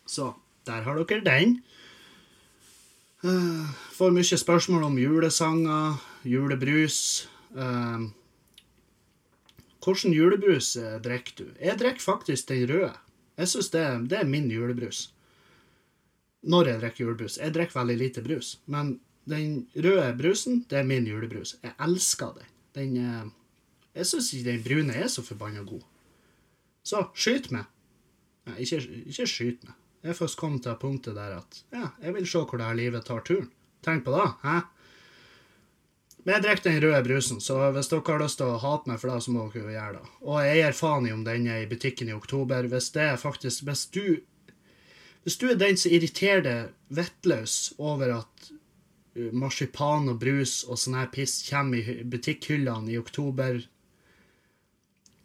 Så 0.06 0.28
der 0.70 0.86
har 0.86 1.00
dere 1.00 1.26
den. 1.26 1.56
Uh, 3.26 3.66
får 3.98 4.14
mye 4.14 4.38
spørsmål 4.38 4.86
om 4.92 5.00
julesanger, 5.02 5.98
julebrus. 6.26 7.00
Uh, 7.58 8.12
Hvilken 9.82 10.14
julebrus 10.14 10.76
eh, 10.78 11.00
drikker 11.02 11.38
du? 11.42 11.48
Jeg 11.60 11.80
drikker 11.80 12.04
faktisk 12.04 12.52
den 12.52 12.68
røde. 12.70 12.94
Jeg 13.38 13.50
synes 13.50 13.70
det, 13.74 13.86
det, 14.12 14.20
er 14.20 14.30
min 14.30 14.50
julebrus. 14.52 15.08
Når 16.42 16.68
jeg 16.70 16.82
drikker 16.82 17.06
julebrus. 17.06 17.38
Jeg 17.42 17.54
drikker 17.54 17.80
veldig 17.80 17.98
lite 17.98 18.24
brus. 18.26 18.56
Men 18.66 19.00
den 19.30 19.68
røde 19.76 20.14
brusen, 20.18 20.66
det 20.70 20.82
er 20.82 20.88
min 20.88 21.08
julebrus. 21.08 21.56
Jeg 21.64 21.74
elsker 21.82 22.36
den. 22.38 22.52
den 22.78 22.98
eh, 22.98 23.30
jeg 23.96 24.08
syns 24.08 24.34
ikke 24.34 24.50
den 24.52 24.64
brune 24.66 24.94
er 24.96 25.08
så 25.12 25.24
forbanna 25.26 25.64
god. 25.68 25.84
Så 26.84 27.04
skyt 27.14 27.52
meg. 27.54 27.66
Nei, 28.48 28.62
ikke, 28.64 28.82
ikke 29.06 29.28
skyt 29.30 29.66
meg. 29.68 29.78
Jeg 30.02 30.18
først 30.18 30.38
kommet 30.40 30.64
til 30.66 30.78
punktet 30.82 31.18
der 31.18 31.36
at 31.38 31.60
ja, 31.74 31.92
jeg 32.02 32.16
vil 32.16 32.30
se 32.30 32.40
hvor 32.42 32.58
det 32.58 32.66
her 32.66 32.78
livet 32.78 33.06
tar 33.06 33.22
turen. 33.26 33.52
Tenk 33.86 34.06
på 34.06 34.14
det. 34.16 34.30
hæ? 34.42 34.62
Men 36.22 36.36
jeg 36.36 36.44
drikker 36.46 36.68
den 36.70 36.82
røde 36.84 37.02
brusen, 37.06 37.40
så 37.42 37.56
hvis 37.74 37.90
dere 37.90 38.04
har 38.06 38.22
lyst 38.22 38.38
til 38.38 38.52
å 38.52 38.60
hate 38.62 38.92
meg 38.92 39.00
for 39.02 39.10
det, 39.10 39.22
så 39.26 39.32
må 39.34 39.48
dere 39.50 39.64
jo 39.64 39.74
gjøre 39.74 39.94
det. 39.96 40.10
Og 40.22 40.36
jeg 40.46 40.60
gir 40.60 40.76
faen 40.78 41.08
i 41.08 41.14
om 41.16 41.24
den 41.26 41.48
er 41.50 41.64
i 41.64 41.70
butikken 41.70 42.12
i 42.12 42.18
oktober. 42.18 42.68
Hvis 42.70 42.92
det 42.94 43.08
er 43.08 43.18
faktisk 43.22 43.66
Hvis 43.66 43.86
du, 43.90 44.22
hvis 45.24 45.38
du 45.42 45.48
er 45.50 45.58
den 45.58 45.78
som 45.82 45.92
irriterer 45.92 46.44
deg 46.46 46.76
vettløs 46.94 47.74
over 47.80 48.14
at 48.20 48.52
uh, 49.18 49.32
marsipan 49.34 50.12
og 50.14 50.22
brus 50.22 50.62
og 50.68 50.78
sånn 50.78 51.00
her 51.00 51.10
piss 51.10 51.42
kommer 51.50 51.82
i 51.82 52.04
butikkhyllene 52.06 52.94
i 52.94 53.02
oktober, 53.02 53.64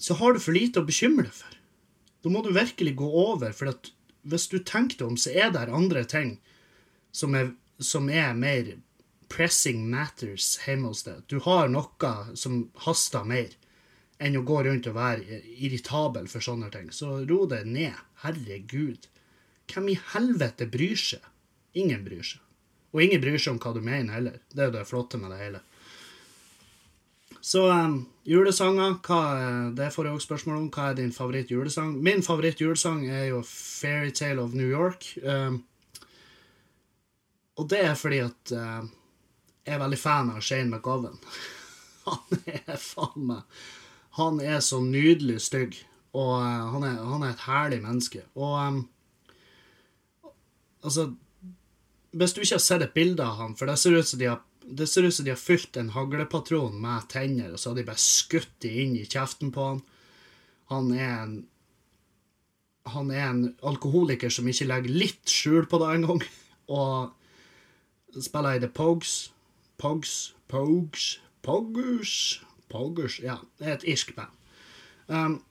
så 0.01 0.17
har 0.17 0.33
du 0.33 0.41
for 0.41 0.57
lite 0.57 0.81
å 0.81 0.89
bekymre 0.89 1.29
deg 1.29 1.37
for. 1.37 1.61
Da 2.25 2.33
må 2.33 2.41
du 2.43 2.55
virkelig 2.57 2.97
gå 2.97 3.07
over, 3.07 3.53
for 3.53 3.69
hvis 4.25 4.49
du 4.49 4.59
tenker 4.65 4.97
deg 4.97 5.13
om, 5.13 5.21
så 5.21 5.31
er 5.31 5.53
det 5.53 5.69
andre 5.69 6.09
ting 6.09 6.39
som 7.13 7.37
er, 7.37 7.53
som 7.81 8.09
er 8.09 8.33
mer 8.37 8.79
pressing 9.33 9.85
matters 9.91 10.57
hjemme 10.65 10.93
hos 10.93 11.05
deg. 11.07 11.23
Du 11.31 11.41
har 11.45 11.71
noe 11.73 12.13
som 12.39 12.67
haster 12.87 13.27
mer 13.27 13.55
enn 14.23 14.39
å 14.39 14.45
gå 14.49 14.63
rundt 14.65 14.89
og 14.89 14.97
være 14.97 15.43
irritabel 15.61 16.29
for 16.33 16.45
sånne 16.45 16.71
ting. 16.73 16.89
Så 16.93 17.21
ro 17.29 17.45
deg 17.51 17.69
ned. 17.69 17.97
Herregud. 18.23 19.09
Hvem 19.73 19.93
i 19.93 20.01
helvete 20.15 20.69
bryr 20.71 20.99
seg? 21.01 21.25
Ingen 21.77 22.05
bryr 22.07 22.25
seg. 22.25 22.43
Og 22.95 23.03
ingen 23.05 23.21
bryr 23.21 23.37
seg 23.37 23.57
om 23.57 23.61
hva 23.61 23.75
du 23.77 23.83
mener 23.85 24.17
heller. 24.17 24.39
Det 24.49 24.63
er 24.63 24.71
jo 24.71 24.77
det 24.79 24.87
flotte 24.89 25.21
med 25.21 25.35
det 25.35 25.41
hele. 25.43 25.63
Så 27.47 27.63
um, 27.71 27.99
julesanger, 28.27 28.97
hva, 29.07 29.21
det 29.77 29.93
får 29.95 30.09
jeg 30.09 30.17
også 30.17 30.27
spørsmål 30.31 30.57
om. 30.59 30.69
Hva 30.75 30.91
er 30.91 30.97
din 30.99 31.13
favoritt-julesang? 31.15 31.93
Min 32.03 32.25
favoritt-julesang 32.27 33.05
er 33.07 33.29
jo 33.29 33.43
'Fairytale 33.45 34.43
of 34.43 34.57
New 34.57 34.67
York'. 34.67 35.13
Um, 35.23 35.61
og 37.57 37.69
det 37.71 37.85
er 37.85 37.95
fordi 37.95 38.19
at 38.25 38.53
uh, 38.53 38.89
er 39.67 39.83
veldig 39.83 39.99
fan 39.99 40.33
av 40.33 40.43
Shane 40.45 40.71
McGowan. 40.71 41.19
Han 42.07 42.41
er 42.47 42.79
faen 42.79 43.29
meg 43.33 43.63
Han 44.17 44.41
er 44.41 44.61
så 44.65 44.79
nydelig 44.81 45.41
stygg, 45.45 45.75
og 46.17 46.37
uh, 46.39 46.71
han, 46.73 46.85
er, 46.87 47.01
han, 47.03 47.25
er, 47.27 47.33
et 47.35 47.43
herlig 47.45 47.81
menneske. 47.83 48.23
Og 48.39 48.55
um, 48.57 48.79
altså 50.81 51.11
Hvis 52.17 52.33
du 52.33 52.41
ikke 52.41 52.55
har 52.55 52.63
sett 52.65 52.85
et 52.87 52.95
bilde 52.95 53.27
av 53.27 53.43
han, 53.43 53.57
for 53.59 53.69
det 53.69 53.77
ser 53.83 53.99
ut 53.99 54.09
som 54.09 54.23
de 54.23 54.31
har 54.31 54.41
det 54.67 54.89
ser 54.91 55.07
ut 55.07 55.15
som 55.15 55.25
de 55.25 55.31
har 55.31 55.39
fylt 55.39 55.77
en 55.79 55.93
haglepatron 55.95 56.81
med 56.83 57.05
tenner, 57.13 57.53
og 57.53 57.61
så 57.61 57.71
har 57.71 57.77
de 57.79 57.85
bare 57.87 58.03
skutt 58.03 58.51
de 58.65 58.73
inn 58.83 58.97
i 58.99 59.05
kjeften 59.07 59.53
på 59.55 59.63
han. 59.63 59.85
Han 60.73 60.91
er 60.95 61.13
en 61.21 61.37
Han 62.87 63.11
er 63.11 63.25
en 63.27 63.57
alkoholiker 63.67 64.31
som 64.31 64.47
ikke 64.47 64.69
legger 64.69 64.95
litt 64.95 65.31
skjul 65.31 65.65
på 65.67 65.79
det 65.83 65.89
engang. 65.91 66.21
Og 66.79 68.23
spiller 68.23 68.55
i 68.55 68.61
The 68.63 68.69
Pogues. 68.71 69.33
Pogs, 69.79 70.35
Pogs, 70.49 71.21
Poggers 71.43 72.43
Poggers 72.69 73.21
Ja, 73.23 73.37
det 73.59 73.67
er 73.67 73.77
et 73.77 73.89
irsk 73.93 74.15
band. 74.17 74.33
Um, 75.09 75.43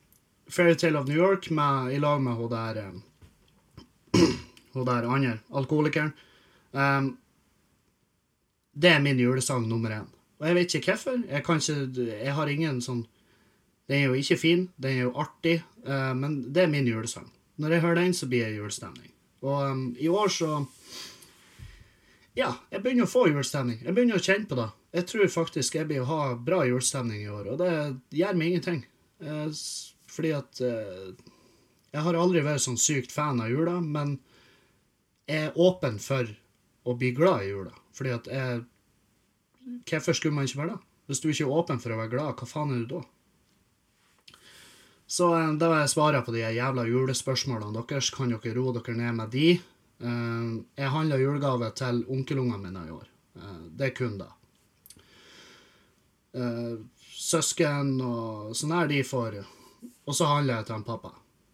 Fairytale 0.51 0.99
of 0.99 1.07
New 1.07 1.17
York 1.17 1.49
med, 1.49 1.93
i 1.93 1.99
lag 1.99 2.21
med 2.21 2.36
hun 2.36 2.49
der 2.51 2.82
um, 2.88 3.03
Hun 4.73 4.86
der 4.88 5.07
andre 5.09 5.38
alkoholikeren. 5.53 6.13
Um, 6.73 7.17
Det 8.76 8.89
er 8.89 8.99
min 8.99 9.19
julesang 9.19 9.67
nummer 9.67 9.89
én. 9.89 10.07
Og 10.39 10.47
jeg 10.47 10.55
vet 10.55 10.73
ikke 10.76 10.91
hvorfor. 10.91 11.21
Jeg, 11.30 12.09
jeg 12.26 12.34
har 12.34 12.47
ingen 12.47 12.82
sånn 12.82 13.05
Den 13.88 13.99
er 14.01 14.05
jo 14.09 14.13
ikke 14.17 14.38
fin, 14.38 14.69
den 14.82 14.91
er 14.91 15.03
jo 15.03 15.11
artig, 15.21 15.59
uh, 15.86 16.13
men 16.17 16.53
det 16.53 16.63
er 16.63 16.67
min 16.67 16.88
julesang. 16.88 17.28
Når 17.61 17.71
jeg 17.71 17.82
hører 17.82 17.95
den, 17.95 18.13
så 18.13 18.26
blir 18.26 18.47
jeg 18.47 18.57
julestemning. 18.57 19.11
Og 19.45 19.71
um, 19.71 19.84
i 19.99 20.07
år 20.09 20.28
så 20.28 20.65
Ja, 22.36 22.49
jeg 22.67 22.83
begynner 22.83 23.07
å 23.07 23.11
få 23.11 23.29
julestemning. 23.29 23.79
Jeg 23.86 23.95
begynner 23.95 24.19
å 24.19 24.23
kjenne 24.23 24.47
på 24.49 24.57
det. 24.59 24.67
Jeg 24.97 25.07
tror 25.11 25.29
faktisk 25.31 25.77
jeg 25.77 25.88
blir 25.88 26.03
å 26.03 26.09
ha 26.09 26.21
bra 26.36 26.65
julestemning 26.67 27.21
i 27.23 27.31
år, 27.31 27.53
og 27.53 27.61
det 27.61 27.71
gjør 28.19 28.36
meg 28.39 28.51
ingenting. 28.51 28.81
Eh, 29.23 29.61
fordi 30.11 30.33
at 30.36 30.61
eh, 30.63 31.15
Jeg 31.95 32.03
har 32.03 32.17
aldri 32.19 32.41
vært 32.43 32.59
sånn 32.59 32.75
sykt 32.75 33.13
fan 33.15 33.39
av 33.39 33.47
jula, 33.47 33.77
men 33.79 34.17
jeg 35.31 35.47
er 35.47 35.55
åpen 35.55 35.95
for 36.03 36.27
å 36.83 36.95
bli 36.99 37.13
glad 37.15 37.45
i 37.45 37.53
jula. 37.53 37.71
Fordi 37.95 38.15
at 38.19 38.31
jeg 38.31 38.63
Hvorfor 39.89 40.13
skulle 40.13 40.36
man 40.36 40.45
ikke 40.45 40.59
være 40.59 40.75
det? 40.75 40.81
Hvis 41.07 41.21
du 41.23 41.29
ikke 41.31 41.45
er 41.47 41.55
åpen 41.57 41.79
for 41.81 41.93
å 41.93 41.97
være 41.97 42.11
glad, 42.11 42.36
hva 42.38 42.45
faen 42.45 42.73
er 42.75 42.83
du 42.83 42.91
da? 42.91 42.99
Så 45.07 45.31
eh, 45.38 45.55
da 45.55 45.71
vil 45.71 45.81
jeg 45.86 45.93
svare 45.95 46.21
på 46.25 46.36
de 46.36 46.43
jævla 46.43 46.86
julespørsmålene 46.89 47.79
deres. 47.79 48.11
Kan 48.13 48.36
dere 48.36 48.53
roe 48.59 48.75
dere 48.75 48.97
ned 48.99 49.17
med 49.21 49.31
de? 49.33 49.47
Eh, 49.99 50.47
jeg 50.75 50.93
handla 50.93 51.19
julegave 51.21 51.69
til 51.77 52.03
onkelungene 52.11 52.63
mine 52.63 52.87
i 52.87 52.95
år. 52.95 53.07
Eh, 53.37 53.61
det 53.77 53.91
er 53.91 53.95
kun 53.95 54.17
det. 54.21 54.31
Søsken 57.15 57.93
og 58.03 58.51
sånn 58.59 58.73
her, 58.75 58.89
de 58.91 58.97
får 59.07 59.37
Og 59.39 60.11
så 60.17 60.25
handler 60.27 60.57
jeg 60.57 60.65
til 60.67 60.75
en 60.75 60.83
pappa. 60.83 61.13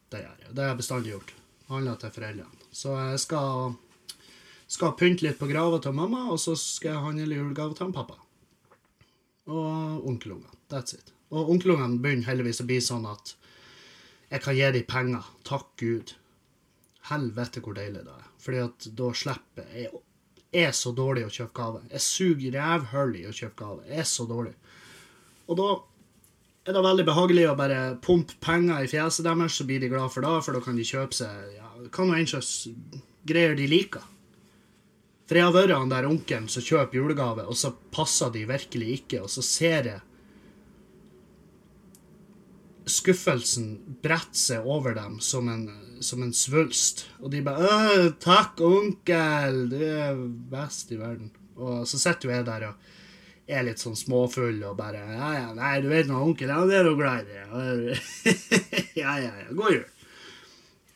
Det 0.09 0.23
gjør 0.23 0.39
jeg. 0.41 0.55
Det 0.55 0.63
har 0.63 0.71
jeg 0.71 0.79
bestandig 0.79 1.11
gjort. 1.11 1.33
Handler 1.69 1.99
til 2.01 2.13
foreldrene. 2.15 2.65
Så 2.73 2.95
jeg 2.97 3.19
skal 3.21 3.75
skal 4.71 4.93
pynte 4.95 5.25
litt 5.25 5.39
på 5.39 5.49
grava 5.49 5.81
til 5.83 5.95
mamma, 5.95 6.29
og 6.31 6.39
så 6.39 6.55
skal 6.55 6.93
jeg 6.93 7.05
handle 7.05 7.35
julegave 7.35 7.75
til 7.75 7.89
en 7.89 7.95
pappa. 7.95 8.15
Og 9.51 10.07
onkelungene. 10.07 10.55
That's 10.71 10.95
it. 10.95 11.11
Og 11.31 11.49
onkelungene 11.51 11.99
begynner 11.99 12.29
heldigvis 12.29 12.61
å 12.63 12.67
bli 12.69 12.79
sånn 12.83 13.07
at 13.09 13.33
jeg 14.31 14.43
kan 14.45 14.55
gi 14.55 14.69
dem 14.77 14.87
penger. 14.87 15.27
Takk 15.47 15.73
Gud. 15.81 16.13
Helvete 17.09 17.63
hvor 17.63 17.75
deilig 17.77 18.05
det 18.05 18.13
er. 18.13 18.31
Fordi 18.41 18.63
at 18.63 18.87
da 18.97 19.11
slipper 19.17 19.69
jeg 19.75 19.91
er 20.51 20.73
så 20.75 20.91
dårlig 20.95 21.23
å 21.25 21.31
kjøpe 21.31 21.55
gave. 21.55 21.81
Jeg 21.93 22.03
suger 22.03 22.57
rævhull 22.57 23.15
i 23.21 23.27
å 23.29 23.33
kjøpe 23.35 23.63
gave. 23.63 23.85
Er 23.87 24.07
så 24.07 24.27
dårlig. 24.27 24.53
Og 25.47 25.57
da 25.59 25.69
er 26.67 26.75
det 26.75 26.83
veldig 26.85 27.05
behagelig 27.07 27.45
å 27.49 27.57
bare 27.57 27.79
pumpe 28.03 28.35
penger 28.43 28.83
i 28.83 28.89
fjeset 28.91 29.25
deres, 29.25 29.55
så 29.57 29.65
blir 29.67 29.81
de 29.81 29.89
glad 29.91 30.11
for 30.13 30.25
det, 30.25 30.33
for 30.45 30.57
da 30.57 30.61
kan 30.63 30.77
de 30.77 30.85
kjøpe 30.85 31.17
seg 31.17 31.55
ja, 31.55 31.69
hva 31.87 32.05
nå 32.05 32.17
enn 32.17 32.29
slags 32.29 32.51
greier 33.27 33.55
de 33.57 33.65
liker. 33.71 34.03
For 35.25 35.39
jeg 35.39 35.47
har 35.47 35.55
vært 35.55 35.73
han 35.77 35.91
der 35.91 36.09
onkelen 36.09 36.49
som 36.51 36.65
kjøper 36.65 36.99
julegave, 36.99 37.47
og 37.47 37.57
så 37.57 37.71
passer 37.95 38.33
de 38.35 38.43
virkelig 38.49 38.97
ikke, 38.99 39.23
og 39.23 39.31
så 39.31 39.43
ser 39.45 39.87
jeg 39.87 40.03
skuffelsen 42.91 43.97
bretter 44.03 44.37
seg 44.37 44.67
over 44.67 44.95
dem 44.97 45.19
som 45.23 45.49
en, 45.51 45.65
som 46.03 46.23
en 46.23 46.33
svulst. 46.35 47.05
Og 47.19 47.31
de 47.33 47.41
bare 47.45 48.11
'Takk, 48.19 48.61
onkel! 48.61 49.69
Du 49.71 49.79
er 49.81 50.15
best 50.51 50.91
i 50.91 50.99
verden.' 50.99 51.31
Og 51.55 51.87
så 51.87 51.99
sitter 51.99 52.29
jo 52.29 52.35
jeg 52.35 52.45
der 52.45 52.67
og 52.71 52.75
er 53.51 53.63
litt 53.67 53.81
sånn 53.81 53.95
småfull 53.97 54.63
og 54.63 54.77
bare 54.77 55.01
'Ja, 55.01 55.31
ja, 55.39 55.53
nei, 55.53 55.81
du 55.81 55.89
vet 55.89 56.07
nå, 56.07 56.19
onkel, 56.21 56.49
ja, 56.49 56.65
det 56.65 56.75
er 56.79 56.83
du 56.83 56.95
glad 56.95 57.25
i 57.27 57.33
ja, 59.01 59.17
ja, 59.19 59.33
ja. 59.41 59.47
God 59.51 59.71
jul. 59.73 59.85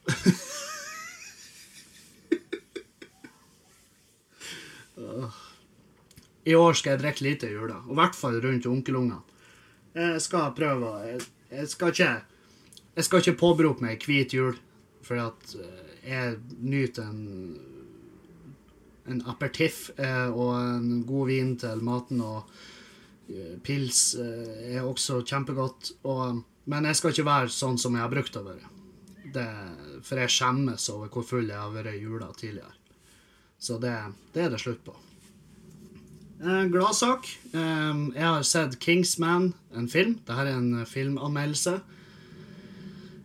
I 6.45 6.53
år 6.55 6.73
skal 6.77 6.95
jeg 6.95 7.01
drikke 7.01 7.25
lite 7.25 7.47
i 7.49 7.55
jula, 7.55 7.79
og 7.87 7.95
i 7.95 7.99
hvert 7.99 8.17
fall 8.17 8.37
rundt 8.41 8.67
onkelungene. 8.69 9.21
Jeg 9.95 10.21
skal 10.21 10.53
prøve 10.55 10.91
å 10.91 11.17
jeg, 11.55 11.69
skal 11.71 11.93
ikke 11.93 12.13
Jeg 12.95 13.07
skal 13.07 13.21
ikke 13.21 13.39
påberope 13.39 13.83
meg 13.83 14.03
hvit 14.07 14.33
jul, 14.33 14.55
for 15.03 15.19
at 15.21 15.55
eh, 15.59 15.95
jeg 16.09 16.37
nyter 16.61 17.09
en 17.09 17.23
en 19.05 19.19
aperitiff 19.29 19.91
eh, 20.01 20.29
og 20.33 20.55
en 20.57 21.03
god 21.05 21.27
vin 21.29 21.51
til 21.61 21.81
maten, 21.85 22.23
og 22.25 22.47
eh, 23.29 23.53
pils 23.61 24.15
er 24.17 24.81
også 24.81 25.19
kjempegodt. 25.21 25.91
Og, 26.09 26.39
men 26.71 26.87
jeg 26.89 26.97
skal 26.97 27.13
ikke 27.13 27.27
være 27.27 27.53
sånn 27.53 27.77
som 27.77 27.93
jeg 27.93 28.01
har 28.01 28.13
brukt 28.13 28.39
å 28.39 28.45
være. 28.47 28.71
Det, 29.35 29.45
for 30.05 30.23
jeg 30.23 30.33
skjemmes 30.33 30.89
over 30.89 31.13
hvor 31.13 31.27
full 31.27 31.51
jeg 31.51 31.59
har 31.59 31.73
vært 31.75 31.93
i 31.93 32.01
jula 32.01 32.31
tidligere. 32.33 32.73
Så 33.61 33.77
det, 33.81 33.93
det 34.33 34.47
er 34.47 34.53
det 34.53 34.63
slutt 34.63 34.81
på. 34.85 34.95
Eh, 36.45 36.65
Gladsak. 36.65 37.39
Eh, 37.53 37.95
jeg 38.15 38.23
har 38.23 38.43
sett 38.43 38.79
Kingsman, 38.79 39.53
en 39.73 39.87
film. 39.89 40.19
Dette 40.27 40.43
er 40.43 40.51
en 40.53 40.85
filmanmeldelse. 40.85 41.79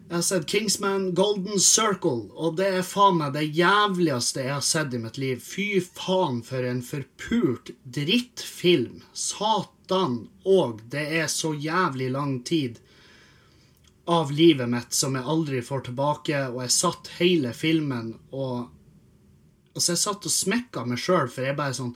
Jeg 0.09 0.17
har 0.17 0.25
sett 0.25 0.47
Kingsman 0.49 1.11
Golden 1.15 1.61
Circle, 1.61 2.31
og 2.33 2.57
det 2.57 2.71
er 2.79 2.87
faen 2.87 3.21
meg 3.21 3.35
det 3.37 3.45
jævligste 3.55 4.47
jeg 4.47 4.55
har 4.57 4.65
sett 4.65 4.97
i 4.97 5.03
mitt 5.03 5.21
liv. 5.21 5.43
Fy 5.45 5.83
faen 5.85 6.41
for 6.47 6.65
en 6.65 6.81
forpult 6.83 7.75
drittfilm. 7.85 9.05
Satan 9.13 10.23
òg. 10.49 10.81
Det 10.91 11.05
er 11.21 11.29
så 11.29 11.53
jævlig 11.53 12.11
lang 12.17 12.41
tid 12.43 12.81
av 14.09 14.33
livet 14.33 14.67
mitt 14.73 14.97
som 14.97 15.15
jeg 15.15 15.29
aldri 15.29 15.61
får 15.63 15.91
tilbake, 15.91 16.47
og 16.49 16.63
jeg 16.65 16.79
satt 16.81 17.17
hele 17.21 17.53
filmen 17.53 18.15
og 18.33 18.71
Altså, 19.71 19.93
jeg 19.93 20.01
satt 20.01 20.25
og 20.27 20.33
smekka 20.35 20.83
meg 20.85 20.99
sjøl, 20.99 21.29
for 21.31 21.47
jeg 21.47 21.55
bare 21.57 21.77
sånn 21.77 21.93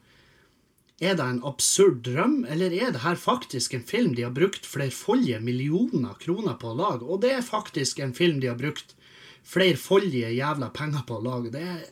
er 1.02 1.16
det 1.18 1.24
en 1.26 1.42
absurd 1.46 2.04
drøm, 2.06 2.44
eller 2.46 2.72
er 2.72 2.92
det 2.94 3.02
her 3.02 3.16
faktisk 3.18 3.74
en 3.74 3.86
film 3.86 4.12
de 4.14 4.22
har 4.22 4.34
brukt 4.34 4.66
flerfoldige 4.66 5.40
millioner 5.42 6.14
kroner 6.22 6.54
på 6.60 6.70
å 6.70 6.78
lage? 6.78 7.02
Og 7.08 7.22
det 7.24 7.32
er 7.34 7.46
faktisk 7.46 7.98
en 7.98 8.14
film 8.14 8.38
de 8.42 8.52
har 8.52 8.60
brukt 8.60 8.94
flerfoldige 9.44 10.30
jævla 10.36 10.70
penger 10.74 11.02
på 11.08 11.18
å 11.18 11.24
lage. 11.24 11.52
Det 11.54 11.64
er 11.66 11.82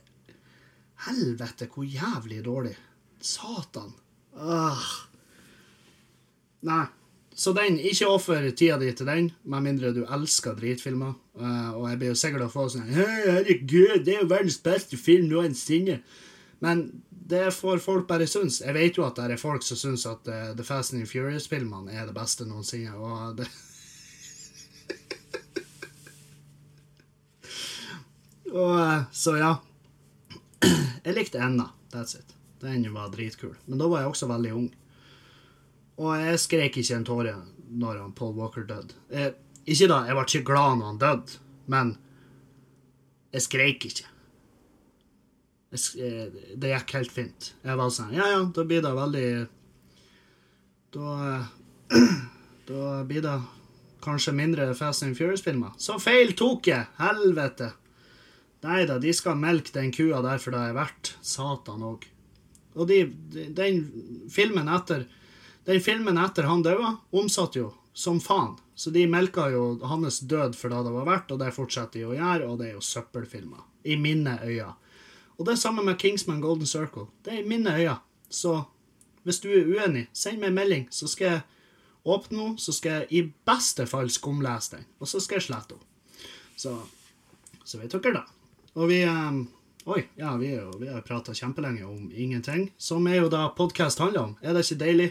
Helvete, 1.03 1.67
hvor 1.67 1.83
jævlig 1.83 2.45
dårlig. 2.47 2.77
Satan. 3.19 3.91
Åh. 4.39 4.91
Nei. 6.69 6.85
Så 7.35 7.55
den, 7.57 7.79
ikke 7.81 8.11
offer 8.13 8.45
tida 8.53 8.77
di 8.79 8.91
til 8.95 9.09
den, 9.09 9.31
med 9.43 9.65
mindre 9.65 9.91
du 9.97 10.03
elsker 10.05 10.55
dritfilmer. 10.55 11.15
Uh, 11.35 11.73
og 11.75 11.87
jeg 11.89 11.99
blir 11.99 12.13
jo 12.13 12.19
sikkert 12.21 12.45
å 12.47 12.53
få 12.53 12.67
sånn 12.71 12.93
Herregud, 12.93 14.03
det 14.05 14.15
er 14.15 14.21
jo 14.21 14.31
verdens 14.31 14.61
beste 14.63 14.99
film 15.01 15.31
noensinne. 15.31 16.03
Men 16.63 16.85
det 17.29 17.55
får 17.55 17.79
folk 17.79 18.09
bare 18.09 18.27
synes. 18.27 18.61
Jeg 18.61 18.75
vet 18.75 18.97
jo 18.99 19.05
at 19.07 19.17
det 19.17 19.25
er 19.31 19.37
folk 19.41 19.63
som 19.63 19.77
syns 19.79 20.07
at 20.11 20.29
uh, 20.29 20.57
The 20.57 20.65
Fast 20.67 20.95
and 20.95 21.09
Furious-filmene 21.09 21.93
er 21.95 22.07
det 22.09 22.15
beste 22.17 22.45
noensinne. 22.49 22.97
Og 22.99 23.37
det 23.39 23.47
og, 28.53 28.75
uh, 28.79 29.03
så 29.13 29.37
ja. 29.39 29.57
Jeg 31.03 31.15
likte 31.15 31.39
enda. 31.43 31.71
That's 31.95 32.17
it. 32.19 32.35
Den 32.63 32.95
var 32.95 33.09
dritkul. 33.15 33.57
Men 33.67 33.79
da 33.79 33.87
var 33.91 34.01
jeg 34.03 34.09
også 34.13 34.27
veldig 34.31 34.53
ung. 34.55 34.69
Og 36.03 36.11
jeg 36.19 36.41
skrek 36.41 36.77
ikke 36.81 36.97
en 36.97 37.07
tåre 37.07 37.35
når 37.73 37.99
han 38.03 38.13
Paul 38.17 38.35
Walker 38.39 38.65
døde. 38.67 38.95
Ikke 39.63 39.89
da, 39.91 40.03
jeg 40.07 40.15
ble 40.17 40.25
ikke 40.27 40.47
glad 40.49 40.79
når 40.79 40.87
han 40.87 41.01
døde, 41.03 41.39
men 41.71 41.93
jeg 43.33 43.43
skreik 43.47 43.87
ikke. 43.89 44.12
Jeg, 45.73 46.29
det 46.61 46.75
gikk 46.75 46.95
helt 46.99 47.13
fint. 47.15 47.47
Jeg 47.65 47.79
var 47.81 47.93
sånn 47.95 48.13
Ja, 48.13 48.27
ja, 48.29 48.41
da 48.45 48.65
blir 48.69 48.83
det 48.85 48.93
veldig 48.93 49.29
Da 50.93 51.15
Da 52.69 52.91
blir 53.09 53.25
det 53.25 53.39
kanskje 54.03 54.35
mindre 54.37 54.67
Fast 54.75 55.05
and 55.07 55.17
Furious-filmer. 55.17 55.73
Så 55.79 55.97
feil 56.03 56.35
tok 56.39 56.69
jeg! 56.69 56.89
Helvete! 56.99 57.73
Nei 58.63 58.85
da, 58.87 58.99
de 59.03 59.11
skal 59.15 59.39
melke 59.39 59.75
den 59.75 59.91
kua 59.95 60.21
der 60.23 60.39
for 60.43 60.55
det 60.55 60.61
er 60.69 60.77
verdt. 60.77 61.15
Satan 61.27 61.83
òg. 61.87 62.07
Og 62.79 62.89
de, 62.89 63.01
den 63.55 63.83
filmen 64.33 64.71
etter 64.71 65.07
den 65.65 65.79
filmen 65.83 66.19
etter 66.19 66.49
han 66.51 66.63
døde, 66.65 66.97
omsatte 67.15 67.61
jo 67.61 67.71
som 67.95 68.19
faen. 68.21 68.57
Så 68.75 68.91
de 68.91 69.05
melka 69.07 69.47
jo 69.53 69.77
hans 69.87 70.21
død 70.27 70.57
for 70.59 70.73
det 70.73 70.81
det 70.87 70.95
var 70.95 71.07
verdt, 71.07 71.35
og 71.35 71.39
det 71.43 71.53
fortsetter 71.55 72.01
de 72.01 72.07
å 72.09 72.17
gjøre, 72.17 72.49
og 72.49 72.59
det 72.59 72.71
er 72.71 72.79
jo 72.79 72.83
søppelfilmer. 72.83 73.61
I 73.87 73.99
mine 74.01 74.39
øyne. 74.43 74.73
Og 75.39 75.47
det 75.47 75.55
er 75.55 75.63
samme 75.63 75.85
med 75.85 75.99
Kingsman 75.99 76.41
Golden 76.41 76.67
Circle. 76.67 77.07
Det 77.25 77.33
er 77.33 77.43
i 77.43 77.49
mine 77.49 77.75
øyne. 77.77 77.97
Så 78.31 78.63
hvis 79.23 79.41
du 79.41 79.49
er 79.51 79.69
uenig, 79.69 80.07
send 80.13 80.41
meg 80.41 80.51
en 80.51 80.59
melding, 80.59 80.87
så 80.91 81.09
skal 81.09 81.27
jeg 81.27 81.41
åpne 82.05 82.39
den, 82.39 82.59
så 82.59 82.73
skal 82.75 83.03
jeg 83.03 83.07
i 83.11 83.23
beste 83.47 83.87
fall 83.87 84.11
skumlese 84.11 84.77
den, 84.77 84.87
og 84.99 85.09
så 85.09 85.21
skal 85.23 85.39
jeg 85.39 85.47
slette 85.47 85.77
den. 85.77 86.25
Så, 86.57 86.73
så 87.65 87.79
vet 87.79 87.93
dere 87.93 88.17
det. 88.19 88.25
Og 88.75 88.89
vi 88.89 89.03
um, 89.07 89.45
Oi, 89.83 90.05
ja, 90.15 90.37
vi, 90.39 90.53
jo, 90.55 90.69
vi 90.79 90.87
har 90.87 91.03
prata 91.03 91.35
kjempelenge 91.35 91.83
om 91.83 92.11
ingenting, 92.15 92.69
som 92.79 93.07
er 93.11 93.17
jo 93.19 93.31
da 93.31 93.49
podkast 93.57 93.99
handler 93.99 94.29
om. 94.29 94.37
Er 94.43 94.55
det 94.55 94.63
ikke 94.63 94.85
deilig? 94.85 95.09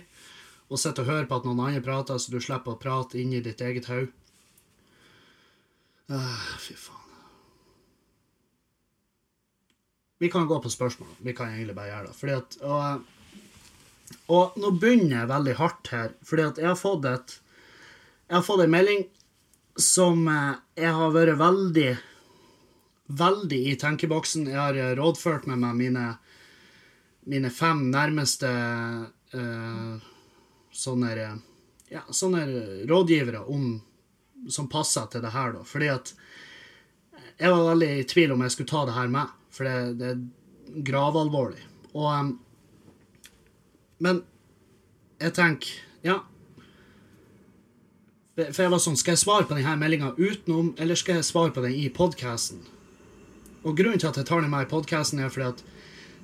å 0.71 0.79
sitte 0.79 1.03
og 1.03 1.11
høre 1.11 1.27
på 1.27 1.39
at 1.39 1.47
noen 1.47 1.59
andre 1.65 1.83
prater, 1.83 2.17
så 2.17 2.31
du 2.31 2.39
slipper 2.39 2.75
å 2.75 2.79
prate 2.79 3.19
inni 3.19 3.43
ditt 3.43 3.61
eget 3.65 3.91
hode. 3.91 4.11
Uh, 6.11 6.47
fy 6.59 6.75
faen. 6.75 7.00
Vi 10.21 10.29
kan 10.29 10.45
gå 10.47 10.59
på 10.61 10.69
spørsmål. 10.69 11.09
Vi 11.17 11.33
kan 11.33 11.49
egentlig 11.49 11.73
bare 11.75 11.89
gjøre 11.89 12.07
det. 12.07 12.15
Fordi 12.19 12.33
at 12.37 12.57
og, 12.61 13.01
Og 14.27 14.59
nå 14.61 14.69
begynner 14.77 15.15
jeg 15.15 15.29
veldig 15.31 15.55
hardt 15.57 15.89
her, 15.89 16.11
fordi 16.27 16.43
at 16.45 16.59
jeg 16.61 16.67
har 16.67 16.77
fått 16.77 17.07
et 17.09 17.33
en 18.29 18.71
melding 18.71 19.01
som 19.75 20.27
eh, 20.27 20.53
jeg 20.75 20.93
har 20.93 21.11
vært 21.15 21.39
veldig 21.39 21.91
Veldig 23.11 23.59
i 23.71 23.75
tenkeboksen. 23.75 24.45
Jeg 24.47 24.59
har 24.59 24.77
eh, 24.77 24.93
rådført 24.95 25.49
med 25.49 25.57
meg 25.59 25.75
mine, 25.75 26.05
mine 27.27 27.49
fem 27.51 27.81
nærmeste 27.91 28.47
uh, 29.33 29.97
sånne 30.71 31.09
ja, 31.89 32.05
sånne 32.07 32.45
rådgivere 32.87 33.41
om, 33.51 33.81
som 34.47 34.69
passer 34.71 35.09
til 35.11 35.25
det 35.25 35.33
her, 35.33 35.57
da. 35.57 35.65
Fordi 35.67 35.91
at 35.91 36.13
jeg 37.41 37.51
var 37.51 37.67
veldig 37.73 37.91
i 37.97 38.07
tvil 38.07 38.31
om 38.31 38.45
jeg 38.45 38.55
skulle 38.55 38.71
ta 38.71 38.85
det 38.87 38.95
her 38.95 39.11
med, 39.11 39.35
for 39.51 39.67
det, 39.67 39.77
det 39.99 40.09
er 40.13 40.83
gravalvorlig. 40.87 41.61
Og 41.93 42.07
um, 42.07 42.35
Men 43.99 44.23
jeg 45.21 45.33
tenker 45.37 45.79
Ja. 46.07 46.21
For 48.35 48.63
jeg 48.63 48.71
var 48.71 48.79
sånn 48.81 48.97
Skal 48.97 49.17
jeg 49.17 49.23
svare 49.25 49.45
på 49.45 49.57
denne 49.57 49.75
meldinga 49.77 50.13
utenom, 50.17 50.71
eller 50.79 50.95
skal 50.95 51.19
jeg 51.19 51.27
svare 51.27 51.53
på 51.53 51.65
den 51.65 51.75
i 51.75 51.89
podkasten? 51.93 52.63
Og 53.61 53.75
grunnen 53.77 53.99
til 54.01 54.09
at 54.09 54.17
jeg 54.17 54.25
tar 54.25 54.41
den 54.41 54.49
med 54.49 54.65
i 54.65 54.71
podkasten, 54.71 55.19
er 55.19 55.29
fordi 55.29 55.51
at 55.51 55.61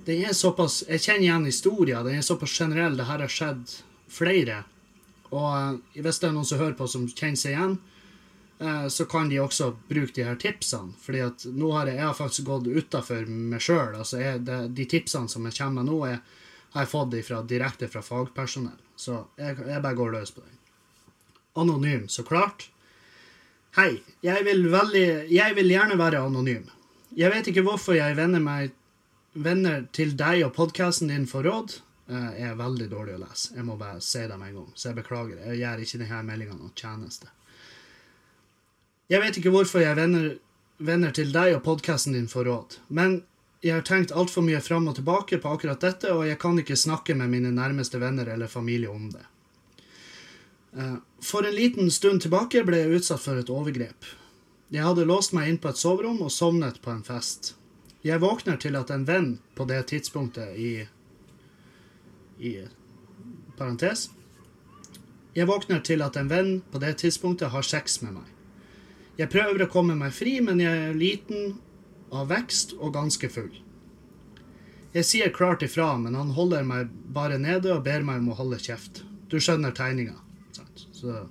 den 0.08 0.24
er 0.24 0.34
såpass 0.34 0.84
Jeg 0.88 1.04
kjenner 1.04 1.28
igjen 1.28 1.46
historien. 1.46 2.06
Den 2.06 2.18
er 2.18 2.26
såpass 2.26 2.56
generell. 2.56 2.96
Det 2.98 3.06
her 3.06 3.20
har 3.20 3.32
skjedd 3.32 3.76
flere. 4.08 4.64
Og 5.30 5.52
eh, 5.52 6.02
hvis 6.02 6.22
det 6.22 6.30
er 6.30 6.36
noen 6.36 6.48
som 6.48 6.62
hører 6.62 6.78
på, 6.80 6.88
som 6.88 7.06
kjenner 7.12 7.40
seg 7.40 7.54
igjen, 7.54 7.78
så 8.90 9.06
kan 9.06 9.28
de 9.30 9.38
også 9.38 9.68
bruke 9.86 10.16
de 10.16 10.24
her 10.26 10.36
tipsene. 10.42 10.96
fordi 11.02 11.20
at 11.22 11.44
nå 11.46 11.72
har 11.76 11.88
jeg, 11.88 12.00
jeg 12.00 12.06
har 12.08 12.16
faktisk 12.18 12.48
gått 12.48 12.68
utafor 12.68 13.28
meg 13.30 13.62
sjøl. 13.62 13.94
Altså 14.00 14.18
de 14.42 14.86
tipsene 14.90 15.30
som 15.30 15.46
jeg 15.46 15.58
kommer 15.60 15.84
med 15.84 15.92
nå, 15.92 15.98
er, 16.08 16.24
har 16.74 16.86
jeg 16.86 16.90
fått 16.90 17.14
ifra, 17.20 17.44
direkte 17.46 17.90
fra 17.92 18.02
fagpersonell. 18.02 18.80
Så 18.98 19.20
jeg, 19.38 19.60
jeg 19.62 19.84
bare 19.84 20.00
går 20.00 20.16
løs 20.16 20.34
på 20.34 20.42
den. 20.42 20.58
Anonym, 21.58 22.08
så 22.10 22.26
klart. 22.26 22.70
Hei, 23.78 24.00
jeg 24.26 24.42
vil, 24.46 24.66
veldig, 24.74 25.08
jeg 25.30 25.54
vil 25.58 25.70
gjerne 25.70 26.00
være 26.02 26.26
anonym. 26.26 26.66
Jeg 27.18 27.30
vet 27.34 27.52
ikke 27.52 27.66
hvorfor 27.68 27.94
jeg 27.98 28.18
venner 28.18 28.42
meg 28.42 28.74
venner 29.38 29.86
til 29.94 30.16
deg 30.18 30.44
og 30.48 30.56
podkasten 30.56 31.12
din 31.12 31.28
for 31.30 31.46
råd. 31.46 31.78
Eh, 32.10 32.30
jeg 32.40 32.52
er 32.52 32.60
veldig 32.60 32.90
dårlig 32.92 33.18
å 33.18 33.24
lese. 33.26 33.54
Jeg 33.56 33.66
må 33.68 33.78
bare 33.80 34.02
si 34.04 34.24
det 34.26 34.38
med 34.38 34.52
en 34.52 34.62
gang. 34.62 34.72
Så 34.76 34.90
jeg 34.90 35.00
beklager. 35.02 35.42
Jeg 35.46 35.62
gjør 35.62 35.84
ikke 35.84 36.02
denne 36.04 36.22
meldinga 36.30 36.58
noen 36.58 36.74
tjeneste. 36.78 37.30
Jeg 39.08 39.24
vet 39.24 39.40
ikke 39.40 39.54
hvorfor 39.54 39.80
jeg 39.80 39.96
vender, 39.96 40.36
venner 40.84 41.14
til 41.16 41.32
deg 41.32 41.56
og 41.56 41.64
podkasten 41.64 42.16
din 42.18 42.28
for 42.28 42.48
råd, 42.48 42.76
men 42.92 43.22
jeg 43.64 43.74
har 43.74 43.86
tenkt 43.88 44.12
altfor 44.12 44.44
mye 44.46 44.60
fram 44.62 44.90
og 44.92 44.98
tilbake 45.00 45.40
på 45.42 45.54
akkurat 45.56 45.82
dette, 45.82 46.12
og 46.14 46.28
jeg 46.28 46.38
kan 46.42 46.60
ikke 46.60 46.78
snakke 46.78 47.16
med 47.18 47.32
mine 47.32 47.54
nærmeste 47.56 48.02
venner 48.04 48.28
eller 48.30 48.52
familie 48.52 48.92
om 48.92 49.08
det. 49.16 49.24
Eh, 50.78 50.98
for 51.24 51.48
en 51.48 51.56
liten 51.56 51.90
stund 51.92 52.22
tilbake 52.22 52.62
ble 52.68 52.84
jeg 52.84 53.00
utsatt 53.00 53.24
for 53.24 53.40
et 53.40 53.50
overgrep. 53.50 54.12
Jeg 54.76 54.84
hadde 54.84 55.08
låst 55.08 55.34
meg 55.34 55.50
inn 55.50 55.62
på 55.64 55.72
et 55.72 55.80
soverom 55.80 56.22
og 56.22 56.32
sovnet 56.36 56.82
på 56.84 56.92
en 56.92 57.04
fest. 57.08 57.56
Jeg 58.04 58.22
våkner 58.22 58.60
til 58.62 58.76
at 58.76 58.92
en 58.94 59.08
venn 59.08 59.38
på 59.56 59.66
det 59.72 59.86
tidspunktet 59.90 60.60
i 60.60 60.72
i 62.38 62.52
parentes 63.58 64.12
Jeg 65.34 65.48
våkner 65.50 65.80
til 65.82 66.04
at 66.06 66.20
en 66.20 66.30
venn 66.30 66.60
på 66.72 66.78
det 66.78 67.00
tidspunktet 67.02 67.50
har 67.50 67.66
sex 67.66 68.02
med 68.04 68.20
meg. 68.20 68.37
Jeg 69.18 69.32
prøver 69.34 69.64
å 69.66 69.72
komme 69.72 69.96
meg 69.98 70.14
fri, 70.14 70.38
men 70.46 70.62
jeg 70.62 70.90
er 70.90 70.98
liten, 70.98 71.56
av 72.14 72.30
vekst 72.32 72.76
og 72.78 72.94
ganske 72.96 73.28
full. 73.28 73.52
Jeg 74.94 75.06
sier 75.06 75.34
klart 75.36 75.66
ifra, 75.66 75.90
men 76.00 76.16
han 76.16 76.30
holder 76.38 76.64
meg 76.64 76.94
bare 77.14 77.40
nede 77.42 77.74
og 77.74 77.84
ber 77.86 78.06
meg 78.06 78.22
om 78.22 78.30
å 78.32 78.38
holde 78.38 78.62
kjeft. 78.62 79.02
Du 79.28 79.36
skjønner 79.44 79.76
tegninga. 79.76 80.16
Så 80.96 81.26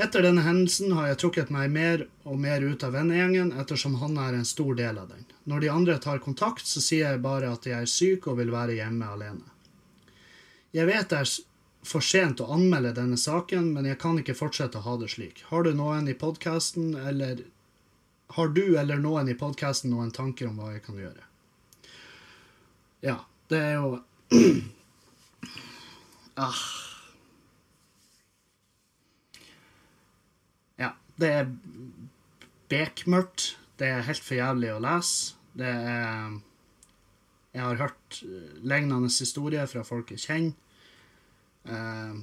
etter 0.00 0.24
denne 0.24 0.44
hendelsen 0.44 0.94
har 0.96 1.10
jeg 1.10 1.18
trukket 1.20 1.50
meg 1.52 1.72
mer 1.72 2.06
og 2.24 2.38
mer 2.40 2.62
ut 2.64 2.84
av 2.86 2.94
vennegjengen, 2.96 3.50
ettersom 3.60 3.98
han 4.00 4.16
er 4.22 4.38
en 4.38 4.48
stor 4.48 4.76
del 4.78 5.00
av 5.00 5.10
den. 5.12 5.26
Når 5.50 5.64
de 5.64 5.72
andre 5.72 5.96
tar 6.00 6.22
kontakt, 6.24 6.64
så 6.66 6.80
sier 6.80 7.10
jeg 7.10 7.24
bare 7.24 7.50
at 7.52 7.66
jeg 7.68 7.76
er 7.76 7.90
syk 7.90 8.28
og 8.30 8.38
vil 8.40 8.52
være 8.54 8.78
hjemme 8.78 9.10
alene. 9.12 9.44
Jeg 10.72 10.88
vet 10.88 11.10
det 11.10 11.18
er 11.20 11.32
for 11.86 12.04
sent 12.04 12.42
å 12.44 12.50
anmelde 12.52 12.92
denne 12.98 13.16
saken, 13.20 13.72
men 13.74 13.88
jeg 13.88 13.98
kan 14.02 14.18
ikke 14.20 14.36
fortsette 14.36 14.80
å 14.80 14.84
ha 14.84 14.98
det 15.00 15.08
slik. 15.14 15.40
Har 15.48 15.64
du 15.64 15.72
noen 15.74 16.08
i 16.08 16.18
podkasten, 16.18 16.94
eller 16.94 17.46
Har 18.30 18.48
du 18.54 18.78
eller 18.78 19.00
noen 19.02 19.28
i 19.28 19.34
podkasten 19.34 19.90
noen 19.90 20.12
tanker 20.14 20.46
om 20.46 20.60
hva 20.60 20.68
jeg 20.70 20.84
kan 20.84 20.94
gjøre? 20.94 21.24
Ja, 23.02 23.16
det 23.50 23.58
er 23.58 23.72
jo 23.74 23.98
ah. 26.46 26.60
Det 31.20 31.28
er 31.28 31.48
bekmørkt. 32.68 33.58
Det 33.78 33.88
er 33.88 34.06
helt 34.06 34.24
for 34.24 34.38
jævlig 34.38 34.70
å 34.72 34.80
lese. 34.80 35.34
Det 35.52 35.68
er 35.68 36.38
Jeg 37.50 37.64
har 37.66 37.80
hørt 37.80 38.18
lignende 38.62 39.08
historier 39.10 39.66
fra 39.66 39.80
folk 39.82 40.12
jeg 40.14 40.22
kjenner. 40.22 40.52
Uh, 41.70 42.18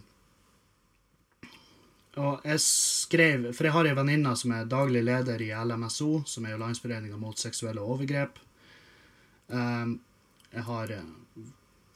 og 2.17 2.47
jeg 2.49 2.59
skrev 2.63 3.43
For 3.53 3.67
jeg 3.67 3.75
har 3.75 3.87
ei 3.87 3.95
venninne 3.95 4.31
som 4.39 4.51
er 4.55 4.69
daglig 4.69 5.03
leder 5.05 5.41
i 5.45 5.51
LMSO, 5.53 6.23
som 6.25 6.45
er 6.45 6.55
jo 6.55 6.61
Landsforeninga 6.63 7.19
mot 7.21 7.37
seksuelle 7.39 7.83
overgrep. 7.83 8.39
Uh, 9.53 9.95
jeg 10.51 10.65
har 10.67 10.95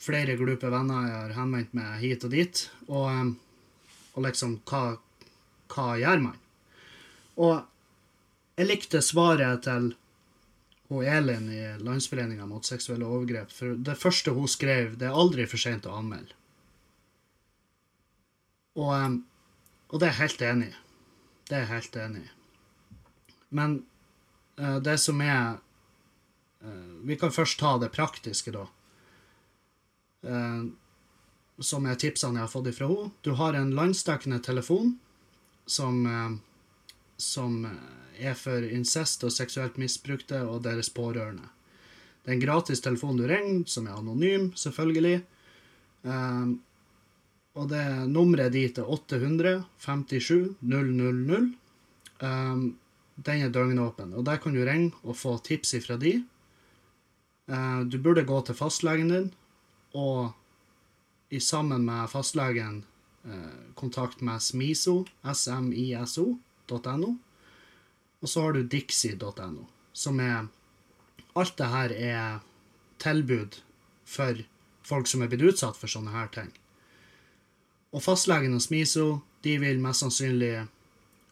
flere 0.02 0.36
glupe 0.38 0.70
venner 0.72 1.08
jeg 1.08 1.18
har 1.18 1.34
henvendt 1.38 1.74
meg 1.78 1.98
hit 2.04 2.26
og 2.28 2.36
dit. 2.36 2.64
Og, 2.90 3.34
og 4.14 4.28
liksom 4.28 4.60
Hva, 4.70 4.96
hva 5.74 5.90
gjør 6.02 6.24
man? 6.30 6.38
Og 7.42 7.62
jeg 8.60 8.70
likte 8.70 9.02
svaret 9.02 9.64
til 9.66 9.94
hun 10.92 11.08
Elin 11.08 11.48
i 11.50 11.62
Landsforeninga 11.80 12.46
mot 12.46 12.68
seksuelle 12.68 13.08
overgrep. 13.08 13.52
For 13.56 13.78
det 13.80 13.96
første 13.98 14.34
hun 14.36 14.50
skrev, 14.52 14.98
det 15.00 15.08
er 15.08 15.18
aldri 15.18 15.48
for 15.48 15.62
seint 15.62 15.88
å 15.88 15.96
anmelde. 15.98 16.36
Og, 18.80 19.18
og, 19.90 20.00
det 20.00 20.08
er 20.08 20.12
jeg 20.14 20.22
helt 20.22 20.44
enig 20.48 20.68
i. 20.70 20.76
Det 21.50 21.58
er 21.58 21.66
jeg 21.66 21.72
helt 21.74 21.98
enig 22.00 22.22
i. 22.24 22.30
Men 23.52 23.80
uh, 24.60 24.78
det 24.84 24.96
som 25.04 25.20
er 25.22 25.58
uh, 26.64 26.94
Vi 27.04 27.18
kan 27.20 27.34
først 27.36 27.60
ta 27.60 27.76
det 27.82 27.92
praktiske, 27.92 28.54
da. 28.56 28.68
Uh, 30.24 30.72
som 31.62 31.86
er 31.86 32.00
tipsene 32.00 32.40
jeg 32.40 32.48
har 32.48 32.54
fått 32.54 32.72
ifra 32.72 32.88
henne. 32.88 33.12
Du 33.22 33.34
har 33.38 33.54
en 33.54 33.76
landsdekkende 33.76 34.40
telefon 34.42 34.96
som 35.66 36.40
som 37.22 37.68
er 38.18 38.34
for 38.34 38.64
incest 38.66 39.22
og 39.28 39.34
seksuelt 39.34 39.76
misbrukte 39.78 40.40
og 40.42 40.64
deres 40.66 40.90
pårørende. 40.90 41.46
Det 42.22 42.32
er 42.32 42.38
en 42.38 42.44
gratis 42.44 42.82
telefon 42.82 43.18
du 43.18 43.26
ringer, 43.30 43.64
som 43.70 43.88
er 43.88 43.98
anonym, 43.98 44.52
selvfølgelig. 44.58 45.22
Um, 46.02 46.62
og 47.58 47.68
det 47.72 47.84
nummeret 48.08 48.54
dit 48.56 48.78
er 48.80 48.88
800 48.88 49.64
57 49.84 50.56
000. 50.62 51.50
Um, 52.22 52.62
den 53.16 53.42
er 53.46 53.50
døgnåpen, 53.54 54.14
og 54.14 54.26
der 54.26 54.38
kan 54.38 54.54
du 54.56 54.62
ringe 54.66 54.94
og 55.04 55.18
få 55.18 55.38
tips 55.44 55.74
ifra 55.80 55.98
de. 55.98 56.22
Uh, 57.52 57.82
du 57.84 57.98
burde 58.00 58.24
gå 58.24 58.38
til 58.46 58.56
fastlegen 58.56 59.12
din 59.12 59.28
og 59.98 60.32
i 61.32 61.40
sammen 61.40 61.84
med 61.86 62.08
fastlegen 62.12 62.84
uh, 63.26 63.74
kontakt 63.76 64.22
med 64.22 64.40
SMISO, 64.40 65.06
S-M-I-S-O, 65.34 66.38
og 68.22 68.30
så 68.30 68.42
har 68.42 68.54
du 68.54 68.64
dixie.no, 68.64 69.66
som 69.94 70.20
er 70.20 70.48
Alt 71.36 71.56
det 71.58 71.68
her 71.72 71.92
er 71.96 72.40
tilbud 73.00 73.62
for 74.04 74.42
folk 74.84 75.08
som 75.08 75.22
er 75.24 75.30
blitt 75.32 75.54
utsatt 75.54 75.78
for 75.80 75.88
sånne 75.88 76.12
her 76.12 76.28
ting. 76.28 76.50
Og 77.92 78.04
fastlegen 78.04 78.54
hos 78.56 78.70
Miso, 78.72 79.22
de 79.44 79.58
vil 79.62 79.82
mest 79.84 80.06
sannsynlig 80.06 80.68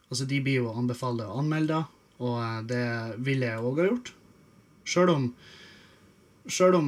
Altså, 0.10 0.26
de 0.26 0.40
blir 0.42 0.64
jo 0.64 0.72
anbefalt 0.74 1.22
å 1.22 1.36
anmelde 1.38 1.84
og 2.18 2.38
eh, 2.42 2.62
det 2.66 2.86
ville 3.22 3.46
jeg 3.46 3.62
òg 3.62 3.78
ha 3.78 3.86
gjort. 3.92 4.10
Sjøl 4.90 5.12
om 5.14 5.28
Sjøl 6.50 6.78
om 6.80 6.88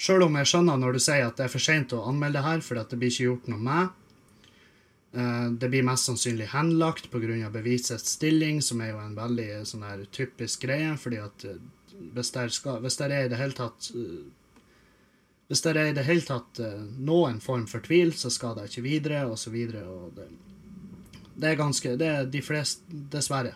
Sjøl 0.00 0.24
om 0.24 0.38
jeg 0.40 0.48
skjønner 0.48 0.80
når 0.80 0.96
du 0.96 1.02
sier 1.04 1.26
at 1.26 1.36
det 1.36 1.44
er 1.44 1.52
for 1.52 1.60
seint 1.60 1.92
å 1.92 2.06
anmelde 2.08 2.40
her, 2.40 2.64
for 2.64 2.80
det 2.80 2.96
blir 2.96 3.12
ikke 3.12 3.28
gjort 3.28 3.52
noe 3.52 3.60
med 3.68 3.92
Eh, 5.16 5.50
det 5.50 5.70
blir 5.72 5.84
mest 5.86 6.10
sannsynlig 6.10 6.50
henlagt 6.52 7.10
pga. 7.10 7.50
bevisets 7.50 8.10
stilling, 8.10 8.62
som 8.62 8.80
er 8.80 8.90
jo 8.90 8.98
en 9.00 9.14
veldig 9.16 9.48
eh, 9.60 9.64
sånn 9.64 9.86
her 9.86 10.04
typisk 10.12 10.66
greie. 10.66 10.96
fordi 10.96 11.16
at 11.16 11.46
hvis 12.12 12.30
det, 12.30 12.50
skal, 12.52 12.80
hvis 12.80 12.96
det 12.96 13.06
er 13.06 13.24
i 13.24 13.28
det 13.28 13.38
hele 13.40 13.56
tatt 13.56 13.90
Hvis 15.46 15.62
det 15.62 15.74
er 15.76 15.90
i 15.90 15.94
det 15.94 16.06
hele 16.08 16.24
tatt 16.26 16.58
noen 16.98 17.38
form 17.40 17.68
for 17.70 17.84
tvil, 17.84 18.10
så 18.18 18.30
skal 18.34 18.56
det 18.56 18.66
ikke 18.70 18.82
videre, 18.82 19.20
og 19.30 19.38
så 19.38 19.52
videre. 19.54 19.84
Og 19.86 20.16
det, 20.16 20.26
det 21.36 21.52
er 21.52 21.60
ganske 21.60 21.96
Det 21.96 22.06
er 22.06 22.26
de 22.26 22.42
fleste 22.42 23.02
Dessverre. 23.12 23.54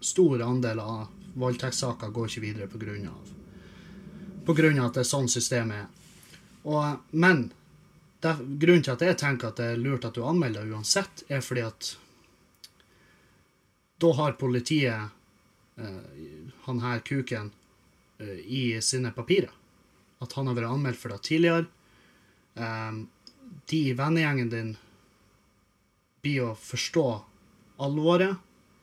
Stor 0.00 0.42
andel 0.44 0.82
av 0.84 1.06
voldtektssaker 1.38 2.12
går 2.12 2.28
ikke 2.28 2.44
videre. 2.44 2.68
På 2.68 4.54
grunn 4.54 4.78
av 4.78 4.90
at 4.90 4.98
det 4.98 5.04
er 5.06 5.08
sånn 5.08 5.30
systemet 5.32 5.80
er. 5.80 5.88
Og, 6.68 7.08
men 7.10 7.48
det, 8.20 8.34
grunnen 8.60 8.84
til 8.84 8.96
at 8.96 9.04
jeg 9.06 9.18
tenker 9.20 9.50
at 9.50 9.60
det 9.60 9.70
er 9.72 9.80
lurt 9.80 10.06
at 10.08 10.16
du 10.16 10.24
anmelder 10.26 10.68
uansett, 10.68 11.24
er 11.28 11.44
fordi 11.44 11.64
at 11.66 11.92
da 13.98 14.10
har 14.18 14.36
politiet 14.38 15.78
eh, 15.78 16.42
han 16.66 16.82
her 16.82 17.02
kuken 17.06 17.52
eh, 18.18 18.38
i 18.42 18.62
sine 18.82 19.14
papirer. 19.14 19.54
At 20.24 20.34
han 20.34 20.50
har 20.50 20.58
vært 20.58 20.72
anmeldt 20.72 21.00
for 21.00 21.14
det 21.14 21.22
tidligere. 21.28 21.66
Um, 22.58 23.06
de 23.70 23.80
i 23.90 23.96
vennegjengen 23.96 24.52
din 24.52 24.70
blir 26.22 26.50
å 26.50 26.54
forstå 26.58 27.06
alvoret, 27.84 28.36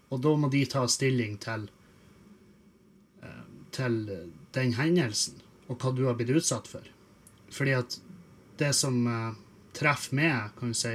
og 0.09 0.21
da 0.23 0.35
må 0.39 0.49
de 0.53 0.61
ta 0.71 0.85
stilling 0.87 1.35
til 1.43 1.65
eh, 3.25 3.41
til 3.75 3.97
den 4.55 4.75
hendelsen 4.77 5.41
og 5.67 5.81
hva 5.81 5.91
du 5.91 6.05
har 6.05 6.15
blitt 6.15 6.31
utsatt 6.31 6.69
for. 6.69 6.85
Fordi 7.51 7.73
at 7.75 7.97
det 8.61 8.71
som 8.77 9.01
uh, 9.09 9.33
treffer 9.75 10.15
meg, 10.15 10.53
kan 10.59 10.71
du 10.71 10.77
si, 10.77 10.93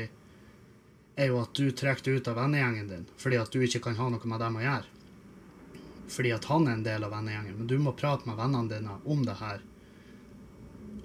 er 1.20 1.28
jo 1.28 1.40
at 1.42 1.52
du 1.58 1.70
trekker 1.76 2.06
deg 2.06 2.20
ut 2.20 2.30
av 2.30 2.38
vennegjengen 2.38 2.88
din 2.88 3.08
fordi 3.20 3.36
at 3.40 3.52
du 3.52 3.60
ikke 3.64 3.82
kan 3.84 3.98
ha 3.98 4.08
noe 4.12 4.30
med 4.30 4.40
dem 4.40 4.56
å 4.56 4.64
gjøre. 4.64 4.96
Fordi 6.10 6.32
at 6.34 6.46
han 6.50 6.66
er 6.66 6.78
en 6.78 6.86
del 6.86 7.04
av 7.06 7.12
vennegjengen. 7.14 7.58
Men 7.58 7.68
du 7.70 7.76
må 7.82 7.92
prate 7.98 8.26
med 8.26 8.38
vennene 8.38 8.70
dine 8.72 8.96
om 9.04 9.20
det 9.26 9.36
her. 9.38 9.60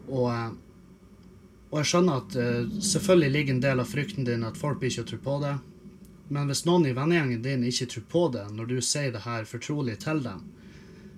Og, 0.08 0.28
uh, 0.30 0.52
og 1.72 1.80
jeg 1.82 1.92
skjønner 1.92 2.22
at 2.24 2.36
uh, 2.40 2.82
selvfølgelig 2.92 3.36
ligger 3.36 3.56
en 3.56 3.64
del 3.64 3.84
av 3.84 3.90
frykten 3.90 4.28
din 4.28 4.46
at 4.48 4.60
folk 4.60 4.84
ikke 4.84 5.08
tror 5.12 5.24
på 5.26 5.40
det. 5.46 5.56
Men 6.28 6.50
hvis 6.50 6.66
noen 6.66 6.88
i 6.90 6.96
vennegjengen 6.98 7.44
din 7.46 7.66
ikke 7.68 7.90
tror 7.94 8.06
på 8.10 8.28
det 8.34 8.46
når 8.54 8.70
du 8.72 8.78
sier 8.82 9.12
det 9.14 9.26
her 9.28 9.46
fortrolig 9.50 10.00
til 10.02 10.24
dem, 10.26 10.46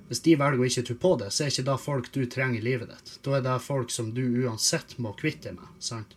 hvis 0.08 0.24
de 0.24 0.38
velger 0.40 0.64
å 0.64 0.68
ikke 0.68 0.86
tro 0.88 0.96
på 1.04 1.14
det, 1.20 1.30
så 1.36 1.44
er 1.44 1.52
ikke 1.52 1.68
det 1.68 1.78
folk 1.84 2.10
du 2.16 2.22
trenger 2.32 2.62
i 2.62 2.64
livet 2.64 2.92
ditt. 2.94 3.16
Da 3.26 3.38
er 3.38 3.44
det 3.44 3.56
folk 3.64 3.92
som 3.92 4.14
du 4.16 4.24
uansett 4.46 4.96
må 5.04 5.12
kvitte 5.20 5.50
deg 5.50 5.58
med. 5.60 5.74
sant? 5.84 6.16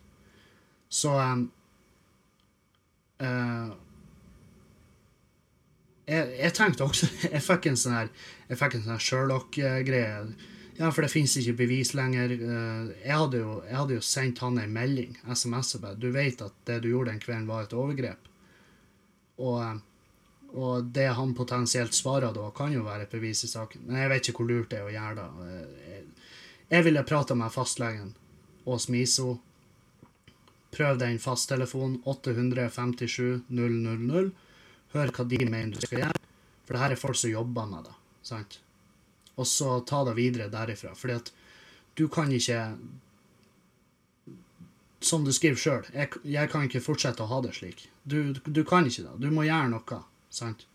Så 0.90 1.14
um, 1.18 1.42
uh, 3.22 3.72
jeg, 6.10 6.30
jeg, 6.38 6.52
tenkte 6.54 6.86
også 6.86 7.06
Jeg 7.34 7.42
fikk 7.46 7.68
en 7.70 7.76
sånn 7.78 7.94
her 7.94 8.08
jeg 8.50 8.58
fikk 8.58 8.72
en 8.74 8.86
sånn 8.88 9.02
Sherlock-greie. 9.06 10.14
Ja, 10.80 10.88
for 10.88 11.04
det 11.04 11.12
fins 11.12 11.36
ikke 11.36 11.58
bevis 11.58 11.92
lenger. 11.92 12.32
Uh, 12.40 12.88
jeg, 13.02 13.12
hadde 13.12 13.42
jo, 13.42 13.58
jeg 13.68 13.76
hadde 13.76 13.98
jo 13.98 14.06
sendt 14.06 14.40
han 14.40 14.56
en 14.62 14.72
melding, 14.72 15.18
SMS, 15.28 15.74
og 15.76 15.84
bare. 15.84 16.00
Du 16.00 16.08
vet 16.14 16.40
at 16.40 16.56
det 16.68 16.80
du 16.84 16.90
gjorde 16.94 17.12
den 17.12 17.20
kvelden, 17.22 17.48
var 17.50 17.68
et 17.68 17.76
overgrep. 17.76 18.30
Og 19.40 19.60
um, 19.60 19.82
og 20.50 20.84
det 20.84 21.06
han 21.14 21.34
potensielt 21.34 21.94
svarer 21.94 22.32
da, 22.34 22.48
kan 22.54 22.72
jo 22.74 22.82
være 22.86 23.06
et 23.06 23.12
bevis 23.12 23.44
i 23.46 23.50
saken. 23.50 23.84
Men 23.86 24.02
jeg 24.02 24.10
vet 24.10 24.30
ikke 24.30 24.42
hvor 24.42 24.50
lurt 24.50 24.72
det 24.72 24.80
er 24.80 24.88
å 24.88 24.94
gjøre 24.94 25.26
det. 25.26 26.00
Jeg 26.70 26.86
ville 26.86 27.06
prata 27.06 27.36
med 27.38 27.54
fastlegen 27.54 28.10
Ås 28.70 28.88
Miso. 28.90 29.36
Prøv 30.74 30.98
den 31.02 31.18
fasttelefonen 31.22 32.00
857 32.06 33.46
000. 33.50 34.32
Hør 34.94 35.14
hva 35.14 35.26
de 35.30 35.38
mener 35.46 35.74
du 35.74 35.86
skal 35.86 36.04
gjøre. 36.04 36.24
For 36.66 36.74
det 36.74 36.82
her 36.84 36.94
er 36.94 37.02
folk 37.02 37.18
som 37.18 37.32
jobber 37.32 37.70
med 37.70 37.86
det. 37.86 37.96
sant? 38.26 38.60
Og 39.40 39.48
så 39.48 39.78
ta 39.88 40.02
det 40.04 40.16
videre 40.18 40.50
derifra. 40.52 40.92
Fordi 40.96 41.16
at 41.16 41.30
du 41.98 42.06
kan 42.12 42.32
ikke 42.32 42.76
Som 45.00 45.24
du 45.24 45.32
skriver 45.32 45.56
sjøl, 45.56 45.86
jeg, 45.94 46.12
jeg, 46.28 46.48
kan 46.52 46.66
ikke 46.66 46.82
fortsette 46.84 47.24
å 47.24 47.30
ha 47.30 47.38
det 47.40 47.54
slik. 47.56 47.86
Du, 48.04 48.34
du 48.44 48.60
kan 48.68 48.84
ikke 48.84 49.06
det. 49.06 49.14
Du 49.22 49.30
må 49.32 49.46
gjøre 49.46 49.70
noe. 49.72 50.00
Sant? 50.28 50.66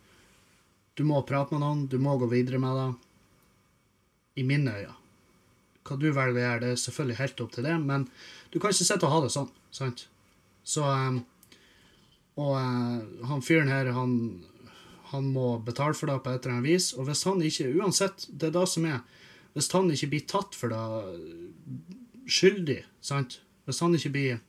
Du 0.98 1.04
må 1.06 1.20
prate 1.28 1.54
med 1.54 1.62
noen, 1.62 1.84
du 1.92 2.00
må 2.02 2.16
gå 2.18 2.26
videre 2.32 2.58
med 2.58 2.80
det. 2.80 2.88
I 4.42 4.46
mine 4.50 4.74
øyne. 4.74 4.96
Hva 5.86 6.00
du 6.02 6.08
velger 6.10 6.40
å 6.40 6.42
gjøre, 6.42 6.62
det 6.64 6.70
er 6.74 6.82
selvfølgelig 6.82 7.20
helt 7.20 7.42
opp 7.46 7.52
til 7.54 7.68
det, 7.68 7.76
men 7.86 8.08
du 8.50 8.58
kan 8.58 8.74
ikke 8.74 8.88
sitte 8.88 9.06
og 9.06 9.14
ha 9.14 9.20
det 9.22 9.32
sånn. 9.36 9.52
sant? 9.70 10.08
Så 10.66 10.82
um, 10.90 11.20
Og 12.42 12.56
uh, 12.58 13.28
han 13.30 13.44
fyren 13.46 13.70
her, 13.70 13.92
han, 13.94 14.16
han 15.12 15.30
må 15.34 15.56
betale 15.66 15.98
for 15.98 16.10
det 16.10 16.18
på 16.24 16.34
et 16.34 16.46
eller 16.46 16.58
annet 16.58 16.70
vis. 16.70 16.92
Og 16.96 17.08
hvis 17.10 17.24
han 17.28 17.44
ikke 17.44 17.72
Uansett, 17.76 18.28
det 18.30 18.50
er 18.50 18.58
det 18.58 18.66
som 18.72 18.88
er 18.90 19.04
Hvis 19.56 19.72
han 19.72 19.92
ikke 19.92 20.12
blir 20.12 20.26
tatt 20.28 20.56
for 20.58 20.74
det 20.74 22.30
skyldig, 22.32 22.82
sant 23.02 23.40
Hvis 23.66 23.80
han 23.80 23.96
ikke 23.96 24.14
blir 24.18 24.44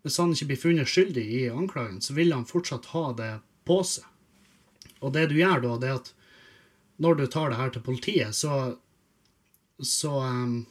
hvis 0.00 0.16
han 0.16 0.30
ikke 0.32 0.46
blir 0.48 0.60
funnet 0.62 0.88
skyldig 0.88 1.22
i 1.28 1.40
anklagen, 1.52 1.98
så 2.00 2.14
vil 2.16 2.32
han 2.32 2.46
fortsatt 2.48 2.86
ha 2.94 3.10
det 3.12 3.34
på 3.68 3.82
seg. 3.84 4.06
Og 5.04 5.12
det 5.12 5.26
du 5.28 5.34
gjør 5.36 5.60
da, 5.60 5.74
det 5.76 5.90
er 5.90 5.98
at 5.98 6.08
når 7.04 7.18
du 7.18 7.26
tar 7.28 7.52
det 7.52 7.58
her 7.58 7.74
til 7.74 7.84
politiet, 7.84 8.32
så 8.36 8.78
så, 9.82 10.12
um, 10.20 10.66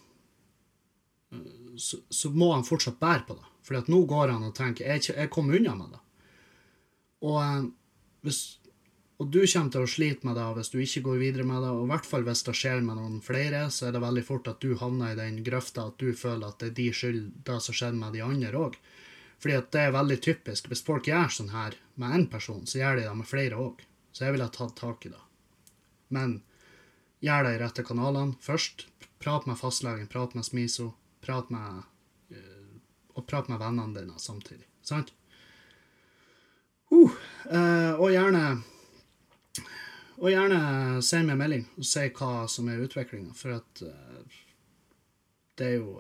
så, 1.78 1.98
så 2.10 2.30
må 2.30 2.52
han 2.54 2.66
fortsatt 2.66 3.00
bære 3.00 3.26
på 3.28 3.38
det. 3.38 3.48
For 3.66 3.92
nå 3.92 4.04
går 4.10 4.34
han 4.34 4.46
og 4.46 4.56
tenker 4.58 4.86
jeg, 4.86 5.10
jeg 5.14 5.32
kom 5.34 5.50
unna 5.50 5.76
med 5.78 5.96
det. 5.96 6.02
Og, 7.26 7.38
um, 7.38 7.70
hvis, 8.26 8.40
og 9.20 9.28
du 9.34 9.42
kommer 9.44 9.74
til 9.74 9.84
å 9.84 9.92
slite 9.92 10.28
med 10.28 10.38
det 10.40 10.48
hvis 10.58 10.72
du 10.72 10.78
ikke 10.80 11.04
går 11.10 11.20
videre 11.24 11.48
med 11.48 11.64
det. 11.64 11.72
Og 11.76 11.86
i 11.86 11.92
hvert 11.92 12.08
fall 12.08 12.26
hvis 12.28 12.46
det 12.48 12.56
skjer 12.56 12.82
med 12.86 13.00
noen 13.00 13.20
flere, 13.24 13.66
så 13.74 13.88
er 13.88 13.96
det 13.96 14.04
veldig 14.04 14.26
fort 14.28 14.48
at 14.52 14.64
du 14.64 14.74
havner 14.80 15.14
i 15.14 15.20
den 15.20 15.42
grøfta 15.46 15.90
at 15.90 16.00
du 16.00 16.14
føler 16.16 16.48
at 16.48 16.60
det 16.62 16.72
er 16.72 16.78
de 16.80 16.90
skyld, 16.96 17.22
det 17.48 17.60
som 17.66 17.76
skjedde 17.76 18.00
med 18.00 18.16
de 18.16 18.24
andre 18.26 18.54
òg. 18.68 18.80
Fordi 19.40 19.56
at 19.56 19.72
det 19.72 19.86
er 19.86 19.96
veldig 19.96 20.20
typisk. 20.24 20.68
Hvis 20.68 20.84
folk 20.88 21.08
gjør 21.08 21.32
sånn 21.32 21.54
her 21.54 21.76
med 22.00 22.16
én 22.16 22.26
person, 22.32 22.66
så 22.68 22.82
gjør 22.82 23.00
de 23.00 23.08
det 23.08 23.16
med 23.16 23.28
flere 23.30 23.60
òg. 23.60 23.84
Så 24.12 24.26
jeg 24.26 24.36
ville 24.36 24.50
tatt 24.52 24.76
tak 24.80 25.06
i 25.08 25.14
det. 25.14 25.22
Men 26.16 26.40
gjør 27.24 27.46
det 27.46 27.54
i 27.56 27.62
rette 27.62 27.86
kanalene 27.88 28.40
først. 28.44 28.88
Prat 29.20 29.48
med 29.48 29.60
fastlegen, 29.60 30.08
prat 30.12 30.36
med 30.36 30.48
Smiso, 30.48 30.94
prat 31.24 31.50
med 31.52 31.84
uh, 32.32 32.68
Og 33.20 33.26
prat 33.28 33.50
med 33.52 33.60
vennene 33.60 33.96
dine 33.96 34.20
samtidig. 34.20 34.64
Sant? 34.82 35.12
Uh, 36.92 37.12
og 37.50 38.12
gjerne 38.14 38.44
Og 40.20 40.28
gjerne 40.30 40.60
send 41.02 41.32
meg 41.32 41.40
melding 41.40 41.64
og 41.80 41.88
si 41.88 42.04
hva 42.14 42.44
som 42.52 42.68
er 42.70 42.84
utviklinga, 42.84 43.32
for 43.34 43.56
at 43.56 43.84
uh, 43.88 44.40
det 45.58 45.70
er 45.72 45.78
jo 45.80 46.00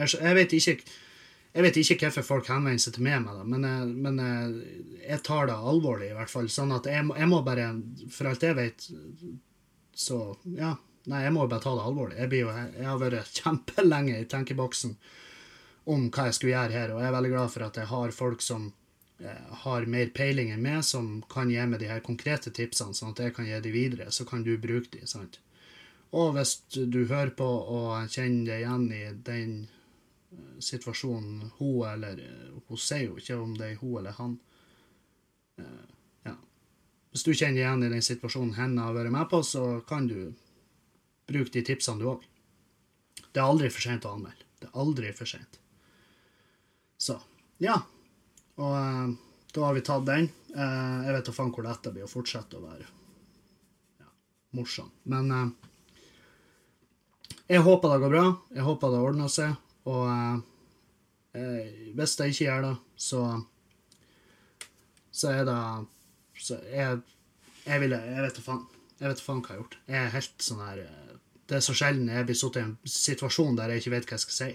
jeg 0.00 0.36
vet 0.36 0.52
ikke 0.56 0.76
jeg 1.50 1.64
vet 1.66 1.78
ikke 1.80 1.96
hvorfor 2.06 2.26
folk 2.26 2.48
henvender 2.52 2.78
seg 2.78 2.94
til 2.94 3.02
meg 3.02 3.24
med 3.24 3.34
det, 3.34 3.46
men, 3.50 3.64
jeg, 3.66 3.86
men 4.04 4.20
jeg 5.02 5.22
tar 5.26 5.48
det 5.50 5.56
alvorlig, 5.56 6.12
i 6.12 6.14
hvert 6.14 6.30
fall. 6.30 6.46
Sånn 6.52 6.70
at 6.76 6.86
jeg, 6.86 7.02
jeg, 7.10 7.26
må 7.26 7.40
bare 7.42 7.72
For 8.14 8.30
alt 8.30 8.46
jeg 8.46 8.58
vet, 8.58 8.86
så 9.94 10.22
Ja. 10.56 10.76
Nei, 11.10 11.22
jeg 11.24 11.32
må 11.32 11.46
bare 11.48 11.64
ta 11.64 11.72
det 11.74 11.82
alvorlig. 11.88 12.16
Jeg, 12.20 12.42
jo, 12.42 12.50
jeg 12.52 12.86
har 12.86 12.98
vært 13.00 13.38
kjempelenge 13.40 14.18
i 14.20 14.26
tenkeboksen 14.30 14.92
om 15.90 16.04
hva 16.12 16.26
jeg 16.28 16.36
skulle 16.36 16.52
gjøre 16.52 16.76
her, 16.76 16.92
og 16.92 17.00
jeg 17.00 17.08
er 17.08 17.14
veldig 17.16 17.30
glad 17.32 17.52
for 17.54 17.66
at 17.66 17.78
jeg 17.80 17.88
har 17.90 18.12
folk 18.14 18.44
som 18.44 18.66
eh, 18.68 18.79
har 19.64 19.86
mer 19.90 20.08
peiling 20.16 20.50
enn 20.54 20.62
meg, 20.64 20.82
som 20.86 21.20
kan 21.28 21.50
gi 21.52 21.60
meg 21.68 21.82
de 21.82 21.90
her 21.90 22.00
konkrete 22.04 22.52
tipsene, 22.56 22.96
sånn 22.96 23.12
at 23.12 23.20
jeg 23.24 23.34
kan 23.36 23.48
gi 23.48 23.60
de 23.60 23.72
videre. 23.74 24.10
Så 24.12 24.24
kan 24.28 24.44
du 24.46 24.54
bruke 24.58 24.92
de, 24.94 25.06
sant. 25.08 25.40
Og 26.16 26.32
hvis 26.34 26.56
du 26.70 27.04
hører 27.04 27.34
på 27.38 27.46
og 27.46 28.08
kjenner 28.10 28.48
deg 28.48 28.64
igjen 28.64 28.86
i 28.94 29.02
den 29.26 29.52
situasjonen 30.62 31.50
hun 31.58 31.86
eller 31.88 32.20
Hun 32.68 32.78
sier 32.78 33.08
jo 33.08 33.18
ikke 33.18 33.38
om 33.38 33.54
det 33.58 33.72
er 33.72 33.78
hun 33.80 33.98
eller 33.98 34.14
han. 34.18 34.36
Ja. 36.26 36.34
Hvis 37.10 37.24
du 37.26 37.32
kjenner 37.34 37.62
igjen 37.62 37.86
i 37.86 37.92
den 37.92 38.04
situasjonen 38.04 38.54
henne 38.58 38.86
har 38.86 38.94
vært 38.94 39.14
med 39.14 39.26
på, 39.30 39.42
så 39.46 39.80
kan 39.86 40.06
du 40.10 40.32
bruke 41.30 41.50
de 41.54 41.64
tipsene, 41.66 41.98
du 41.98 42.10
òg. 42.10 42.26
Det 43.30 43.42
er 43.42 43.46
aldri 43.46 43.70
for 43.70 43.82
sent 43.82 44.06
å 44.06 44.14
anmelde. 44.16 44.46
Det 44.60 44.68
er 44.68 44.78
aldri 44.82 45.10
for 45.14 45.30
sent. 45.30 45.58
Så 47.00 47.18
ja. 47.62 47.80
Og 48.60 48.76
uh, 48.76 49.16
da 49.56 49.66
har 49.66 49.76
vi 49.76 49.82
tatt 49.86 50.06
den. 50.08 50.28
Uh, 50.52 51.06
jeg 51.06 51.16
vet 51.16 51.28
da 51.30 51.34
faen 51.34 51.52
hvor 51.54 51.66
dette 51.66 51.92
blir 51.94 52.06
å 52.06 52.10
fortsette 52.10 52.58
å 52.58 52.64
være 52.64 52.86
ja, 54.02 54.08
morsom. 54.58 54.92
Men 55.08 55.54
jeg 57.50 57.64
håper 57.66 57.90
det 57.90 58.02
går 58.04 58.12
bra. 58.12 58.26
Jeg 58.54 58.62
håper 58.62 58.92
det 58.92 58.98
ordner 59.02 59.30
seg. 59.32 59.54
Og 59.90 60.04
eh, 61.34 61.70
hvis 61.98 62.12
det 62.18 62.28
ikke 62.30 62.44
gjør 62.44 62.66
det, 62.68 62.74
så 62.94 63.22
så 65.10 65.32
er 65.34 65.44
det 65.44 65.56
Så 66.38 66.56
jeg, 66.70 67.00
jeg 67.66 67.80
ville 67.82 67.96
Jeg 67.96 68.22
vet 68.22 68.36
da 68.36 68.44
faen. 68.44 68.62
Jeg 69.00 69.08
vet 69.10 69.22
faen 69.24 69.40
hva 69.42 69.48
jeg 69.48 69.56
har 69.56 69.62
gjort. 69.64 69.78
Jeg 69.88 69.98
er 70.04 70.14
helt 70.14 70.46
sånn 70.46 70.62
her 70.62 70.82
eh, 70.84 71.16
Det 71.50 71.58
er 71.58 71.66
så 71.66 71.74
sjelden 71.74 72.12
jeg 72.12 72.28
blir 72.28 72.38
satt 72.38 72.60
i 72.60 72.62
en 72.62 72.76
situasjon 72.86 73.58
der 73.58 73.74
jeg 73.74 73.82
ikke 73.82 73.94
vet 73.96 74.06
hva 74.06 74.16
jeg 74.16 74.24
skal 74.28 74.36
si. 74.36 74.50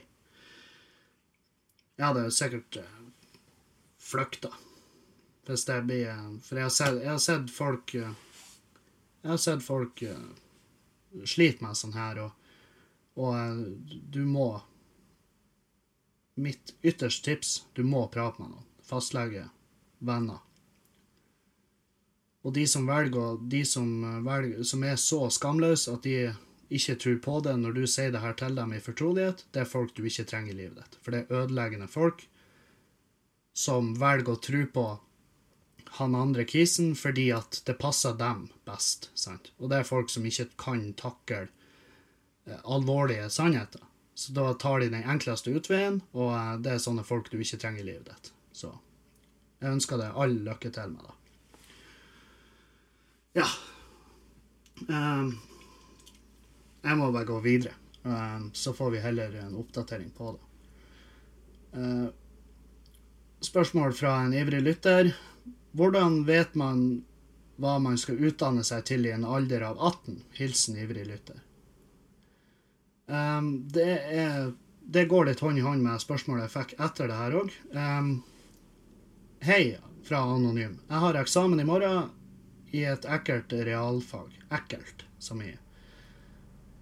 Jeg 1.99 2.05
hadde 2.07 2.25
sikkert 2.31 2.79
uh. 4.05 4.53
Hvis 5.45 5.65
det 5.65 5.81
blir 5.85 6.09
uh, 6.09 6.37
For 6.41 6.59
jeg 6.59 6.65
har 6.65 6.73
sett, 6.73 7.01
jeg 7.03 7.11
har 7.11 7.21
sett 7.21 7.51
folk 7.53 7.95
uh, 7.95 8.13
Jeg 9.21 9.29
har 9.29 9.41
sett 9.41 9.65
folk 9.65 10.03
uh, 10.05 11.25
slite 11.25 11.63
med 11.63 11.77
sånn 11.79 11.93
her, 11.95 12.17
og, 12.25 12.31
og 13.15 13.61
du 14.11 14.25
må 14.27 14.49
mitt 16.35 16.73
ytterste 16.83 17.23
tips 17.29 17.53
du 17.73 17.85
må 17.87 18.01
prate 18.11 18.41
med 18.41 18.51
noen. 18.51 18.65
Fastlege, 18.83 19.45
venner. 20.03 20.41
Og 22.43 22.53
de 22.53 22.65
som 22.67 22.83
velger, 22.85 23.39
de 23.49 23.63
som, 23.65 23.87
velger, 24.25 24.59
som 24.67 24.83
er 24.83 24.99
så 25.01 25.23
skamløse 25.31 25.95
at 25.95 26.03
de 26.03 26.33
ikke 26.75 26.97
tror 27.01 27.17
på 27.23 27.39
det 27.47 27.55
når 27.61 27.79
du 27.79 27.83
sier 27.87 28.11
det 28.13 28.21
her 28.21 28.35
til 28.37 28.59
dem 28.59 28.75
i 28.75 28.83
fortrolighet, 28.83 29.45
det 29.55 29.63
er 29.63 29.71
folk 29.71 29.95
du 29.95 30.03
ikke 30.05 30.27
trenger 30.29 30.53
i 30.53 30.59
livet 30.59 30.83
ditt. 30.83 30.99
For 31.01 31.15
det 31.15 31.23
er 31.23 31.45
ødeleggende 31.45 31.87
folk 31.89 32.27
som 33.55 33.93
velger 33.99 34.35
å 34.35 34.41
tro 34.43 34.61
på 34.67 34.85
han 35.95 36.15
andre 36.15 36.43
kisen 36.43 36.91
fordi 36.99 37.29
at 37.31 37.61
det 37.65 37.77
passer 37.79 38.17
dem 38.19 38.49
best. 38.67 39.09
sant? 39.15 39.51
Og 39.57 39.71
det 39.71 39.79
er 39.79 39.87
folk 39.87 40.11
som 40.11 40.25
ikke 40.27 40.49
kan 40.59 40.89
takle 40.99 41.45
eh, 41.45 42.59
alvorlige 42.63 43.29
sannheter. 43.31 43.83
Så 44.15 44.35
da 44.35 44.49
tar 44.59 44.79
de 44.79 44.89
den 44.91 45.07
enkleste 45.07 45.53
utveien, 45.55 46.01
og 46.11 46.33
eh, 46.35 46.51
det 46.63 46.73
er 46.73 46.83
sånne 46.83 47.07
folk 47.07 47.31
du 47.31 47.39
ikke 47.39 47.61
trenger 47.61 47.83
i 47.83 47.87
livet 47.93 48.11
ditt. 48.11 48.33
Så 48.55 48.73
jeg 49.61 49.71
ønsker 49.71 50.03
deg 50.03 50.19
all 50.19 50.35
lykke 50.49 50.71
til 50.75 50.91
med 50.91 51.07
det. 51.07 51.15
Ja. 53.39 53.47
Um, 54.87 55.31
jeg 56.83 56.99
må 56.99 57.09
bare 57.11 57.27
gå 57.27 57.39
videre. 57.43 57.75
Um, 58.03 58.51
så 58.53 58.75
får 58.75 58.91
vi 58.93 59.03
heller 59.03 59.39
en 59.41 59.55
oppdatering 59.59 60.11
på 60.15 60.35
det. 60.35 60.43
Uh, 61.75 62.07
spørsmål 63.43 63.93
fra 63.93 64.19
en 64.23 64.33
ivrig 64.33 64.61
lytter. 64.61 65.11
Hvordan 65.75 66.23
vet 66.27 66.55
man 66.55 67.03
hva 67.61 67.77
man 67.79 67.97
skal 67.99 68.19
utdanne 68.27 68.63
seg 68.67 68.86
til 68.88 69.07
i 69.07 69.13
en 69.15 69.25
alder 69.27 69.63
av 69.69 69.79
18? 69.79 70.21
Hilsen 70.39 70.79
ivrig 70.79 71.05
lytter. 71.07 71.41
Um, 73.05 73.67
det, 73.69 73.99
er, 74.11 74.51
det, 74.81 75.05
går 75.11 75.29
litt 75.29 75.43
hånd 75.45 75.61
i 75.61 75.65
hånd 75.65 75.83
med 75.86 76.01
spørsmålet 76.01 76.47
jeg 76.47 76.55
fikk 76.55 76.73
etter 76.88 77.11
det 77.11 77.19
her 77.19 77.38
òg. 77.41 77.51
Um, 77.75 78.15
hei 79.45 79.75
fra 80.05 80.23
Anonym. 80.36 80.79
Jeg 80.89 81.03
har 81.03 81.21
eksamen 81.21 81.61
i 81.61 81.67
morgen 81.67 82.09
i 82.75 82.83
et 82.89 83.05
ekkelt 83.05 83.53
realfag. 83.67 84.33
Ekkelt, 84.53 85.05
som 85.19 85.41
i 85.41 85.53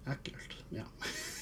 Ekkelt, 0.04 0.58
ja. 0.74 0.84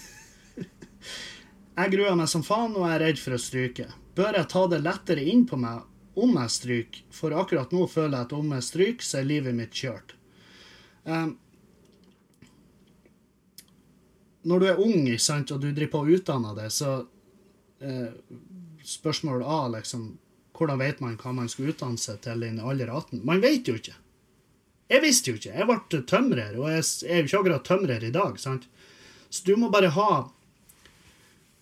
jeg 1.76 1.92
gruer 1.94 2.16
meg 2.18 2.28
som 2.28 2.44
faen 2.44 2.74
og 2.76 2.88
er 2.88 3.00
redd 3.00 3.20
for 3.20 3.36
å 3.36 3.40
stryke. 3.40 3.88
Bør 4.16 4.36
jeg 4.36 4.50
ta 4.52 4.66
det 4.68 4.82
lettere 4.84 5.24
inn 5.24 5.46
på 5.48 5.56
meg 5.60 5.86
om 6.20 6.34
jeg 6.36 6.52
stryker, 6.52 7.04
for 7.14 7.32
akkurat 7.40 7.70
nå 7.72 7.86
føler 7.88 8.18
jeg 8.18 8.28
at 8.28 8.34
om 8.36 8.50
jeg 8.52 8.66
stryker, 8.66 9.06
så 9.06 9.20
er 9.20 9.30
livet 9.30 9.56
mitt 9.56 9.72
kjørt. 9.76 10.12
Um, 11.04 11.38
når 14.44 14.60
du 14.60 14.66
er 14.68 14.82
ung 14.82 15.06
sant, 15.22 15.54
og 15.54 15.62
du 15.62 15.70
driver 15.70 15.92
på 15.94 16.02
å 16.02 16.18
utdanne 16.18 16.52
deg, 16.58 16.68
så 16.74 16.98
uh, 17.02 18.10
Spørsmål 18.82 19.44
A, 19.46 19.60
liksom 19.76 20.16
Hvordan 20.58 20.80
vet 20.82 20.98
man 21.00 21.14
hva 21.18 21.30
man 21.34 21.48
skal 21.50 21.70
utdanne 21.70 21.98
seg 21.98 22.18
til 22.22 22.42
i 22.44 22.48
en 22.50 22.60
alder 22.60 22.90
18? 22.92 23.22
Man 23.26 23.40
vet 23.42 23.66
jo 23.66 23.76
ikke. 23.78 23.94
Jeg 24.92 25.02
visste 25.02 25.32
jo 25.32 25.38
ikke. 25.38 25.54
Jeg 25.56 25.66
ble 25.66 26.00
tømrer, 26.10 26.58
og 26.60 26.68
jeg 26.68 26.82
er 27.08 27.22
jo 27.22 27.28
ikke 27.30 27.38
akkurat 27.40 27.64
tømrer 27.66 28.04
i 28.04 28.12
dag. 28.14 28.36
sant? 28.38 28.66
Så 29.30 29.46
du 29.46 29.56
må 29.56 29.70
bare 29.72 29.94
ha 29.96 30.10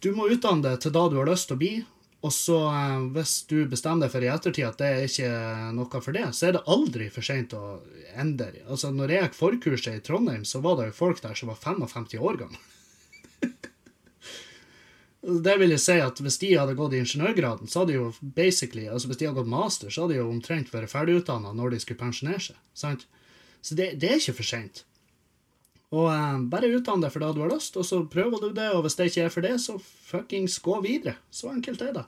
Du 0.01 0.12
må 0.16 0.30
utdanne 0.32 0.64
deg 0.64 0.80
til 0.80 0.94
da 0.96 1.09
du 1.12 1.18
har 1.20 1.28
lyst 1.28 1.51
til 1.51 1.59
å 1.59 1.61
bli, 1.61 1.74
og 2.20 2.32
så, 2.32 2.59
eh, 2.68 3.07
hvis 3.14 3.34
du 3.48 3.64
bestemmer 3.68 4.07
deg 4.07 4.12
for 4.12 4.24
i 4.24 4.28
ettertid 4.32 4.66
at 4.68 4.80
det 4.80 4.88
er 4.88 5.07
ikke 5.07 5.30
noe 5.76 6.01
for 6.05 6.16
det, 6.16 6.26
så 6.36 6.48
er 6.48 6.57
det 6.57 6.66
aldri 6.68 7.09
for 7.12 7.24
seint 7.24 7.55
å 7.57 7.80
endre. 8.12 8.64
Altså, 8.66 8.92
når 8.92 9.14
jeg 9.14 9.24
gikk 9.26 9.38
forkurset 9.38 9.96
i 9.96 10.03
Trondheim, 10.05 10.44
så 10.44 10.61
var 10.64 10.76
det 10.76 10.90
jo 10.90 10.98
folk 10.98 11.22
der 11.24 11.36
som 11.36 11.53
var 11.53 11.61
55 11.61 12.20
år 12.20 12.40
gamle. 12.42 12.61
det 15.46 15.57
vil 15.62 15.72
jeg 15.72 15.80
si 15.80 15.96
at 16.01 16.20
Hvis 16.20 16.38
de 16.40 16.53
hadde 16.57 16.76
gått 16.76 16.92
i 16.92 17.01
ingeniørgraden, 17.01 17.68
så 17.68 17.82
hadde 17.82 17.94
de 17.94 17.98
jo 18.01 18.12
basically, 18.20 18.84
altså 18.88 19.09
hvis 19.09 19.20
de 19.20 19.30
hadde 19.30 19.40
gått 19.40 19.55
master, 19.57 19.88
så 19.88 20.05
hadde 20.05 20.18
de 20.18 20.20
jo 20.20 20.28
omtrent 20.28 20.72
vært 20.72 20.92
ferdigutdanna 20.92 21.57
når 21.57 21.76
de 21.76 21.80
skulle 21.80 22.05
pensjonere 22.05 22.44
seg. 22.51 22.61
sant? 22.74 23.09
Så 23.64 23.76
det, 23.76 23.94
det 24.01 24.12
er 24.12 24.20
ikke 24.20 24.40
for 24.40 24.48
seint. 24.48 24.84
Og 25.91 26.07
eh, 26.12 26.38
bare 26.53 26.70
utdann 26.70 27.03
deg 27.03 27.12
for 27.12 27.24
det 27.24 27.32
du 27.34 27.43
har 27.43 27.53
lyst, 27.53 27.76
og 27.80 27.86
så 27.86 28.05
prøver 28.07 28.45
du 28.45 28.53
det, 28.55 28.68
og 28.76 28.84
hvis 28.84 28.97
det 28.99 29.11
ikke 29.11 29.26
er 29.26 29.34
for 29.34 29.47
det, 29.47 29.57
så 29.62 29.76
fuckings 29.80 30.61
gå 30.62 30.78
videre. 30.84 31.16
Så 31.34 31.51
enkelt 31.51 31.82
er 31.82 31.95
det. 31.97 32.07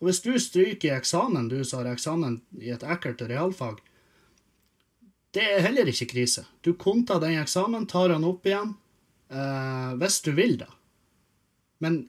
Og 0.00 0.08
hvis 0.08 0.22
du 0.24 0.32
stryker 0.40 0.88
i 0.88 0.96
eksamen, 0.96 1.50
du 1.50 1.60
som 1.64 1.82
har 1.82 1.92
eksamen 1.92 2.40
i 2.60 2.72
et 2.72 2.84
ekkelt 2.86 3.20
realfag, 3.28 3.82
det 5.36 5.44
er 5.44 5.66
heller 5.66 5.90
ikke 5.90 6.08
krise. 6.10 6.46
Du 6.64 6.72
konter 6.74 7.20
den 7.22 7.36
eksamen, 7.38 7.84
tar 7.86 8.08
den 8.10 8.24
opp 8.26 8.48
igjen, 8.48 8.72
eh, 9.28 9.92
hvis 10.00 10.22
du 10.24 10.32
vil, 10.34 10.56
da. 10.62 10.70
Men 11.84 12.02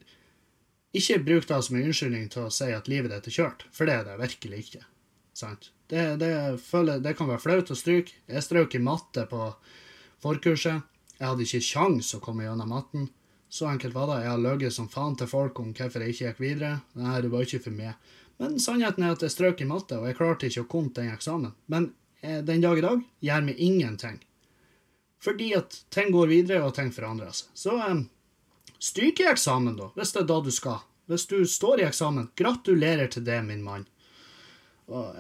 ikke 0.95 1.22
bruk 1.24 1.45
det 1.47 1.59
som 1.64 1.76
en 1.78 1.91
unnskyldning 1.91 2.32
til 2.32 2.47
å 2.47 2.53
si 2.53 2.72
at 2.76 2.89
livet 2.91 3.12
ditt 3.14 3.28
er 3.30 3.36
kjørt, 3.36 3.68
for 3.76 3.88
det 3.88 3.99
er 3.99 4.07
det 4.07 4.18
virkelig 4.24 4.64
ikke. 4.66 4.82
Sant? 5.38 5.70
Det, 5.91 6.16
det, 6.20 6.32
føler, 6.64 7.03
det 7.03 7.14
kan 7.20 7.30
være 7.30 7.43
flaut 7.43 7.72
å 7.72 7.78
stryke. 7.78 8.16
Jeg 8.28 8.43
strøk 8.43 8.76
i 8.76 8.84
matte 8.84 9.28
på 9.28 9.51
forkurset. 10.24 10.88
Jeg 11.22 11.30
hadde 11.30 11.45
ikke 11.45 11.61
kjangs 11.61 12.15
å 12.17 12.19
komme 12.24 12.47
gjennom 12.47 12.72
matten. 12.74 13.03
Så 13.51 13.67
enkelt 13.69 13.93
var 13.93 14.07
det. 14.09 14.24
Jeg 14.24 14.32
har 14.32 14.41
løyet 14.41 14.74
som 14.74 14.88
faen 14.89 15.13
til 15.19 15.28
folk 15.30 15.59
om 15.61 15.69
hvorfor 15.78 16.01
jeg 16.01 16.15
ikke 16.15 16.26
gikk 16.32 16.39
videre. 16.41 16.72
Nei, 16.97 17.19
det 17.22 17.30
var 17.30 17.45
ikke 17.45 17.59
for 17.67 17.76
meg. 17.78 18.13
Men 18.41 18.55
sannheten 18.63 19.05
er 19.05 19.13
at 19.13 19.22
jeg 19.22 19.36
strøk 19.36 19.61
i 19.61 19.67
matte, 19.69 19.99
og 19.99 20.07
jeg 20.09 20.17
klarte 20.17 20.49
ikke 20.49 20.63
å 20.63 20.69
komme 20.72 20.89
den 20.95 21.11
eksamen. 21.13 21.53
Men 21.69 21.91
eh, 22.26 22.39
den 22.47 22.63
dag 22.63 22.80
i 22.80 22.86
dag 22.88 23.03
gjør 23.28 23.45
meg 23.45 23.61
ingenting. 23.61 24.17
Fordi 25.22 25.51
at 25.59 25.78
ting 25.93 26.09
går 26.15 26.32
videre, 26.32 26.63
og 26.65 26.74
ting 26.80 26.89
forandrer 26.95 27.36
seg. 27.38 27.53
Så 27.53 27.78
eh, 27.86 28.01
stryk 28.82 29.22
i 29.22 29.30
eksamen, 29.30 29.78
da, 29.78 29.91
hvis 29.99 30.15
det 30.15 30.24
er 30.24 30.30
da 30.34 30.41
du 30.41 30.49
skal. 30.55 30.82
Hvis 31.11 31.30
du 31.30 31.38
står 31.45 31.84
i 31.84 31.89
eksamen, 31.91 32.32
gratulerer 32.39 33.13
til 33.13 33.28
det, 33.30 33.43
min 33.45 33.61
mann. 33.61 33.86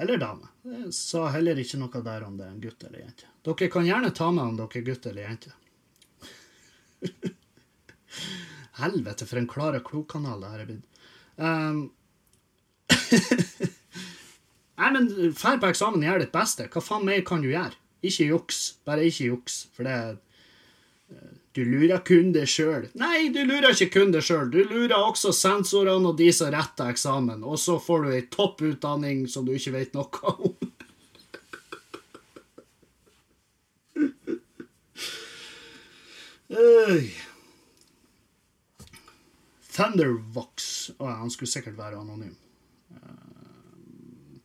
Eller 0.01 0.17
dame. 0.17 0.49
Jeg 0.65 0.89
sa 0.95 1.27
heller 1.31 1.59
ikke 1.61 1.77
noe 1.79 2.01
der 2.03 2.25
om 2.25 2.39
det 2.39 2.47
er 2.47 2.55
en 2.55 2.61
gutt 2.63 2.83
eller 2.89 3.05
jente. 3.05 3.29
Dere 3.45 3.69
kan 3.71 3.85
gjerne 3.85 4.09
ta 4.15 4.31
med 4.33 4.43
om 4.49 4.57
dere 4.57 4.81
er 4.81 4.87
gutt 4.87 5.05
eller 5.11 5.29
jente. 5.29 5.53
Helvete, 8.81 9.27
for 9.29 9.41
en 9.41 9.49
klar 9.49 9.77
og 9.77 9.85
klok 9.87 10.07
kanal 10.15 10.41
det 10.41 10.53
her 10.53 10.63
er 10.63 10.69
blitt. 10.71 11.03
Um, 11.41 11.81
Nei, 14.81 14.89
men 14.95 15.09
fær 15.37 15.59
på 15.61 15.69
eksamen, 15.69 16.03
gjør 16.05 16.23
ditt 16.23 16.33
beste. 16.33 16.65
Hva 16.71 16.81
faen 16.81 17.05
mer 17.05 17.21
kan 17.27 17.43
du 17.43 17.51
gjøre? 17.51 17.77
Ikke 18.01 18.31
juks. 18.31 18.61
Bare 18.87 19.05
ikke 19.05 19.27
juks. 19.29 19.59
For 19.75 19.85
det 19.85 19.97
eh, 21.13 21.37
Du 21.53 21.61
lurer 21.67 22.01
kun 22.07 22.31
deg 22.33 22.49
sjøl. 22.49 22.87
Nei, 22.97 23.29
du 23.35 23.43
lurer 23.45 23.75
ikke 23.75 23.91
kun 23.99 24.13
deg 24.15 24.25
sjøl. 24.25 24.49
Du 24.49 24.63
lurer 24.63 24.97
også 24.97 25.33
sensorene 25.35 26.09
og 26.09 26.17
de 26.17 26.31
som 26.33 26.49
retter 26.53 26.89
eksamen. 26.93 27.43
Og 27.45 27.59
så 27.61 27.77
får 27.81 28.05
du 28.05 28.13
ei 28.15 28.23
topputdanning 28.33 29.27
som 29.29 29.45
du 29.45 29.53
ikke 29.53 29.75
vet 29.77 29.93
noe 29.97 30.09
om. 30.33 30.55
Thundervox. 39.71 40.89
Å, 40.97 41.05
oh, 41.05 41.13
han 41.21 41.31
skulle 41.31 41.51
sikkert 41.51 41.77
være 41.77 41.99
anonym. 42.01 42.35
Uh, 42.91 44.41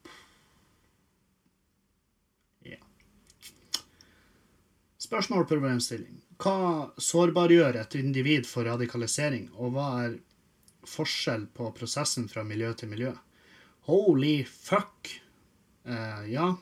ja. 2.70 2.78
Spørsmål 5.02 5.44
på 5.44 5.56
problemstilling. 5.56 6.22
Hva 6.38 6.92
sårbargjør 7.00 7.80
et 7.80 7.98
individ 7.98 8.46
for 8.46 8.68
radikalisering, 8.68 9.48
og 9.56 9.74
hva 9.74 9.88
er 10.04 10.18
forskjell 10.86 11.48
på 11.56 11.72
prosessen 11.74 12.28
fra 12.30 12.44
miljø 12.46 12.70
til 12.78 12.92
miljø? 12.92 13.12
Holy 13.90 14.44
fuck! 14.46 15.10
Uh, 15.86 16.22
ja, 16.30 16.52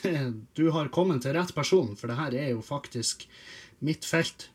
du 0.58 0.66
har 0.76 0.92
kommet 0.92 1.24
til 1.24 1.36
rett 1.36 1.54
person, 1.56 1.96
for 1.96 2.10
det 2.10 2.20
her 2.20 2.36
er 2.36 2.48
jo 2.52 2.64
faktisk 2.64 3.24
mitt 3.80 4.04
felt. 4.04 4.50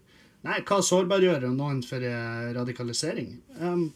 Nei, 0.46 0.60
hva 0.62 0.78
sårbargjør 0.86 1.48
noen 1.56 1.80
for 1.86 2.04
eh, 2.06 2.52
radikalisering? 2.54 3.32
Um, 3.58 3.88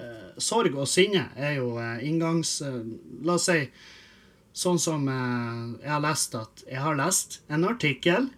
uh, 0.00 0.32
sorg 0.42 0.74
og 0.74 0.88
sinne 0.90 1.28
er 1.38 1.60
jo 1.60 1.76
uh, 1.78 2.02
inngangs... 2.02 2.58
Uh, 2.66 2.82
la 3.22 3.36
oss 3.38 3.46
si 3.46 3.60
sånn 4.56 4.80
som 4.80 5.04
jeg 5.04 5.90
har 5.90 6.00
lest 6.00 6.32
at 6.38 6.62
Jeg 6.64 6.80
har 6.80 6.96
lest 6.96 7.42
en 7.52 7.66
artikkel 7.68 8.30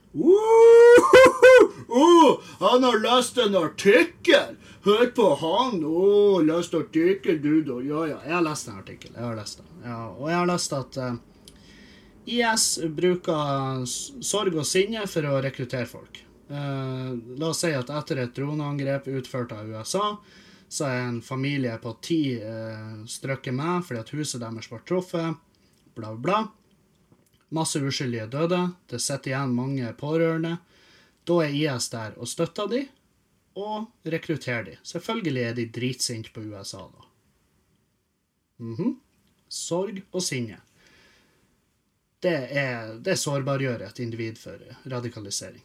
oh, 1.87 2.41
Han 2.59 2.83
har 2.83 2.99
lest 3.05 3.39
en 3.39 3.55
artikkel! 3.55 4.57
Hør 4.83 5.07
på 5.15 5.29
han! 5.39 5.79
Å, 5.87 5.93
oh, 5.95 6.43
lest 6.43 6.75
artikkel, 6.75 7.39
du, 7.43 7.63
da. 7.63 7.79
Ja, 7.87 8.03
ja. 8.11 8.19
Jeg 8.27 8.35
har 8.35 8.45
lest 8.47 8.69
en 8.69 8.81
artikkel. 8.83 9.13
Jeg 9.15 9.25
har 9.25 9.37
lest 9.39 9.63
den. 9.63 9.71
Ja, 9.85 10.01
og 10.11 10.27
jeg 10.31 10.39
har 10.41 10.51
lest 10.51 10.75
at 10.75 10.99
IS 12.29 12.79
bruker 12.93 13.85
sorg 13.87 14.57
og 14.57 14.67
sinne 14.69 15.07
for 15.09 15.27
å 15.29 15.39
rekruttere 15.45 15.89
folk. 15.89 16.21
Eh, 16.49 17.11
la 17.41 17.49
oss 17.49 17.63
si 17.65 17.73
at 17.77 17.91
etter 17.93 18.23
et 18.23 18.35
droneangrep 18.37 19.09
utført 19.19 19.53
av 19.57 19.69
USA, 19.69 20.17
så 20.69 20.85
er 20.89 21.01
en 21.07 21.23
familie 21.25 21.75
på 21.81 21.95
ti 22.05 22.21
eh, 22.37 22.95
strøkket 23.09 23.57
med 23.57 23.85
fordi 23.89 24.01
at 24.03 24.13
huset 24.17 24.43
deres 24.45 24.69
ble 24.69 24.81
truffet, 24.89 25.41
bla, 25.97 26.13
bla. 26.17 26.43
Masse 27.57 27.81
uskyldige 27.81 28.29
døde. 28.29 28.61
Det 28.89 29.01
sitter 29.01 29.33
igjen 29.33 29.57
mange 29.57 29.93
pårørende. 29.97 30.59
Da 31.25 31.43
er 31.45 31.57
IS 31.57 31.89
der 31.93 32.17
og 32.21 32.29
støtter 32.29 32.69
de, 32.69 32.85
og 33.59 33.89
rekrutterer 34.05 34.65
de. 34.69 34.79
Selvfølgelig 34.85 35.45
er 35.45 35.57
de 35.57 35.69
dritsinte 35.73 36.33
på 36.33 36.45
USA, 36.45 36.85
da. 36.93 37.09
Mm 38.59 38.77
-hmm. 38.77 38.97
Sorg 39.49 40.03
og 40.13 40.23
sinne. 40.23 40.61
Det, 42.25 42.37
er, 42.51 42.95
det 43.05 43.17
sårbargjør 43.19 43.85
et 43.87 44.01
individ 44.03 44.39
for 44.41 44.63
radikalisering. 44.91 45.63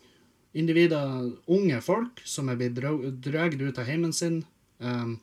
Individer, 0.54 1.32
unge 1.50 1.80
folk 1.82 2.22
som 2.30 2.50
er 2.52 2.60
blitt 2.60 2.78
dratt 2.78 3.62
ut 3.62 3.80
av 3.82 3.88
heimen 3.90 4.14
sin 4.14 4.44
um, 4.78 5.16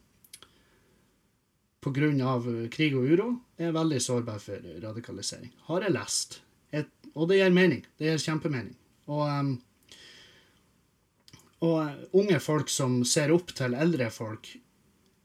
pga. 1.80 2.10
krig 2.74 2.96
og 2.98 3.06
uro, 3.06 3.28
er 3.56 3.76
veldig 3.76 4.00
sårbare 4.02 4.42
for 4.42 4.70
radikalisering. 4.82 5.52
Har 5.68 5.86
jeg 5.86 5.94
lest. 5.94 6.40
Et, 6.72 6.90
og 7.14 7.30
det 7.30 7.38
gir 7.38 7.54
mening. 7.54 7.84
Det 7.98 8.10
gir 8.10 8.24
kjempemening. 8.26 8.74
Og, 9.06 9.22
um, 9.28 9.54
og 11.62 12.16
unge 12.16 12.40
folk 12.42 12.68
som 12.72 13.04
ser 13.04 13.30
opp 13.30 13.54
til 13.54 13.78
eldre 13.78 14.10
folk, 14.10 14.50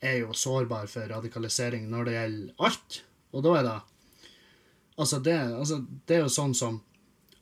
er 0.05 0.19
jo 0.21 0.35
sårbare 0.37 0.85
for 0.91 1.09
radikalisering 1.09 1.89
når 1.89 2.05
det 2.05 2.13
gjelder 2.13 2.67
alt. 2.67 3.01
Og 3.33 3.41
da 3.45 3.57
er 3.57 3.65
det 3.65 3.77
Altså, 4.95 5.19
det, 5.19 5.35
altså, 5.35 5.81
det 6.07 6.17
er 6.17 6.23
jo 6.23 6.31
sånn 6.31 6.55
som 6.55 6.79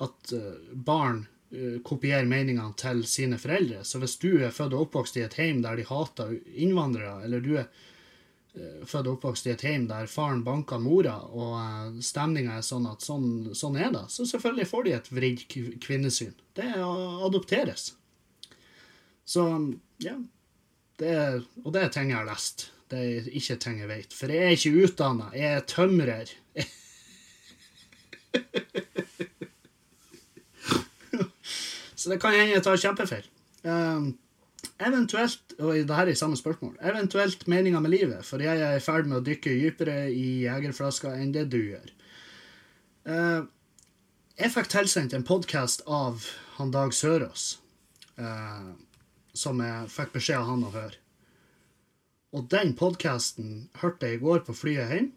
at 0.01 0.33
uh, 0.33 0.73
barn 0.73 1.23
uh, 1.53 1.79
kopierer 1.85 2.25
meningene 2.25 2.73
til 2.79 3.03
sine 3.07 3.37
foreldre. 3.41 3.83
Så 3.85 4.01
hvis 4.01 4.17
du 4.21 4.31
er 4.41 4.53
født 4.55 4.73
og 4.73 4.87
oppvokst 4.87 5.19
i 5.19 5.25
et 5.25 5.37
heim 5.37 5.61
der 5.65 5.77
de 5.77 5.85
hater 5.87 6.33
innvandrere, 6.53 7.19
eller 7.27 7.43
du 7.45 7.51
er 7.61 7.67
uh, 7.69 8.81
født 8.89 9.05
og 9.05 9.17
oppvokst 9.19 9.49
i 9.49 9.53
et 9.53 9.65
heim 9.69 9.85
der 9.91 10.09
faren 10.09 10.41
banker 10.47 10.81
mora, 10.81 11.19
og 11.29 12.01
stemninga 12.03 12.57
er 12.57 12.65
sånn 12.65 12.89
at 12.89 13.05
sånn, 13.05 13.53
sånn, 13.53 13.77
er 13.77 13.93
det, 13.93 14.07
så 14.09 14.25
selvfølgelig 14.33 14.69
får 14.73 14.87
de 14.87 14.97
et 14.97 15.11
vridd 15.13 15.47
kvinnesyn. 15.85 16.33
Det 16.57 16.71
adopteres. 16.73 17.91
Så 19.29 19.45
ja, 20.03 20.17
det 20.99 21.09
er, 21.09 21.43
og 21.63 21.73
det 21.75 21.85
er 21.85 21.93
ting 21.93 22.11
jeg 22.11 22.19
har 22.19 22.27
lest. 22.27 22.71
Det 22.91 22.99
er 22.99 23.27
ikke 23.33 23.57
ting 23.61 23.79
jeg 23.81 23.89
vet. 23.89 24.13
For 24.13 24.31
jeg 24.31 24.45
er 24.45 24.57
ikke 24.57 24.85
utdanna. 24.85 25.29
Jeg 25.37 25.57
er 25.57 25.67
tømrer. 25.69 26.33
Så 31.95 32.09
det 32.11 32.19
kan 32.19 32.33
hende 32.35 32.55
jeg 32.55 32.63
tar 32.65 32.81
kjempefeil. 32.81 33.25
Um, 33.63 34.17
eventuelt, 34.83 35.53
og 35.59 35.87
det 35.87 35.95
her 35.95 36.07
er 36.11 36.15
samme 36.19 36.37
spørsmål, 36.37 36.75
eventuelt 36.83 37.47
meninga 37.47 37.79
med 37.79 37.91
livet, 37.93 38.25
for 38.27 38.37
jeg 38.43 38.59
er 38.59 38.75
i 38.75 38.83
ferd 38.83 39.07
med 39.07 39.17
å 39.21 39.23
dykke 39.23 39.59
dypere 39.61 40.11
i 40.11 40.43
jegerflaska 40.43 41.13
enn 41.15 41.31
det 41.35 41.45
du 41.53 41.61
gjør. 41.61 41.89
Uh, 43.07 43.41
jeg 44.39 44.51
fikk 44.51 44.67
tilsendt 44.73 45.13
en 45.15 45.27
podkast 45.27 45.81
av 45.87 46.27
han 46.57 46.71
Dag 46.73 46.93
Sørås. 46.95 47.59
Uh, 48.19 48.73
som 49.33 49.61
jeg 49.63 49.89
fikk 49.89 50.13
beskjed 50.13 50.39
av 50.39 50.49
han 50.51 50.65
å 50.67 50.71
høre. 50.73 50.99
Og 52.33 52.47
den 52.49 52.73
podkasten 52.77 53.67
hørte 53.81 54.09
jeg 54.09 54.19
i 54.19 54.23
går 54.23 54.43
på 54.45 54.55
flyet 54.57 54.93
hjem, 54.93 55.11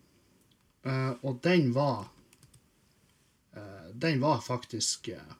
uh, 0.88 1.12
og 1.22 1.40
den 1.44 1.70
var 1.76 2.08
Den 3.96 4.20
var 4.20 4.40
faktisk 4.44 5.08
uh, 5.14 5.36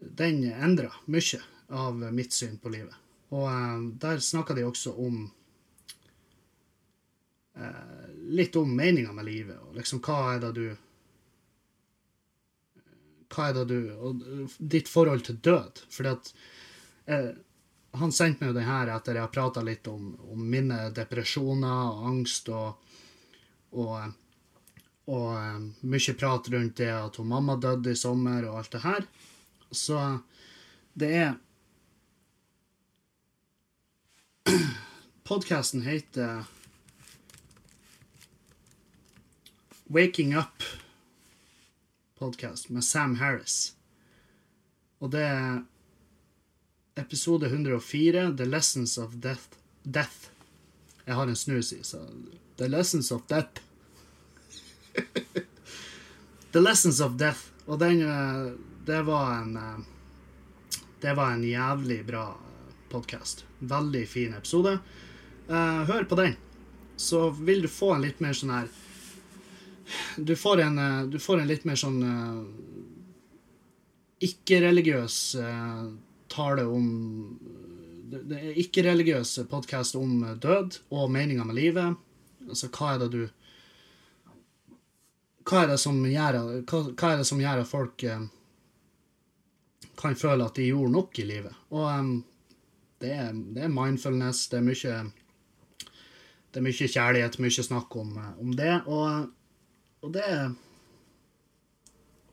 Den 0.00 0.44
endra 0.52 0.92
mye 1.06 1.40
av 1.68 2.02
mitt 2.14 2.32
syn 2.36 2.58
på 2.62 2.70
livet. 2.74 2.94
Og 3.34 3.48
der 3.98 4.20
snakka 4.22 4.54
de 4.54 4.66
også 4.68 4.92
om 5.00 5.24
Litt 8.34 8.56
om 8.58 8.72
meninga 8.76 9.12
med 9.14 9.28
livet, 9.28 9.60
og 9.62 9.76
liksom 9.78 10.00
hva 10.02 10.16
er 10.32 10.40
det 10.42 10.48
du 10.56 10.64
hva 13.34 13.48
er 13.48 13.58
det 13.58 13.64
du 13.70 13.92
Og 13.94 14.22
ditt 14.58 14.90
forhold 14.90 15.24
til 15.26 15.40
død. 15.42 15.84
Fordi 15.90 16.12
at 16.12 16.30
eh, 17.06 17.30
han 18.00 18.12
sendte 18.14 18.42
meg 18.42 18.52
jo 18.52 18.58
den 18.58 18.68
her 18.68 18.90
etter 18.94 19.18
jeg 19.18 19.26
har 19.26 19.34
prata 19.34 19.62
litt 19.64 19.86
om, 19.90 20.12
om, 20.32 20.44
mine 20.50 20.88
depresjoner 20.94 21.92
og 21.92 22.08
angst 22.10 22.50
og, 22.50 22.94
og, 23.78 24.14
og 25.04 25.36
um, 25.36 25.74
mye 25.84 26.14
prat 26.16 26.48
rundt 26.52 26.78
det 26.80 26.88
at 26.92 27.16
hun 27.20 27.28
mamma 27.28 27.56
døde 27.60 27.92
i 27.92 27.98
sommer 27.98 28.46
og 28.48 28.58
alt 28.62 28.72
det 28.72 28.84
her. 28.84 29.06
Så 29.70 30.18
det 30.94 31.10
er 31.18 31.34
Podkasten 35.28 35.82
heter 35.82 36.44
Waking 39.86 40.36
Up 40.38 40.62
Podcast 42.18 42.70
med 42.70 42.82
Sam 42.84 43.14
Harris. 43.20 43.76
Og 45.00 45.12
det 45.12 45.20
er 45.20 45.62
episode 46.96 47.46
104, 47.46 48.36
The 48.36 48.44
Lessons 48.44 48.98
of 48.98 49.12
Death. 49.12 49.58
Death. 49.84 50.30
Jeg 51.06 51.14
har 51.14 51.28
en 51.28 51.36
snus 51.36 51.72
i, 51.72 51.82
så 51.82 52.00
The 52.56 52.68
Lessons 52.68 53.10
of 53.12 53.26
Death. 53.28 53.60
The 56.52 56.60
Lessons 56.60 57.00
of 57.00 57.16
Death. 57.18 57.50
Og 57.66 57.78
den 57.78 58.02
eh, 58.02 58.52
Det 58.86 59.02
var 59.02 59.42
en 59.42 59.56
eh, 59.56 59.78
Det 61.00 61.14
var 61.14 61.32
en 61.32 61.44
jævlig 61.44 62.04
bra 62.06 62.36
podkast. 62.88 63.44
Veldig 63.58 64.08
fin 64.08 64.34
episode. 64.34 64.78
Eh, 65.48 65.82
hør 65.90 66.04
på 66.04 66.14
den, 66.20 66.36
så 66.96 67.30
vil 67.30 67.62
du 67.62 67.68
få 67.68 67.94
en 67.94 68.04
litt 68.04 68.20
mer 68.20 68.32
sånn 68.32 68.54
her 68.54 68.68
Du 70.16 70.36
får 70.36 70.62
en, 70.64 70.78
du 71.10 71.18
får 71.18 71.42
en 71.42 71.50
litt 71.50 71.66
mer 71.68 71.76
sånn 71.76 71.98
ikke-religiøs 74.24 75.16
tale 76.32 76.64
om 76.64 76.86
Det 78.08 78.38
er 78.38 78.62
ikke-religiøs 78.62 79.34
podkast 79.50 79.98
om 80.00 80.22
død 80.40 80.78
og 80.94 81.10
meninga 81.12 81.44
med 81.44 81.58
livet. 81.58 81.98
Altså, 82.48 82.70
hva 82.72 82.94
er 82.94 83.02
det 83.02 83.10
du 83.12 83.22
Hva 85.44 85.64
er 85.64 85.74
gjør, 86.08 86.38
hva, 86.64 86.80
hva 86.96 87.10
er 87.12 87.20
det 87.20 87.28
som 87.28 87.40
gjør 87.42 87.60
at 87.60 87.68
folk 87.68 88.04
eh, 88.08 88.22
kan 90.00 90.16
føle 90.16 90.46
at 90.46 90.56
de 90.56 90.70
gjorde 90.70 90.94
nok 90.94 91.20
i 91.20 91.26
livet? 91.28 91.58
Og 91.74 91.84
um, 91.84 92.14
det, 93.02 93.12
er, 93.12 93.32
det, 93.32 93.66
er, 93.66 93.72
mindfulness, 93.72 94.46
det 94.48 94.60
er 94.60 94.66
mye 94.70 94.98
det 96.54 96.60
er 96.60 96.64
mye 96.64 96.88
kjærlighet, 96.88 97.40
mye 97.42 97.66
snakk 97.66 97.96
om, 97.98 98.14
om 98.40 98.52
det. 98.56 98.76
Og, 98.86 99.26
og 100.04 100.14
det 100.14 100.28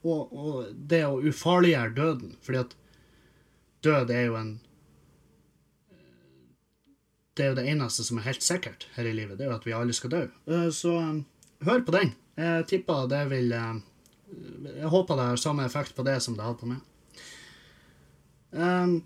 og, 0.01 0.31
og 0.33 0.69
det 0.73 1.03
å 1.05 1.19
ufarliggjøre 1.21 1.95
døden. 1.97 2.35
fordi 2.41 2.61
at 2.61 2.75
død 3.85 4.13
er 4.13 4.27
jo 4.29 4.37
en 4.39 4.59
Det 7.37 7.45
er 7.45 7.49
jo 7.51 7.59
det 7.61 7.69
eneste 7.71 8.03
som 8.03 8.17
er 8.19 8.27
helt 8.27 8.43
sikkert 8.43 8.87
her 8.95 9.07
i 9.07 9.13
livet, 9.15 9.37
det 9.37 9.45
er 9.45 9.53
jo 9.53 9.55
at 9.55 9.65
vi 9.65 9.73
alle 9.73 9.93
skal 9.95 10.11
dø. 10.11 10.25
Eh, 10.51 10.67
så 10.75 10.91
hør 11.63 11.85
på 11.87 11.93
den. 11.95 12.11
Jeg 12.39 12.67
tipper 12.69 13.09
det 13.11 13.25
vil 13.31 13.51
uh, 13.51 13.79
Jeg 14.65 14.91
håper 14.93 15.19
det 15.19 15.29
har 15.31 15.41
samme 15.41 15.65
effekt 15.67 15.95
på 15.95 16.05
det 16.07 16.19
som 16.23 16.37
det 16.37 16.45
hadde 16.45 16.61
på 16.61 16.71
meg. 16.71 16.83
Um, 18.51 19.01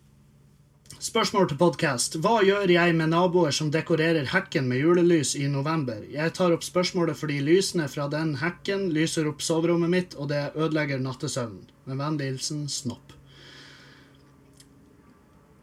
Spørsmål 1.06 1.50
til 1.52 1.58
podkast. 1.60 2.16
Hva 2.24 2.40
gjør 2.42 2.72
jeg 2.72 2.94
med 2.96 3.12
naboer 3.12 3.54
som 3.54 3.68
dekorerer 3.70 4.30
hekken 4.32 4.66
med 4.70 4.80
julelys 4.80 5.36
i 5.36 5.44
november? 5.52 6.00
Jeg 6.10 6.34
tar 6.38 6.56
opp 6.56 6.64
spørsmålet 6.66 7.20
fordi 7.20 7.42
lysene 7.44 7.86
fra 7.92 8.08
den 8.10 8.32
hekken 8.40 8.88
lyser 8.96 9.28
opp 9.30 9.44
soverommet 9.44 9.92
mitt, 9.92 10.16
og 10.16 10.32
det 10.32 10.56
ødelegger 10.56 11.04
nattesøvnen. 11.04 11.68
Med 11.86 12.00
vennlig 12.00 12.30
hilsen 12.32 12.64
Snopp. 12.72 13.14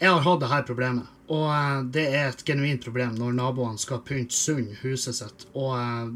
Jeg 0.02 0.12
har 0.12 0.22
hatt 0.26 0.44
dette 0.44 0.62
problemet, 0.68 1.10
og 1.30 1.48
eh, 1.54 1.80
det 1.96 2.06
er 2.12 2.28
et 2.28 2.44
genuint 2.46 2.84
problem 2.84 3.16
når 3.18 3.34
naboene 3.38 3.82
skal 3.82 4.04
pynte 4.06 4.36
sund 4.36 4.76
huset 4.82 5.16
sitt. 5.16 5.46
Og, 5.54 5.72
eh, 5.78 6.12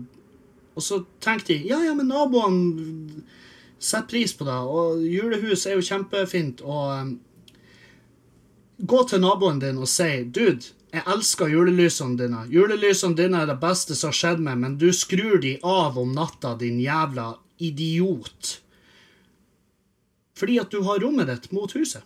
og, 0.76 0.82
så 0.84 1.00
tenker 1.24 1.54
de 1.54 1.70
ja, 1.70 1.80
ja, 1.84 1.94
men 1.96 2.10
naboene 2.12 3.24
setter 3.78 4.08
pris 4.10 4.34
på 4.36 4.46
det, 4.46 4.56
og 4.56 5.04
julehus 5.04 5.66
er 5.66 5.78
jo 5.78 5.84
kjempefint. 5.84 6.62
Og 6.64 6.92
um, 6.92 7.14
gå 8.78 9.02
til 9.08 9.22
naboen 9.24 9.60
din 9.62 9.80
og 9.80 9.88
si 9.90 10.10
dude, 10.24 10.72
jeg 10.92 11.04
elsker 11.12 11.50
julelysene 11.52 12.16
dine. 12.16 12.44
Julelysene 12.52 13.18
dine 13.18 13.42
er 13.42 13.50
det 13.50 13.58
beste 13.60 13.96
som 13.96 14.12
har 14.12 14.18
skjedd 14.20 14.44
meg, 14.44 14.60
men 14.62 14.76
du 14.80 14.88
skrur 14.96 15.40
de 15.42 15.56
av 15.66 15.98
om 16.00 16.12
natta, 16.16 16.54
din 16.60 16.78
jævla 16.80 17.34
idiot. 17.64 18.58
Fordi 20.36 20.58
at 20.60 20.72
du 20.72 20.82
har 20.86 21.00
rommet 21.00 21.28
ditt 21.32 21.50
mot 21.56 21.72
huset. 21.72 22.04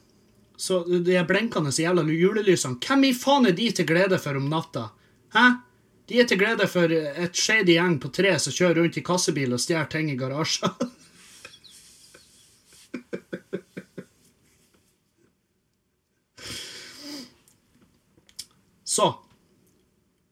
Så 0.61 0.83
de 0.85 1.19
blinkende 1.27 1.73
jævla 1.75 2.05
julelysene, 2.07 2.79
hvem 2.83 3.09
i 3.09 3.13
faen 3.17 3.49
er 3.49 3.57
de 3.57 3.71
til 3.75 3.87
glede 3.89 4.19
for 4.21 4.39
om 4.39 4.49
natta? 4.51 4.91
Hæ? 5.35 5.47
De 6.11 6.19
er 6.19 6.27
til 6.27 6.41
glede 6.41 6.67
for 6.67 6.91
et 6.91 7.37
shady 7.39 7.77
gjeng 7.77 8.01
på 8.03 8.09
tre 8.11 8.33
som 8.43 8.51
kjører 8.51 8.81
rundt 8.81 8.97
i 8.99 9.03
kassebil 9.07 9.53
og 9.55 9.61
stjeler 9.63 9.87
ting 9.93 10.11
i 10.11 10.17
garasjer. 10.19 10.73
Så 18.91 19.07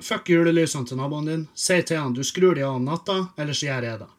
fuck 0.02 0.26
julelysene 0.34 0.82
til 0.90 0.98
naboen 0.98 1.30
din. 1.30 1.46
Si 1.54 1.78
til 1.86 2.02
han 2.02 2.10
du 2.16 2.24
skrur 2.26 2.58
de 2.58 2.66
av 2.66 2.74
om 2.80 2.84
natta, 2.90 3.30
ellers 3.38 3.62
gjør 3.62 3.86
jeg 3.86 3.98
det. 4.02 4.10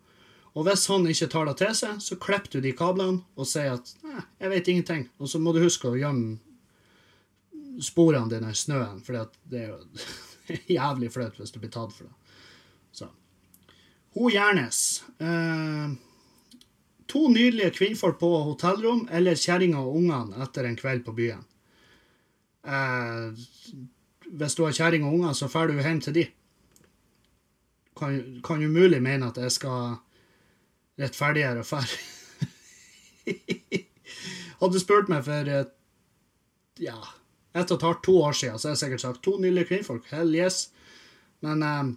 Og 0.55 0.63
hvis 0.63 0.87
han 0.87 1.11
ikke 1.11 1.27
tar 1.35 1.45
det 1.51 1.57
til 1.59 1.75
seg, 1.75 1.99
så 1.99 2.15
klipper 2.23 2.51
du 2.55 2.59
de 2.63 2.71
kablene 2.71 3.19
og 3.35 3.43
sier 3.51 3.75
at 3.75 3.91
nei, 4.07 4.23
jeg 4.39 4.49
vet 4.55 4.71
ingenting. 4.71 5.03
Og 5.19 5.27
så 5.27 5.43
må 5.43 5.51
du 5.51 5.59
huske 5.65 5.91
å 5.91 5.99
gjemme 5.99 6.39
sporene 7.83 8.31
dine 8.31 8.55
i 8.55 8.57
snøen, 8.63 9.03
for 9.03 9.11
det 9.51 9.59
er 9.59 9.75
jo 9.75 9.79
jævlig 10.79 11.11
flaut 11.13 11.39
hvis 11.39 11.53
du 11.55 11.59
blir 11.61 11.73
tatt 11.73 11.95
for 11.95 12.09
det. 12.09 12.37
Så. 12.91 13.09
Ho 14.17 14.29
Gjernes. 14.33 15.03
Eh, 15.21 15.93
to 17.09 17.27
nydelige 17.33 17.75
kvinnfolk 17.77 18.19
på 18.21 18.31
hotellrom 18.51 19.07
eller 19.11 19.37
kjerringa 19.39 19.81
og 19.81 19.95
ungene 20.01 20.43
etter 20.45 20.67
en 20.69 20.77
kveld 20.79 21.05
på 21.05 21.15
byen. 21.17 21.45
Eh, 22.65 23.31
hvis 24.29 24.55
du 24.57 24.65
har 24.65 24.75
kjerring 24.75 25.07
og 25.07 25.15
unger, 25.17 25.33
så 25.33 25.49
drar 25.49 25.69
du 25.69 25.79
hjem 25.79 26.01
til 26.05 26.17
de. 26.19 26.25
Kan, 27.97 28.19
kan 28.45 28.63
umulig 28.63 29.01
mene 29.03 29.27
at 29.27 29.37
jeg 29.41 29.51
skal 29.51 29.97
rettferdiggjøre 30.99 31.63
og 31.63 31.69
dra. 31.73 31.81
Hadde 34.59 34.81
spurt 34.81 35.09
meg 35.11 35.23
for 35.23 35.49
ja, 36.79 36.99
ett 37.53 37.71
og 37.71 37.79
et 37.79 37.87
halvt, 37.87 38.03
to 38.05 38.15
år 38.21 38.35
siden, 38.37 38.59
så 38.59 38.69
har 38.69 38.75
jeg 38.75 38.83
sikkert 38.83 39.01
sagt 39.01 39.23
to 39.25 39.37
nydelige 39.41 39.71
kvinnfolk. 39.71 40.05
Hell 40.13 40.35
yes. 40.35 40.67
Men 41.45 41.63
eh, 41.65 41.91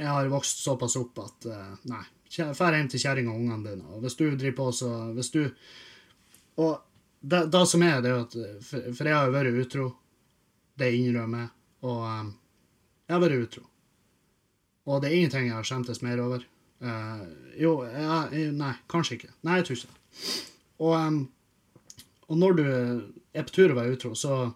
jeg 0.00 0.08
har 0.08 0.32
vokst 0.32 0.64
såpass 0.64 0.96
opp 1.00 1.22
at 1.24 1.48
eh, 1.48 1.72
nei. 1.92 2.02
Dra 2.30 2.68
hjem 2.76 2.90
til 2.92 3.02
kjerringa 3.02 3.32
og 3.32 3.40
ungene 3.40 3.72
dine. 3.72 3.88
Og 3.90 4.04
hvis 4.04 4.14
du 4.18 4.28
driver 4.28 4.56
på, 4.60 4.66
så 4.72 4.90
Hvis 5.16 5.32
du 5.34 5.40
Og 6.62 6.78
det, 7.20 7.46
det 7.50 7.64
som 7.66 7.82
er, 7.82 8.00
det 8.00 8.10
er 8.10 8.14
jo 8.14 8.22
at 8.22 8.36
For, 8.64 8.92
for 8.94 9.08
jeg 9.08 9.16
har 9.16 9.32
vært 9.34 9.58
utro. 9.64 9.88
Det 10.78 10.92
innrømmer 10.94 11.42
jeg. 11.42 11.50
Og 11.82 12.04
um, 12.06 12.30
jeg 13.08 13.16
har 13.16 13.24
vært 13.24 13.42
utro. 13.48 13.64
Og 14.86 15.02
det 15.02 15.10
er 15.10 15.16
ingenting 15.16 15.48
jeg 15.48 15.56
har 15.56 15.66
skjemtes 15.66 16.02
mer 16.06 16.22
over. 16.22 16.46
Uh, 16.80 17.26
jo, 17.58 17.74
jeg, 17.84 18.52
nei, 18.56 18.72
kanskje 18.88 19.18
ikke. 19.18 19.32
Nei, 19.42 19.58
jeg 19.58 19.66
tror 19.66 19.80
ikke 19.80 19.90
det. 19.90 20.30
Og, 20.80 20.94
um, 20.94 21.20
og 22.30 22.38
når 22.38 22.56
du 22.56 22.64
er 23.34 23.46
på 23.46 23.54
tur 23.54 23.72
å 23.72 23.78
være 23.78 23.96
utro, 23.96 24.12
så, 24.14 24.52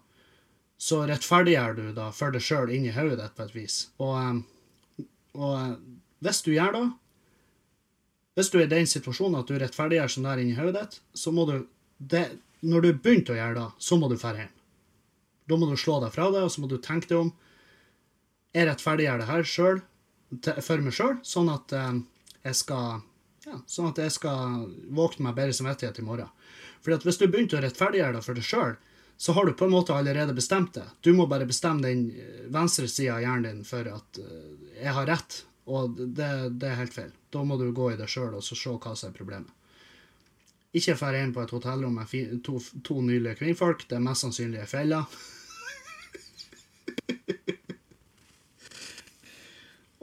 så 0.79 1.03
rettferdiggjør 1.11 1.79
du 1.79 1.87
da 1.97 2.11
for 2.15 2.35
deg 2.35 2.45
sjøl 2.45 2.73
inni 2.75 2.93
hodet 2.95 3.19
ditt 3.19 3.37
på 3.37 3.47
et 3.49 3.55
vis. 3.57 3.79
Og, 3.99 4.15
um, 4.15 5.07
og 5.35 5.81
hvis 6.25 6.45
du 6.47 6.53
gjør 6.55 6.77
det 6.77 6.85
Hvis 8.35 8.51
du 8.51 8.57
er 8.59 8.65
i 8.65 8.71
den 8.71 8.87
situasjonen 8.87 9.41
at 9.41 9.51
du 9.51 9.59
rettferdiggjør 9.59 10.11
sånn 10.11 10.27
der 10.27 10.43
inni 10.43 10.55
hodet 10.59 10.81
ditt, 10.81 11.01
så 11.15 11.31
må 11.35 11.47
du 11.51 11.57
det, 11.99 12.39
Når 12.63 12.81
du 12.83 12.93
begynte 12.93 13.35
å 13.35 13.39
gjøre 13.39 13.59
det, 13.59 13.67
så 13.79 13.99
må 13.99 14.09
du 14.09 14.17
dra 14.17 14.33
hjem. 14.39 14.53
Da 15.51 15.59
må 15.59 15.67
du 15.69 15.77
slå 15.77 15.99
deg 16.01 16.15
fra 16.15 16.31
det, 16.33 16.41
og 16.47 16.51
så 16.51 16.63
må 16.63 16.71
du 16.71 16.79
tenke 16.79 17.11
deg 17.11 17.19
om. 17.19 17.33
Jeg 18.55 18.71
rettferdiggjør 18.71 19.21
det 19.21 19.29
her 19.29 19.45
sjøl, 19.45 19.83
for 20.63 20.87
meg 20.87 20.95
sjøl, 20.95 21.19
sånn 21.27 21.51
at 21.53 21.75
eh, 21.77 21.99
jeg 22.47 22.59
skal 22.63 23.03
ja, 23.45 23.59
sånn 23.69 23.91
at 23.91 24.01
jeg 24.01 24.15
skal 24.15 24.65
våkne 24.95 25.27
meg 25.27 25.37
bedre 25.37 25.57
samvittighet 25.57 26.01
i 26.01 26.07
morgen. 26.07 26.31
Fordi 26.85 26.99
at 26.99 27.05
Hvis 27.07 27.19
du 27.19 27.29
begynte 27.29 27.57
å 27.57 27.61
rettferdiggjøre 27.65 28.17
det 28.19 28.25
for 28.27 28.35
deg 28.37 28.45
sjøl, 28.45 28.75
så 29.17 29.33
har 29.33 29.47
du 29.47 29.53
på 29.57 29.65
en 29.65 29.71
måte 29.71 29.95
allerede 29.95 30.35
bestemt 30.37 30.75
det. 30.75 30.85
Du 31.01 31.13
må 31.17 31.27
bare 31.31 31.47
bestemme 31.47 31.83
den 31.83 32.11
eh, 32.11 32.51
venstre 32.53 32.89
sida 32.91 33.15
av 33.17 33.23
hjernen 33.23 33.45
din 33.47 33.65
for 33.65 33.89
at 33.89 34.19
uh, 34.21 34.25
jeg 34.75 34.93
har 34.97 35.07
rett, 35.07 35.47
og 35.71 35.91
det, 35.97 36.49
det, 36.59 36.69
er 36.69 36.75
helt 36.83 36.95
feil. 36.95 37.13
Da 37.33 37.45
må 37.47 37.57
du 37.57 37.73
gå 37.73 37.93
i 37.93 37.97
deg 37.97 38.09
sjøl 38.11 38.35
og 38.37 38.45
se 38.45 38.55
hva 38.59 38.95
som 38.99 39.09
er 39.09 39.15
problemet. 39.17 39.51
Ikke 40.75 40.95
dra 40.99 41.19
inn 41.23 41.33
på 41.33 41.43
et 41.45 41.55
hotellrom 41.55 41.95
med 41.95 42.07
to, 42.45 42.59
to 42.83 43.01
nylige 43.01 43.35
kvinnfolk. 43.39 43.89
Det 43.89 43.97
er 43.97 44.01
mest 44.03 44.21
sannsynlig 44.27 44.61
ei 44.61 44.67
felle. 44.67 45.05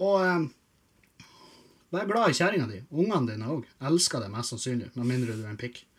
og 0.08 0.22
um, 0.24 0.54
Vær 1.92 2.08
glad 2.08 2.32
i 2.32 2.38
kjerringa 2.40 2.68
di. 2.72 2.80
Ungene 2.96 3.28
dine 3.34 3.52
òg. 3.52 3.68
Elsker 3.84 4.24
det 4.24 4.32
mest 4.32 4.48
sannsynlig, 4.54 4.88
med 4.96 5.06
mindre 5.10 5.36
du 5.36 5.44
er 5.44 5.52
en 5.52 5.60
pikk. 5.60 5.91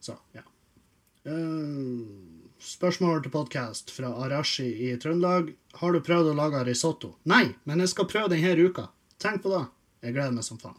Så, 0.00 0.14
ja. 0.32 0.44
Uh, 1.28 2.06
spørsmål 2.62 3.22
til 3.24 3.34
podkast 3.34 3.90
fra 3.94 4.12
Arashi 4.24 4.68
i 4.88 4.92
Trøndelag. 5.00 5.52
Har 5.80 5.94
du 5.94 6.04
prøvd 6.04 6.32
å 6.32 6.38
lage 6.38 6.64
risotto? 6.68 7.16
Nei, 7.28 7.44
men 7.68 7.82
jeg 7.82 7.94
skal 7.94 8.10
prøve 8.10 8.32
denne 8.32 8.54
uka. 8.58 8.88
Tenk 9.18 9.42
på 9.44 9.54
det. 9.54 9.64
Jeg 10.06 10.14
gleder 10.14 10.36
meg 10.36 10.46
som 10.46 10.60
faen. 10.62 10.78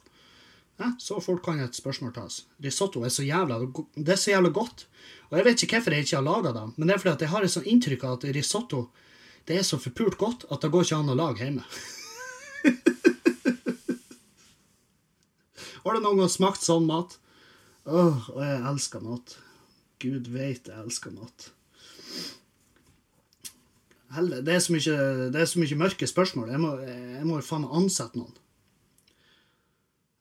Ja, 0.80 0.93
så 1.03 1.17
fort 1.20 1.43
kan 1.43 1.59
et 1.59 1.76
spørsmål 1.76 2.13
tas. 2.15 2.45
Risotto 2.63 3.03
er 3.03 3.11
så 3.11 3.26
jævla, 3.28 3.59
det 3.99 4.13
er 4.15 4.20
så 4.20 4.32
jævla 4.32 4.49
godt. 4.55 4.86
Og 5.28 5.38
jeg 5.38 5.47
vet 5.49 5.63
ikke 5.65 5.76
hvorfor 5.76 5.95
jeg 5.95 6.07
ikke 6.07 6.20
har 6.22 6.30
laga 6.30 6.49
det, 6.55 6.65
men 6.78 6.88
det 6.88 6.95
er 6.95 7.01
fordi 7.03 7.15
at 7.17 7.24
jeg 7.26 7.34
har 7.34 7.43
et 7.43 7.51
sånt 7.51 7.67
inntrykk 7.67 8.05
av 8.07 8.15
at 8.15 8.28
risotto 8.38 8.80
det 9.49 9.55
er 9.59 9.65
så 9.65 9.78
forpult 9.82 10.17
godt 10.22 10.45
at 10.53 10.61
det 10.63 10.72
går 10.72 10.84
ikke 10.86 10.99
an 11.01 11.11
å 11.11 11.17
lage 11.17 11.43
hjemme. 11.43 11.65
Har 15.84 15.95
du 15.95 15.99
noen 16.03 16.20
gang 16.22 16.32
smakt 16.32 16.61
sånn 16.63 16.86
mat? 16.86 17.17
Åh, 17.89 18.27
og 18.35 18.43
jeg 18.45 18.59
elsker 18.69 19.01
mat. 19.03 19.37
Gud 19.99 20.29
veit 20.31 20.69
jeg 20.69 20.83
elsker 20.83 21.13
mat. 21.15 21.49
Helle, 24.13 24.41
det 24.45 24.55
er 24.55 24.61
så 24.63 24.73
mye, 24.73 24.97
det 25.33 25.41
er 25.41 25.49
så 25.49 25.61
mye 25.61 25.77
mørke 25.77 26.07
spørsmål. 26.09 26.49
Jeg 26.53 26.61
må, 26.61 26.71
må 27.29 27.41
faen 27.45 27.65
meg 27.65 27.75
ansette 27.81 28.17
noen. 28.17 28.35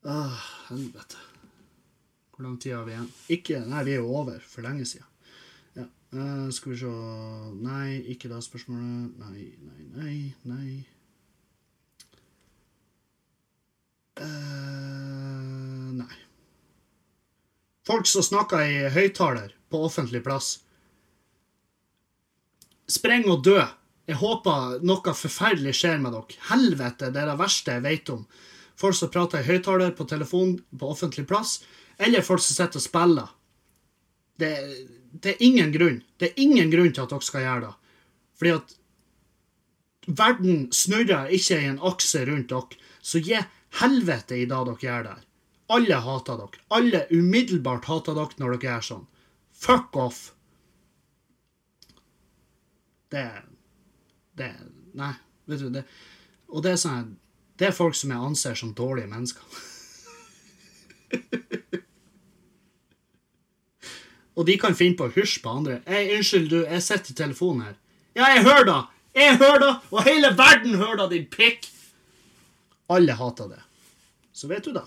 Åh, 0.09 0.45
helvete. 0.69 1.17
Hvor 2.35 2.45
lang 2.45 2.61
tid 2.61 2.75
har 2.75 2.85
vi 2.87 2.93
igjen? 2.93 3.09
Ikke 3.35 3.63
Nei, 3.67 3.83
vi 3.83 3.97
er 3.97 4.03
jo 4.03 4.13
over 4.15 4.39
for 4.47 4.63
lenge 4.63 4.85
siden. 4.87 5.09
Ja. 5.75 5.87
Uh, 6.13 6.47
skal 6.55 6.71
vi 6.71 6.77
se 6.79 6.93
Nei, 7.65 7.97
ikke 8.13 8.29
det 8.31 8.43
spørsmålet. 8.45 9.17
Nei, 9.19 9.49
nei, 9.65 9.89
nei, 9.97 10.15
nei. 10.47 10.69
Uh, 14.19 15.91
nei. 15.99 16.28
Folk 17.89 18.05
som 18.05 18.21
snakker 18.21 18.61
i 18.69 18.89
høyttaler 18.93 19.55
på 19.73 19.79
offentlig 19.81 20.21
plass. 20.21 20.59
Spreng 22.89 23.25
og 23.33 23.41
dø. 23.47 23.57
Jeg 24.09 24.17
håper 24.21 24.77
noe 24.85 25.13
forferdelig 25.17 25.73
skjer 25.79 25.97
med 26.01 26.13
dere. 26.13 26.37
Helvete, 26.51 27.09
det 27.13 27.23
er 27.23 27.31
det 27.31 27.39
verste 27.39 27.77
jeg 27.77 27.85
vet 27.85 28.11
om. 28.13 28.23
Folk 28.77 28.97
som 28.97 29.09
prater 29.13 29.41
i 29.41 29.47
høyttaler 29.47 29.95
på 29.97 30.05
telefon 30.09 30.55
på 30.69 30.89
offentlig 30.93 31.25
plass, 31.29 31.59
eller 31.97 32.25
folk 32.25 32.43
som 32.45 32.59
sitter 32.59 32.77
og 32.77 32.85
spiller. 32.85 33.31
Det, 34.39 34.51
det, 35.11 35.33
er 35.33 35.47
ingen 35.49 35.73
grunn. 35.73 35.97
Det 36.21 36.29
er 36.29 36.43
ingen 36.45 36.69
grunn 36.69 36.93
til 36.93 37.07
at 37.07 37.15
dere 37.15 37.25
skal 37.25 37.45
gjøre 37.47 37.63
det. 37.65 37.73
Fordi 38.39 38.53
at 38.59 38.75
verden 40.21 40.61
snurrer 40.73 41.33
ikke 41.33 41.57
i 41.57 41.71
en 41.73 41.81
akse 41.89 42.21
rundt 42.29 42.53
dere. 42.53 42.85
Så 43.01 43.21
gi 43.25 43.41
helvete 43.81 44.37
i 44.37 44.45
det 44.45 44.53
dere 44.53 44.77
gjør 44.85 45.09
der. 45.09 45.25
Alle 45.69 45.95
hater 46.01 46.37
dere. 46.39 46.61
Alle 46.73 47.07
umiddelbart 47.13 47.85
hater 47.85 48.17
dere 48.17 48.41
når 48.41 48.57
dere 48.57 48.71
gjør 48.71 48.85
sånn. 48.89 49.07
Fuck 49.59 49.95
off! 49.99 50.19
Det 53.09 53.25
Det 54.37 54.49
Nei, 54.93 55.13
vet 55.49 55.59
du 55.59 55.69
det 55.73 55.83
Og 56.53 56.61
det 56.63 56.71
er 56.71 56.77
sånn 56.77 57.17
Det 57.57 57.67
er 57.67 57.75
folk 57.75 57.95
som 57.97 58.11
jeg 58.13 58.25
anser 58.29 58.55
som 58.57 58.73
dårlige 58.73 59.09
mennesker. 59.09 59.43
Og 64.39 64.45
de 64.47 64.55
kan 64.61 64.77
finne 64.77 64.95
på 64.95 65.09
å 65.09 65.11
hysje 65.11 65.41
på 65.43 65.51
andre. 65.51 65.81
Hey, 65.83 66.15
'Unnskyld, 66.15 66.47
du, 66.49 66.59
jeg 66.63 66.83
sitter 66.85 67.11
i 67.11 67.15
telefonen 67.17 67.61
her.' 67.65 67.79
'Ja, 68.15 68.25
jeg 68.35 68.43
hører 68.45 68.65
da! 68.69 68.77
Jeg 69.15 69.37
hører 69.41 69.59
da! 69.59 69.71
Og 69.91 70.03
hele 70.05 70.29
verden 70.37 70.77
hører 70.79 70.95
da, 71.01 71.09
din 71.11 71.25
pikk!' 71.27 71.67
Alle 72.89 73.13
hater 73.19 73.49
det. 73.51 73.59
Så 74.31 74.47
vet 74.47 74.63
du 74.63 74.71
da. 74.71 74.85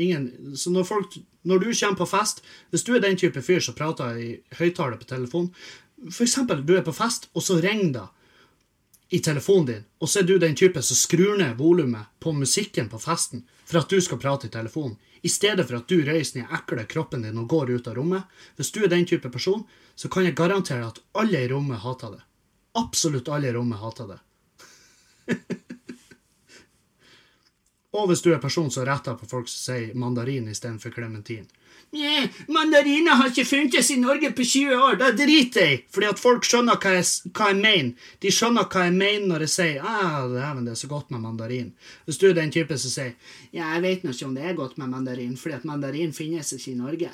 Ingen, 0.00 0.56
så 0.56 0.70
når, 0.72 0.84
folk, 0.88 1.16
når 1.44 1.58
du 1.58 1.66
kommer 1.74 1.98
på 2.00 2.08
fest, 2.08 2.40
hvis 2.72 2.84
du 2.84 2.94
er 2.96 3.02
den 3.04 3.18
type 3.20 3.42
fyr 3.44 3.60
som 3.60 3.76
prater 3.76 4.16
i 4.16 4.30
høyttaler 4.56 4.96
på 4.96 5.08
telefon 5.10 5.50
F.eks. 6.08 6.38
du 6.64 6.76
er 6.76 6.82
på 6.82 6.94
fest, 6.96 7.28
og 7.32 7.42
så 7.42 7.60
ringer 7.62 7.92
det 7.92 8.06
i 9.12 9.20
telefonen 9.20 9.66
din, 9.68 9.84
og 10.00 10.08
så 10.08 10.22
er 10.22 10.26
du 10.26 10.38
den 10.40 10.56
type 10.56 10.82
som 10.82 10.96
skrur 10.96 11.36
ned 11.38 11.58
volumet 11.58 12.08
på 12.18 12.32
musikken 12.32 12.88
på 12.88 12.98
festen 12.98 13.44
for 13.68 13.82
at 13.82 13.92
du 13.92 14.00
skal 14.00 14.18
prate 14.18 14.48
i 14.48 14.50
telefonen, 14.50 14.96
i 15.22 15.28
stedet 15.28 15.66
for 15.68 15.78
at 15.78 15.88
du 15.88 16.00
reiser 16.02 16.40
ned 16.40 16.54
ekle 16.56 16.86
kroppen 16.90 17.22
din 17.22 17.38
og 17.38 17.46
går 17.52 17.70
ut 17.76 17.90
av 17.92 17.94
rommet. 18.00 18.24
Hvis 18.56 18.72
du 18.74 18.80
er 18.82 18.90
den 18.90 19.06
type 19.06 19.30
person, 19.30 19.62
så 19.94 20.08
kan 20.08 20.26
jeg 20.26 20.34
garantere 20.34 20.88
at 20.88 20.98
alle 21.14 21.44
i 21.44 21.50
rommet 21.52 21.84
hater 21.84 22.16
det. 22.16 22.22
Absolutt 22.80 23.28
alle 23.28 23.52
i 23.52 23.54
rommet 23.54 23.78
hater 23.78 24.14
det. 24.14 24.20
Og 27.92 28.08
hvis 28.08 28.22
du 28.24 28.30
er 28.32 28.40
person 28.40 28.70
som 28.72 28.86
retter 28.88 29.18
på 29.20 29.28
folk 29.28 29.50
som 29.52 29.60
sier 29.72 29.96
mandarin 29.98 30.48
istedenfor 30.48 30.94
klementin. 30.94 31.48
Nja, 31.92 32.28
mandariner 32.48 33.18
har 33.20 33.28
ikke 33.28 33.44
funtes 33.44 33.90
i 33.92 33.98
Norge 34.00 34.30
på 34.32 34.44
20 34.48 34.76
år, 34.80 34.94
da 34.96 35.10
driter 35.12 35.66
jeg 35.66 35.80
Fordi 35.92 36.06
at 36.08 36.20
folk 36.22 36.46
skjønner 36.48 36.78
hva 36.80 36.94
jeg, 36.94 37.04
hva 37.36 37.50
jeg 37.50 37.58
mener. 37.58 38.06
De 38.24 38.30
skjønner 38.32 38.64
hva 38.64 38.86
jeg 38.86 38.94
mener 38.96 39.26
når 39.28 39.44
jeg 39.44 39.52
sier 39.52 39.84
ah, 39.84 40.24
det 40.32 40.72
er 40.72 40.78
så 40.80 40.88
godt 40.88 41.12
med 41.12 41.20
mandarin. 41.20 41.68
Hvis 42.06 42.16
du 42.22 42.30
er 42.30 42.38
den 42.38 42.54
typen 42.54 42.80
som 42.80 42.94
sier 42.94 43.12
ja, 43.52 43.74
jeg 43.74 43.82
vet 43.84 44.06
ikke 44.08 44.24
om 44.24 44.32
det 44.38 44.46
er 44.48 44.56
godt 44.56 44.78
med 44.80 44.88
mandarin, 44.94 45.36
fordi 45.36 45.58
at 45.58 45.68
mandarin 45.68 46.16
finnes 46.16 46.54
ikke 46.56 46.72
i 46.72 46.78
Norge. 46.80 47.10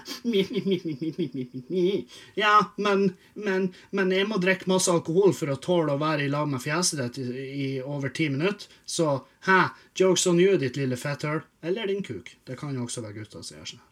Ja, 2.39 2.55
men, 2.79 3.09
men, 3.35 3.73
men 3.91 4.15
jeg 4.15 4.31
må 4.31 4.39
drikke 4.39 4.71
masse 4.71 4.95
alkohol 4.95 5.35
for 5.35 5.51
å 5.51 5.59
tåle 5.59 5.99
å 5.99 6.03
være 6.05 6.29
i 6.29 6.31
lag 6.31 6.47
med 6.47 6.63
fjeset 6.63 7.03
ditt 7.03 7.19
i, 7.27 7.51
i 7.51 7.69
over 7.83 8.15
ti 8.15 8.31
minutter, 8.31 8.71
så 8.87 9.25
hæ, 9.51 9.61
jokes 9.99 10.31
on 10.31 10.39
you, 10.39 10.55
ditt 10.63 10.79
lille 10.79 11.01
fetthull. 11.01 11.43
Eller 11.67 11.91
din 11.91 12.07
kuk. 12.07 12.37
Det 12.47 12.55
kan 12.61 12.79
jo 12.79 12.87
også 12.87 13.03
være 13.03 13.25
gutta 13.25 13.43
som 13.43 13.59
gjør 13.59 13.88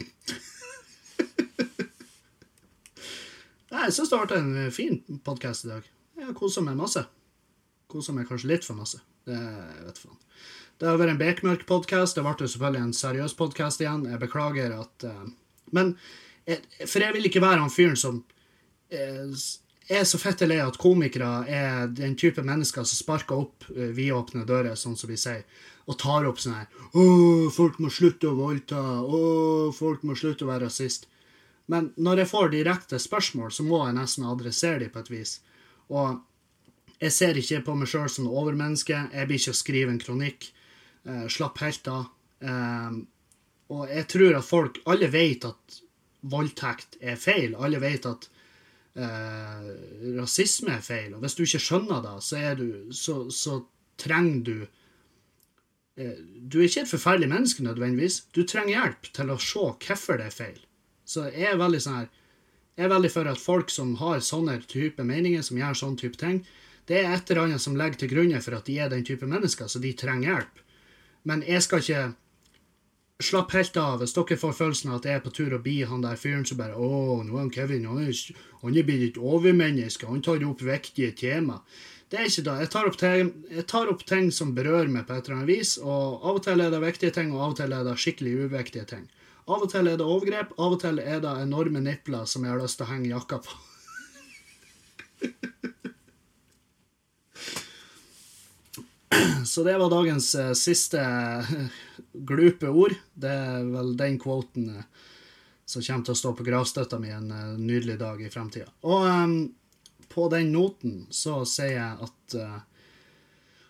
sånn. 0.00 0.40
Jeg 3.70 3.94
syns 3.94 4.10
det 4.10 4.16
har 4.18 4.26
vært 4.26 4.38
en 4.38 4.72
fin 4.74 4.98
podkast 5.24 5.64
i 5.64 5.70
dag. 5.70 5.86
Jeg 6.18 6.26
har 6.28 6.34
kosa 6.36 6.62
meg 6.64 6.76
masse. 6.78 7.04
Kosa 7.90 8.12
meg 8.14 8.28
kanskje 8.28 8.50
litt 8.50 8.66
for 8.66 8.78
masse. 8.78 9.00
Det 9.26 9.38
vet 9.38 9.98
faen. 9.98 10.18
Det 10.80 10.88
har 10.88 10.98
vært 11.00 11.14
en 11.14 11.20
bekmørk-podkast. 11.20 12.16
Det 12.16 12.24
ble 12.24 12.48
selvfølgelig 12.48 12.82
en 12.86 12.96
seriøs 12.96 13.34
podkast 13.38 13.82
igjen. 13.82 14.06
Jeg 14.08 14.20
beklager 14.22 14.74
at 14.78 15.06
uh, 15.08 15.24
Men 15.76 15.94
jeg, 16.48 16.62
For 16.86 17.04
jeg 17.04 17.14
vil 17.16 17.28
ikke 17.28 17.42
være 17.44 17.60
han 17.60 17.72
fyren 17.72 17.98
som 18.00 18.22
uh, 18.24 19.40
er 19.90 20.06
så 20.06 20.20
fette 20.22 20.46
lei 20.46 20.60
at 20.62 20.78
komikere 20.80 21.30
er 21.50 21.90
den 21.90 22.14
type 22.18 22.42
mennesker 22.46 22.86
som 22.86 22.98
sparker 22.98 23.42
opp 23.42 23.66
uh, 23.74 23.90
vidåpne 23.96 24.46
dører, 24.46 24.78
sånn 24.78 24.96
som 24.96 25.10
vi 25.10 25.18
sier, 25.20 25.42
og 25.90 25.98
tar 25.98 26.28
opp 26.28 26.38
sånn 26.38 26.54
her 26.54 26.68
'Å, 26.94 27.04
folk 27.50 27.80
må 27.82 27.90
slutte 27.90 28.30
å 28.30 28.38
voldta. 28.38 28.80
Å, 29.02 29.20
folk 29.74 30.04
må 30.06 30.14
slutte 30.14 30.46
å 30.46 30.52
være 30.52 30.68
rasist.' 30.68 31.08
Men 31.70 31.92
når 31.96 32.24
jeg 32.24 32.30
får 32.32 32.48
direkte 32.50 32.98
spørsmål, 32.98 33.52
så 33.54 33.62
må 33.62 33.84
jeg 33.84 33.94
nesten 33.94 34.26
adressere 34.26 34.80
dem 34.82 34.90
på 34.90 35.04
et 35.04 35.10
vis. 35.12 35.36
Og 35.94 36.18
jeg 37.00 37.14
ser 37.14 37.38
ikke 37.38 37.62
på 37.68 37.76
meg 37.78 37.90
sjøl 37.90 38.08
som 38.10 38.26
overmenneske. 38.26 38.96
Jeg 39.14 39.28
blir 39.28 39.38
ikke 39.38 39.54
å 39.54 39.60
skrive 39.60 39.94
en 39.94 40.02
kronikk. 40.02 40.48
Eh, 41.06 41.28
slapp 41.32 41.62
helt 41.62 41.86
av. 41.88 42.08
Eh, 42.42 42.98
og 43.70 43.86
jeg 43.86 44.08
tror 44.10 44.36
at 44.40 44.44
folk 44.48 44.80
Alle 44.90 45.08
vet 45.12 45.46
at 45.46 45.80
voldtekt 46.26 46.98
er 47.00 47.16
feil. 47.16 47.54
Alle 47.54 47.78
vet 47.80 48.08
at 48.10 48.28
eh, 48.96 49.70
rasisme 50.18 50.74
er 50.76 50.84
feil. 50.84 51.14
Og 51.14 51.24
hvis 51.24 51.36
du 51.38 51.44
ikke 51.44 51.62
skjønner 51.62 52.04
det, 52.04 52.14
så, 52.26 52.42
du, 52.58 52.68
så, 52.94 53.16
så 53.30 53.60
trenger 54.00 54.40
du 54.46 54.56
eh, 55.96 56.16
Du 56.40 56.60
er 56.60 56.68
ikke 56.68 56.86
et 56.86 56.94
forferdelig 56.94 57.28
menneske 57.32 57.66
nødvendigvis. 57.66 58.22
Du 58.34 58.42
trenger 58.44 58.76
hjelp 58.76 59.12
til 59.16 59.30
å 59.30 59.38
se 59.42 59.66
hvorfor 59.68 60.20
det 60.20 60.30
er 60.30 60.38
feil. 60.38 60.58
Så 61.04 61.28
jeg 61.30 61.50
er 61.50 61.60
veldig 61.60 61.82
sånn 61.82 62.00
her 62.02 62.08
Jeg 62.78 62.86
er 62.86 62.94
veldig 62.94 63.12
for 63.12 63.28
at 63.28 63.40
folk 63.42 63.70
som 63.74 63.94
har 64.00 64.22
sånne 64.24 64.60
type 64.70 65.04
meninger, 65.04 65.42
som 65.44 65.58
gjør 65.58 65.76
sånne 65.76 66.00
type 66.00 66.16
ting, 66.16 66.44
det 66.88 67.02
er 67.02 67.12
et 67.12 67.30
eller 67.30 67.44
annet 67.44 67.62
som 67.62 67.76
legger 67.76 68.00
til 68.00 68.10
grunn 68.14 68.32
for 68.40 68.56
at 68.56 68.66
de 68.66 68.78
er 68.80 68.88
den 68.90 69.04
type 69.04 69.26
mennesker, 69.28 69.68
så 69.68 69.78
de 69.82 69.90
trenger 69.94 70.30
hjelp. 70.30 70.62
Men 71.28 71.42
jeg 71.44 71.62
skal 71.66 71.82
ikke 71.82 72.04
slappe 73.20 73.56
helt 73.58 73.76
av 73.76 74.00
hvis 74.00 74.14
dere 74.16 74.38
får 74.40 74.56
følelsen 74.56 74.90
av 74.90 74.98
at 75.00 75.06
jeg 75.08 75.18
er 75.18 75.24
på 75.24 75.32
tur 75.36 75.54
å 75.56 75.62
bli 75.62 75.78
han 75.88 76.02
der 76.04 76.16
fyren 76.20 76.46
som 76.48 76.58
bare 76.58 76.74
'Å, 76.74 77.22
nå 77.26 77.36
er 77.36 77.38
han 77.40 77.52
Kevin 77.54 77.86
han 77.86 78.02
er, 78.02 78.14
han 78.62 78.76
er 78.76 78.82
blitt 78.88 79.08
et 79.10 79.22
overmenneske. 79.22 80.06
Han 80.06 80.22
tar 80.22 80.44
opp 80.44 80.62
viktige 80.62 81.12
tema.' 81.12 81.62
Det 82.10 82.18
er 82.18 82.26
ikke 82.26 82.42
det. 82.42 82.58
Jeg 82.58 82.70
tar, 82.70 82.90
ting, 82.98 83.28
jeg 83.54 83.66
tar, 83.70 83.86
opp 83.86 84.02
ting, 84.02 84.32
som 84.34 84.54
berører 84.54 84.88
meg 84.90 85.06
på 85.06 85.14
et 85.14 85.28
eller 85.28 85.36
annet 85.36 85.46
vis. 85.46 85.78
Og 85.78 86.24
av 86.26 86.34
og 86.40 86.42
til 86.42 86.60
er 86.60 86.70
det 86.72 86.80
viktige 86.82 87.14
ting, 87.14 87.30
og 87.30 87.40
av 87.40 87.50
og 87.52 87.56
til 87.60 87.72
er 87.72 87.84
det 87.86 88.02
skikkelig 88.02 88.32
uviktige 88.50 88.84
ting. 88.84 89.06
Av 89.46 89.62
og 89.62 89.70
til 89.70 89.86
er 89.86 89.96
det 89.96 90.06
overgrep, 90.06 90.50
av 90.58 90.72
og 90.74 90.80
til 90.82 90.98
er 90.98 91.20
det 91.22 91.42
enorme 91.44 91.80
nipler 91.84 92.26
som 92.26 92.42
jeg 92.42 92.50
har 92.50 92.58
lyst 92.58 92.76
til 92.80 92.86
å 92.88 92.90
henge 92.90 93.12
jakka 93.12 93.38
på. 93.46 93.52
Så 99.50 99.62
det 99.66 99.78
var 99.78 99.90
dagens 99.90 100.34
uh, 100.34 100.52
siste 100.58 101.00
glupe 102.12 102.68
ord. 102.68 102.94
Det 103.14 103.30
er 103.30 103.68
vel 103.70 103.94
den 103.98 104.18
quoten 104.22 104.68
uh, 104.76 105.06
som 105.64 105.84
kommer 105.84 106.06
til 106.06 106.16
å 106.16 106.20
stå 106.20 106.34
på 106.34 106.46
gravstøtta 106.46 106.98
mi 106.98 107.12
en 107.14 107.30
nydelig 107.60 107.98
dag 108.00 108.22
i 108.22 108.30
fremtida. 108.32 108.70
Og 108.82 109.06
um, 109.06 109.36
på 110.10 110.26
den 110.32 110.50
noten 110.54 111.04
så 111.14 111.44
sier 111.46 111.76
jeg 111.76 112.08
at 112.08 112.34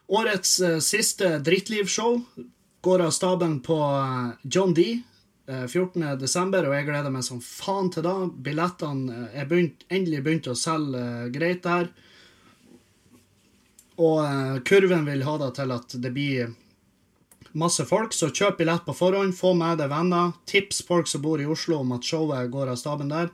årets 0.09 0.55
siste 0.81 1.35
Drittlivshow 1.45 2.17
går 2.81 3.05
av 3.05 3.13
staben 3.13 3.59
på 3.61 3.77
John 4.49 4.73
D. 4.73 4.87
14.12., 5.51 6.57
og 6.63 6.75
jeg 6.77 6.87
gleder 6.87 7.13
meg 7.13 7.25
som 7.27 7.41
faen 7.45 7.91
til 7.93 8.07
da. 8.07 8.15
Billettene 8.31 9.27
er 9.35 9.49
begynt, 9.51 9.85
endelig 9.93 10.23
begynt 10.25 10.49
å 10.49 10.57
selge 10.57 11.03
greit 11.35 11.65
der. 11.67 11.91
Og 14.01 14.19
uh, 14.25 14.59
kurven 14.65 15.05
vil 15.09 15.25
ha 15.27 15.37
det 15.43 15.51
til 15.59 15.75
at 15.75 15.97
det 16.01 16.13
blir 16.15 16.55
masse 17.53 17.85
folk, 17.89 18.15
så 18.15 18.31
kjøp 18.31 18.61
billett 18.61 18.85
på 18.87 18.95
forhånd. 18.97 19.35
Få 19.37 19.53
med 19.59 19.81
deg 19.81 19.91
venner. 19.93 20.35
Tips 20.51 20.83
folk 20.87 21.11
som 21.11 21.23
bor 21.25 21.41
i 21.41 21.49
Oslo 21.51 21.81
om 21.83 21.93
at 21.97 22.07
showet 22.07 22.51
går 22.53 22.73
av 22.73 22.81
staben 22.81 23.11
der. 23.13 23.31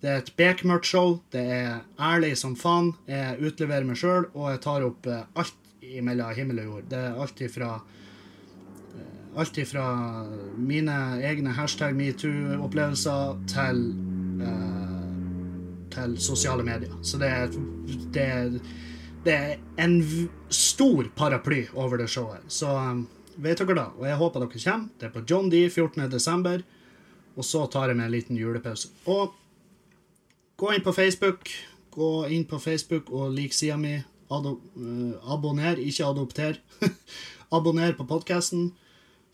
Det 0.00 0.10
er 0.10 0.20
et 0.22 0.32
bekmørkt 0.38 0.86
show. 0.86 1.18
Det 1.34 1.42
er 1.42 1.80
ærlig 1.98 2.36
som 2.38 2.56
faen. 2.56 2.92
Jeg 3.10 3.38
utleverer 3.42 3.86
meg 3.86 3.98
sjøl, 3.98 4.28
og 4.34 4.52
jeg 4.52 4.62
tar 4.64 4.86
opp 4.86 5.08
uh, 5.10 5.24
alt 5.38 5.56
mellom 6.04 6.34
himmel 6.36 6.62
og 6.62 6.68
jord. 6.70 6.90
Det 6.90 7.00
er 7.04 7.22
alt 7.24 7.46
ifra 7.46 7.72
uh, 7.78 9.06
Alt 9.38 9.58
ifra 9.60 9.84
mine 10.56 10.94
egne 11.22 11.52
hashtag 11.54 11.94
metoo-opplevelser 11.94 13.42
til 13.52 13.82
til 15.92 16.14
sosiale 16.22 16.64
medier. 16.66 16.94
Så 17.02 17.18
det 17.20 17.28
er, 17.28 17.54
det 18.14 18.26
det 19.24 19.34
er 19.34 19.56
en 19.82 19.98
stor 20.48 21.08
paraply 21.16 21.64
over 21.74 21.96
det 21.96 22.08
showet. 22.10 22.44
Så 22.48 22.70
um, 22.70 23.06
vet 23.42 23.62
dere 23.62 23.76
da. 23.78 23.86
Og 23.98 24.06
jeg 24.08 24.18
håper 24.20 24.44
dere 24.44 24.62
kommer. 24.64 24.88
Det 24.98 25.08
er 25.08 25.14
på 25.14 25.24
John 25.28 25.50
D 25.50 25.64
14.12. 25.68 26.62
Og 27.38 27.46
så 27.46 27.64
tar 27.70 27.90
jeg 27.90 27.98
meg 27.98 28.08
en 28.08 28.14
liten 28.16 28.38
julepause. 28.38 28.90
Og 29.06 29.34
gå 30.58 30.74
inn 30.74 30.84
på 30.84 30.94
Facebook. 30.96 31.50
Gå 31.94 32.12
inn 32.34 32.46
på 32.50 32.58
Facebook 32.58 33.10
og 33.10 33.34
lik 33.34 33.54
sida 33.54 33.78
mi. 33.78 33.96
Uh, 34.28 35.14
abonner, 35.32 35.78
ikke 35.80 36.06
adopter. 36.06 36.58
abonner 37.56 37.94
på 37.96 38.06
podkasten. 38.06 38.72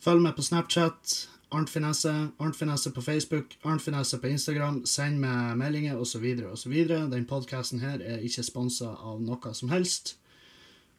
Følg 0.04 0.22
med 0.22 0.36
på 0.36 0.44
Snapchat. 0.44 1.30
Arnt 1.54 1.70
Finesse, 1.70 2.10
Arnt 2.42 2.56
Finesse 2.56 2.90
på 2.90 3.00
Facebook, 3.00 3.44
Arnt 3.64 3.82
Finesse 3.82 4.18
på 4.18 4.26
Instagram. 4.26 4.80
Send 4.86 5.20
meg 5.22 5.56
meldinger 5.56 6.00
osv. 6.00 6.24
osv. 6.50 6.74
Den 6.88 7.26
podkasten 7.30 7.80
her 7.80 8.02
er 8.02 8.24
ikke 8.26 8.42
sponsa 8.42 8.90
av 8.98 9.20
noe 9.22 9.54
som 9.54 9.70
helst 9.70 10.16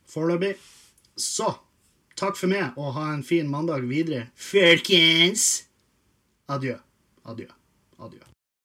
foreløpig. 0.10 0.56
Så 1.18 1.52
takk 2.20 2.40
for 2.40 2.52
meg, 2.52 2.76
og 2.78 2.96
ha 2.98 3.10
en 3.14 3.24
fin 3.24 3.50
mandag 3.50 3.88
videre, 3.90 4.30
folkens. 4.36 5.66
Adjø. 6.52 6.78
Adjø. 7.26 7.50
Adjø. 8.00 8.35